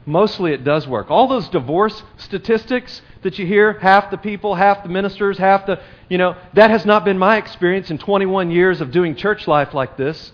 Mostly 0.06 0.54
it 0.54 0.64
does 0.64 0.88
work. 0.88 1.10
All 1.10 1.28
those 1.28 1.50
divorce 1.50 2.04
statistics 2.18 3.02
that 3.24 3.38
you 3.40 3.46
hear, 3.46 3.74
half 3.80 4.12
the 4.12 4.18
people, 4.18 4.56
half 4.56 4.84
the 4.84 4.90
ministers, 4.90 5.38
half 5.38 5.66
the, 5.66 5.82
you 6.08 6.18
know, 6.18 6.38
that 6.54 6.70
has 6.70 6.86
not 6.86 7.04
been 7.04 7.18
my 7.18 7.38
experience 7.38 7.90
in 7.90 7.98
21 7.98 8.52
years 8.52 8.80
of 8.80 8.92
doing 8.92 9.16
church 9.16 9.48
life 9.48 9.74
like 9.74 9.98
this. 9.98 10.32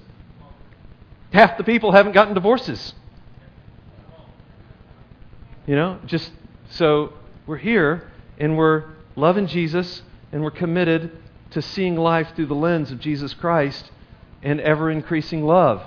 Half 1.31 1.57
the 1.57 1.63
people 1.63 1.91
haven't 1.91 2.11
gotten 2.11 2.33
divorces. 2.33 2.93
You 5.65 5.75
know, 5.75 5.99
just 6.05 6.29
so 6.69 7.13
we're 7.47 7.57
here 7.57 8.11
and 8.37 8.57
we're 8.57 8.83
loving 9.15 9.47
Jesus 9.47 10.03
and 10.31 10.43
we're 10.43 10.51
committed 10.51 11.17
to 11.51 11.61
seeing 11.61 11.95
life 11.95 12.27
through 12.35 12.47
the 12.47 12.55
lens 12.55 12.91
of 12.91 12.99
Jesus 12.99 13.33
Christ 13.33 13.89
and 14.43 14.59
ever 14.59 14.91
increasing 14.91 15.43
love. 15.43 15.81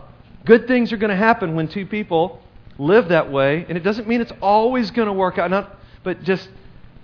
Good 0.44 0.66
things 0.66 0.92
are 0.92 0.96
going 0.96 1.10
to 1.10 1.16
happen 1.16 1.54
when 1.54 1.68
two 1.68 1.86
people 1.86 2.42
live 2.78 3.08
that 3.08 3.30
way, 3.30 3.64
and 3.68 3.76
it 3.76 3.82
doesn't 3.82 4.08
mean 4.08 4.20
it's 4.20 4.32
always 4.40 4.90
going 4.90 5.06
to 5.06 5.12
work 5.12 5.38
out, 5.38 5.50
not, 5.50 5.78
but 6.02 6.22
just 6.22 6.48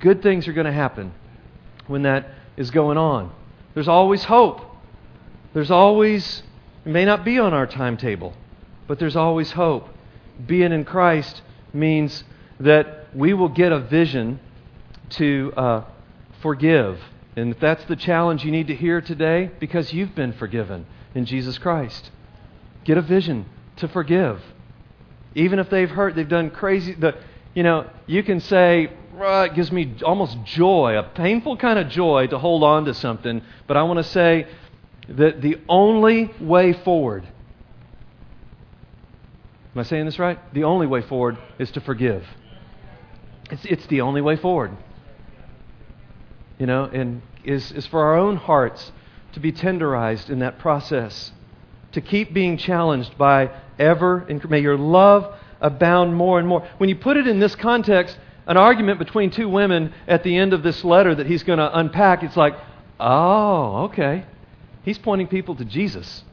good 0.01 0.23
things 0.23 0.49
are 0.49 0.53
going 0.53 0.67
to 0.67 0.73
happen 0.73 1.13
when 1.87 2.03
that 2.03 2.29
is 2.57 2.71
going 2.71 2.99
on. 2.99 3.33
There's 3.75 3.89
always 3.89 4.25
hope. 4.25 4.61
There's 5.55 5.71
always, 5.71 6.43
it 6.85 6.91
may 6.91 7.05
not 7.05 7.25
be 7.25 7.39
on 7.39 7.53
our 7.53 7.67
timetable, 7.67 8.35
but 8.87 8.99
there's 8.99 9.17
always 9.17 9.53
hope. 9.53 9.89
Being 10.47 10.73
in 10.73 10.85
Christ 10.85 11.43
means 11.73 12.25
that 12.61 13.09
we 13.15 13.35
will 13.35 13.49
get 13.49 13.73
a 13.73 13.81
vision 13.81 14.41
to 15.11 15.53
uh, 15.57 15.85
forgive. 16.41 17.01
And 17.37 17.53
if 17.55 17.61
that's 17.61 17.85
the 17.85 17.97
challenge 17.97 18.45
you 18.45 18.51
need 18.51 18.69
to 18.69 18.75
hear 18.75 19.01
today, 19.01 19.51
because 19.59 19.93
you've 19.93 20.15
been 20.15 20.33
forgiven 20.33 20.87
in 21.15 21.25
Jesus 21.25 21.59
Christ, 21.59 22.11
get 22.85 22.99
a 22.99 23.03
vision 23.03 23.47
to 23.77 23.89
forgive. 23.89 24.41
Even 25.35 25.59
if 25.59 25.71
they've 25.71 25.91
hurt, 25.91 26.15
they've 26.15 26.29
done 26.29 26.51
crazy. 26.51 26.95
The, 26.95 27.17
you 27.55 27.63
know, 27.63 27.89
you 28.07 28.23
can 28.23 28.41
say, 28.41 28.91
it 29.19 29.55
gives 29.55 29.71
me 29.71 29.95
almost 30.05 30.43
joy, 30.45 30.99
a 30.99 31.03
painful 31.03 31.57
kind 31.57 31.79
of 31.79 31.89
joy 31.89 32.27
to 32.29 32.39
hold 32.39 32.63
on 32.63 32.85
to 32.87 32.95
something. 32.95 33.43
But 33.67 33.77
I 33.77 33.83
want 33.83 33.99
to 33.99 34.05
say 34.05 34.47
that 35.09 35.43
the 35.43 35.59
only 35.69 36.31
way 36.41 36.73
forward, 36.73 37.25
am 39.75 39.81
I 39.81 39.83
saying 39.83 40.07
this 40.07 40.19
right? 40.19 40.39
The 40.55 40.65
only 40.65 40.87
way 40.87 41.03
forward 41.03 41.39
is 41.59 41.71
to 41.73 41.81
forgive. 41.81 42.27
It's, 43.51 43.65
it's 43.65 43.87
the 43.87 44.01
only 44.01 44.21
way 44.21 44.37
forward. 44.37 44.77
You 46.59 46.67
know, 46.67 46.85
and 46.85 47.23
is, 47.45 47.73
is 47.73 47.87
for 47.87 48.05
our 48.05 48.17
own 48.17 48.37
hearts 48.37 48.93
to 49.33 49.41
be 49.41 49.53
tenderized 49.53 50.31
in 50.31 50.41
that 50.41 50.59
process, 50.59 51.33
to 51.93 52.01
keep 52.01 52.33
being 52.33 52.57
challenged 52.57 53.17
by 53.17 53.51
ever, 53.79 54.27
and 54.29 54.49
may 54.51 54.61
your 54.61 54.77
love 54.77 55.35
abound 55.61 56.15
more 56.15 56.39
and 56.39 56.49
more. 56.49 56.69
When 56.79 56.89
you 56.89 56.97
put 56.97 57.17
it 57.17 57.27
in 57.27 57.41
this 57.41 57.55
context, 57.55 58.19
an 58.47 58.57
argument 58.57 58.99
between 58.99 59.31
two 59.31 59.49
women 59.49 59.93
at 60.09 60.23
the 60.25 60.37
end 60.37 60.53
of 60.53 60.63
this 60.63 60.85
letter 60.85 61.15
that 61.15 61.27
he's 61.27 61.45
going 61.45 61.59
to 61.59 61.79
unpack, 61.79 62.23
it's 62.23 62.37
like, 62.37 62.55
oh, 62.99 63.85
okay. 63.85 64.25
He's 64.83 64.99
pointing 64.99 65.29
people 65.29 65.55
to 65.57 65.65
Jesus. 65.65 66.25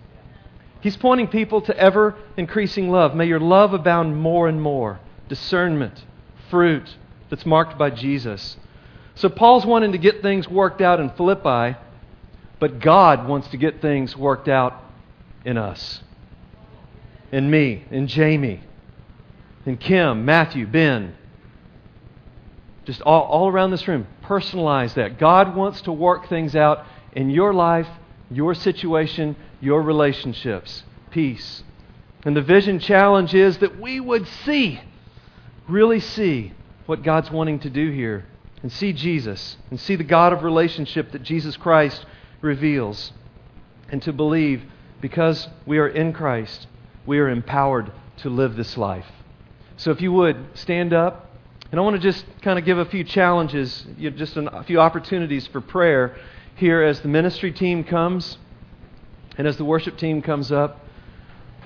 He's 0.82 0.98
pointing 0.98 1.28
people 1.28 1.62
to 1.62 1.78
ever 1.78 2.16
increasing 2.38 2.90
love. 2.90 3.16
May 3.16 3.26
your 3.26 3.40
love 3.40 3.74
abound 3.74 4.18
more 4.18 4.48
and 4.48 4.62
more. 4.62 5.00
Discernment, 5.28 6.04
fruit 6.50 6.96
that's 7.30 7.46
marked 7.46 7.78
by 7.78 7.92
Jesus. 7.92 8.58
So 9.16 9.30
Paul's 9.30 9.66
wanting 9.66 9.92
to 9.92 9.98
get 9.98 10.22
things 10.22 10.48
worked 10.48 10.82
out 10.82 11.00
in 11.00 11.10
Philippi, 11.12 11.78
but 12.60 12.80
God 12.80 13.28
wants 13.28 13.48
to 13.50 13.58
get 13.58 13.82
things 13.82 14.16
worked 14.16 14.48
out 14.48 14.84
in 15.46 15.58
us. 15.58 16.02
In 17.32 17.50
me, 17.50 17.86
in 17.92 18.08
Jamie, 18.08 18.62
in 19.66 19.78
Kim, 19.78 20.26
Matthew, 20.26 20.68
Ben, 20.68 21.16
just 22.86 23.02
all, 23.02 23.22
all 23.24 23.48
around 23.48 23.72
this 23.72 23.88
room. 23.88 24.08
Personalize 24.24 24.96
that. 24.96 25.20
God 25.20 25.56
wants 25.56 25.82
to 25.82 25.92
work 25.92 26.28
things 26.28 26.56
out 26.56 26.86
in 27.14 27.30
your 27.30 27.54
life, 27.54 27.88
your 28.32 28.56
situation, 28.56 29.36
your 29.62 29.82
relationships. 29.82 30.84
Peace. 31.12 31.64
And 32.24 32.36
the 32.36 32.42
vision 32.42 32.80
challenge 32.80 33.34
is 33.34 33.60
that 33.60 33.80
we 33.80 34.00
would 34.00 34.28
see, 34.28 34.82
really 35.68 36.00
see 36.00 36.54
what 36.86 37.04
God's 37.04 37.32
wanting 37.32 37.60
to 37.60 37.70
do 37.70 37.92
here 37.92 38.26
and 38.62 38.72
see 38.72 38.92
Jesus 38.92 39.58
and 39.70 39.80
see 39.80 39.96
the 39.96 40.04
God 40.04 40.34
of 40.34 40.44
relationship 40.44 41.12
that 41.12 41.24
Jesus 41.24 41.56
Christ 41.56 42.06
reveals. 42.42 43.12
And 43.92 44.02
to 44.04 44.14
believe 44.14 44.64
because 45.02 45.48
we 45.66 45.78
are 45.78 45.88
in 45.88 46.14
Christ, 46.14 46.68
we 47.06 47.20
are 47.20 47.30
empowered 47.30 47.92
to 48.18 48.30
live 48.30 48.56
this 48.56 48.78
life. 48.78 49.08
So 49.78 49.92
if 49.92 50.02
you 50.02 50.12
would, 50.12 50.38
stand 50.56 50.94
up. 50.94 51.26
And 51.72 51.80
I 51.80 51.84
want 51.84 51.96
to 51.96 52.02
just 52.02 52.26
kind 52.42 52.58
of 52.58 52.66
give 52.66 52.78
a 52.78 52.86
few 52.86 53.04
challenges, 53.04 53.86
just 54.16 54.36
a 54.38 54.64
few 54.64 54.80
opportunities 54.80 55.48
for 55.48 55.62
prayer 55.62 56.18
here 56.56 56.82
as 56.82 57.00
the 57.02 57.08
ministry 57.08 57.52
team 57.52 57.84
comes 57.84 58.38
and 59.38 59.48
as 59.48 59.58
the 59.58 59.64
worship 59.64 59.98
team 59.98 60.22
comes 60.22 60.52
up. 60.52 60.86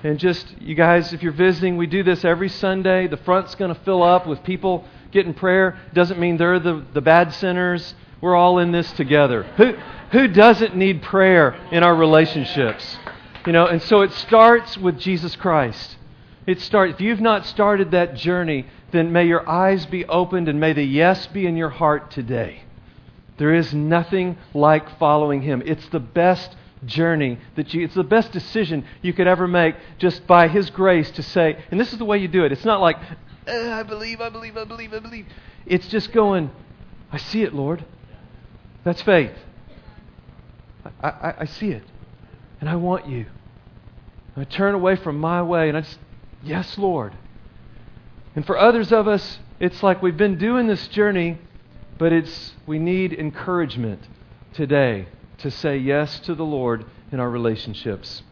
And 0.04 0.18
just, 0.18 0.60
you 0.60 0.74
guys, 0.74 1.14
if 1.14 1.22
you're 1.22 1.32
visiting, 1.32 1.78
we 1.78 1.86
do 1.86 2.02
this 2.02 2.24
every 2.24 2.50
Sunday. 2.50 3.06
The 3.06 3.16
front's 3.16 3.54
going 3.54 3.74
to 3.74 3.80
fill 3.80 4.02
up 4.02 4.26
with 4.26 4.44
people 4.44 4.86
getting 5.10 5.32
prayer. 5.32 5.78
Doesn't 5.94 6.20
mean 6.20 6.36
they're 6.36 6.60
the, 6.60 6.84
the 6.92 7.00
bad 7.00 7.32
sinners. 7.32 7.94
We're 8.24 8.36
all 8.36 8.58
in 8.58 8.72
this 8.72 8.90
together. 8.92 9.42
Who, 9.58 9.74
who 10.10 10.28
doesn't 10.28 10.74
need 10.74 11.02
prayer 11.02 11.60
in 11.70 11.82
our 11.82 11.94
relationships? 11.94 12.96
You 13.44 13.52
know, 13.52 13.66
and 13.66 13.82
so 13.82 14.00
it 14.00 14.12
starts 14.12 14.78
with 14.78 14.98
Jesus 14.98 15.36
Christ. 15.36 15.98
It 16.46 16.58
starts, 16.62 16.94
if 16.94 17.02
you've 17.02 17.20
not 17.20 17.44
started 17.44 17.90
that 17.90 18.14
journey, 18.14 18.64
then 18.92 19.12
may 19.12 19.26
your 19.26 19.46
eyes 19.46 19.84
be 19.84 20.06
opened 20.06 20.48
and 20.48 20.58
may 20.58 20.72
the 20.72 20.82
yes 20.82 21.26
be 21.26 21.44
in 21.44 21.54
your 21.58 21.68
heart 21.68 22.10
today. 22.12 22.62
There 23.36 23.52
is 23.52 23.74
nothing 23.74 24.38
like 24.54 24.98
following 24.98 25.42
Him. 25.42 25.62
It's 25.66 25.86
the 25.90 26.00
best 26.00 26.56
journey 26.86 27.38
that 27.56 27.74
you, 27.74 27.84
it's 27.84 27.94
the 27.94 28.04
best 28.04 28.32
decision 28.32 28.86
you 29.02 29.12
could 29.12 29.26
ever 29.26 29.46
make 29.46 29.74
just 29.98 30.26
by 30.26 30.48
His 30.48 30.70
grace 30.70 31.10
to 31.10 31.22
say, 31.22 31.62
and 31.70 31.78
this 31.78 31.92
is 31.92 31.98
the 31.98 32.06
way 32.06 32.16
you 32.16 32.28
do 32.28 32.46
it. 32.46 32.52
It's 32.52 32.64
not 32.64 32.80
like, 32.80 32.96
eh, 33.46 33.70
I 33.70 33.82
believe, 33.82 34.22
I 34.22 34.30
believe, 34.30 34.56
I 34.56 34.64
believe, 34.64 34.94
I 34.94 35.00
believe. 35.00 35.26
It's 35.66 35.88
just 35.88 36.10
going, 36.10 36.50
I 37.12 37.18
see 37.18 37.42
it, 37.42 37.52
Lord. 37.52 37.84
That's 38.84 39.02
faith. 39.02 39.32
I, 41.02 41.08
I, 41.08 41.34
I 41.40 41.44
see 41.46 41.70
it. 41.70 41.84
And 42.60 42.68
I 42.68 42.76
want 42.76 43.08
you. 43.08 43.26
I 44.36 44.44
turn 44.44 44.74
away 44.74 44.96
from 44.96 45.18
my 45.18 45.42
way 45.42 45.68
and 45.68 45.76
I 45.76 45.82
just, 45.82 45.98
yes, 46.42 46.76
Lord. 46.76 47.14
And 48.34 48.44
for 48.44 48.58
others 48.58 48.92
of 48.92 49.06
us, 49.06 49.38
it's 49.60 49.82
like 49.82 50.02
we've 50.02 50.16
been 50.16 50.38
doing 50.38 50.66
this 50.66 50.88
journey, 50.88 51.38
but 51.98 52.12
it's 52.12 52.52
we 52.66 52.78
need 52.78 53.12
encouragement 53.12 54.02
today 54.52 55.06
to 55.38 55.50
say 55.50 55.76
yes 55.76 56.18
to 56.20 56.34
the 56.34 56.44
Lord 56.44 56.84
in 57.12 57.20
our 57.20 57.30
relationships. 57.30 58.22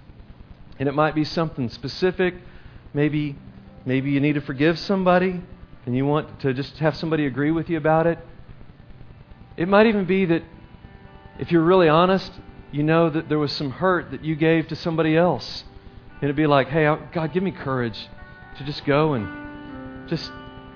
And 0.78 0.88
it 0.88 0.92
might 0.92 1.14
be 1.14 1.24
something 1.24 1.68
specific. 1.68 2.34
Maybe 2.92 3.36
maybe 3.84 4.11
you 4.11 4.20
need 4.20 4.34
to 4.34 4.40
forgive 4.40 4.78
somebody 4.78 5.40
and 5.86 5.96
you 5.96 6.07
want 6.07 6.40
to 6.40 6.53
just 6.53 6.78
have 6.78 6.96
somebody 6.96 7.26
agree 7.26 7.50
with 7.50 7.68
you 7.68 7.76
about 7.76 8.07
it. 8.07 8.18
It 9.57 9.68
might 9.68 9.86
even 9.86 10.05
be 10.05 10.24
that 10.26 10.42
if 11.38 11.50
you're 11.50 11.62
really 11.62 11.88
honest, 11.88 12.32
you 12.70 12.82
know 12.82 13.11
that 13.11 13.28
there 13.28 13.38
was 13.38 13.53
some 13.53 13.70
hurt 13.70 14.11
that 14.11 14.24
you 14.24 14.34
gave 14.34 14.68
to 14.68 14.76
somebody 14.76 15.16
else. 15.16 15.64
And 16.14 16.24
it'd 16.24 16.36
be 16.36 16.46
like, 16.46 16.68
hey, 16.68 16.84
God, 17.12 17.32
give 17.32 17.42
me 17.42 17.50
courage 17.50 18.09
to 18.59 18.64
just 18.64 18.84
go 18.84 19.14
and 19.14 20.09
just 20.09 20.30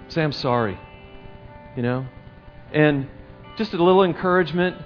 say, 0.08 0.22
I'm 0.22 0.32
sorry. 0.32 0.78
You 1.76 1.82
know? 1.82 2.06
And 2.72 3.08
just 3.56 3.72
a 3.72 3.82
little 3.82 4.02
encouragement 4.02 4.76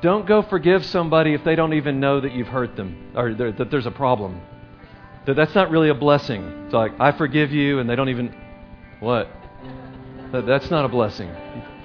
don't 0.00 0.26
go 0.26 0.42
forgive 0.42 0.84
somebody 0.84 1.32
if 1.32 1.44
they 1.44 1.56
don't 1.56 1.72
even 1.72 1.98
know 1.98 2.20
that 2.20 2.32
you've 2.32 2.48
hurt 2.48 2.76
them 2.76 3.12
or 3.14 3.32
that 3.34 3.70
there's 3.70 3.86
a 3.86 3.90
problem. 3.90 4.40
That 5.26 5.34
that's 5.34 5.54
not 5.54 5.70
really 5.70 5.88
a 5.88 5.94
blessing. 5.94 6.42
It's 6.66 6.74
like, 6.74 6.92
I 7.00 7.12
forgive 7.12 7.52
you, 7.52 7.78
and 7.78 7.88
they 7.88 7.96
don't 7.96 8.10
even. 8.10 8.34
What? 9.00 9.30
That's 10.30 10.70
not 10.70 10.84
a 10.84 10.88
blessing. 10.88 11.30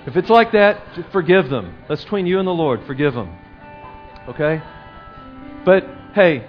If 0.10 0.18
it's 0.18 0.30
like 0.30 0.53
that, 0.53 0.82
forgive 1.12 1.51
them. 1.51 1.76
That's 1.88 2.03
between 2.03 2.26
you 2.26 2.39
and 2.39 2.47
the 2.47 2.51
Lord. 2.51 2.84
Forgive 2.88 3.14
them. 3.14 3.32
Okay? 4.28 4.60
But 5.64 5.86
hey, 6.16 6.47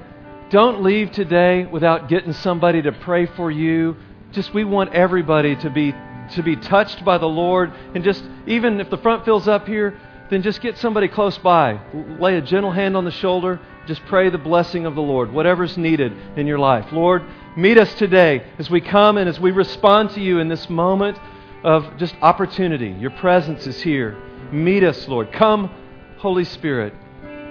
don't 0.49 0.83
leave 0.83 1.13
today 1.13 1.67
without 1.67 2.09
getting 2.09 2.33
somebody 2.33 2.81
to 2.81 2.91
pray 2.91 3.27
for 3.27 3.51
you 3.51 3.97
just 4.33 4.55
we 4.55 4.65
want 4.65 4.95
everybody 4.95 5.57
to 5.57 5.69
be 5.69 5.93
to 6.33 6.43
be 6.43 6.57
touched 6.57 7.05
by 7.05 7.19
the 7.19 7.29
Lord 7.29 7.71
and 7.95 8.03
just 8.03 8.25
even 8.47 8.81
if 8.81 8.89
the 8.89 8.97
front 8.97 9.27
fills 9.27 9.47
up 9.47 9.67
here, 9.67 10.01
then 10.31 10.41
just 10.41 10.63
get 10.63 10.79
somebody 10.79 11.09
close 11.09 11.37
by. 11.37 11.79
Lay 12.19 12.37
a 12.37 12.41
gentle 12.41 12.73
hand 12.73 12.97
on 12.97 13.05
the 13.05 13.11
shoulder. 13.11 13.61
Just 13.87 14.03
pray 14.07 14.31
the 14.31 14.39
blessing 14.39 14.87
of 14.87 14.95
the 14.95 15.03
Lord, 15.03 15.31
whatever's 15.33 15.77
needed 15.77 16.17
in 16.39 16.47
your 16.47 16.59
life. 16.59 16.91
Lord, 16.93 17.25
meet 17.59 17.77
us 17.77 17.93
today 17.93 18.43
as 18.59 18.71
we 18.71 18.81
come 18.81 19.19
and 19.19 19.29
as 19.29 19.39
we 19.39 19.51
respond 19.51 20.13
to 20.13 20.21
you 20.23 20.39
in 20.39 20.49
this 20.49 20.71
moment 20.71 21.19
of 21.65 21.97
just 21.97 22.15
opportunity. 22.23 22.91
Your 22.99 23.11
presence 23.11 23.67
is 23.67 23.81
here. 23.83 24.17
Meet 24.53 24.85
us, 24.85 25.07
Lord. 25.09 25.33
Come, 25.33 25.71
Holy 26.19 26.45
Spirit. 26.45 26.95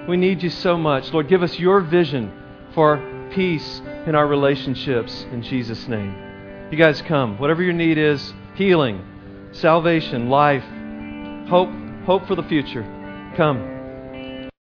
We 0.08 0.18
need 0.18 0.42
you 0.42 0.50
so 0.50 0.78
much. 0.78 1.12
Lord, 1.14 1.28
give 1.28 1.44
us 1.44 1.58
your 1.60 1.82
vision 1.82 2.32
for 2.74 3.30
peace 3.32 3.82
in 4.06 4.16
our 4.16 4.28
relationships. 4.28 5.26
In 5.32 5.42
Jesus' 5.42 5.88
name. 5.88 6.16
You 6.72 6.78
guys 6.78 7.02
come. 7.02 7.38
Whatever 7.38 7.64
your 7.64 7.74
need 7.74 7.98
is 7.98 8.34
healing, 8.56 9.04
salvation, 9.52 10.30
life, 10.30 10.64
hope, 11.50 11.70
hope 12.06 12.28
for 12.28 12.36
the 12.36 12.44
future. 12.44 12.84
Come. 13.36 13.79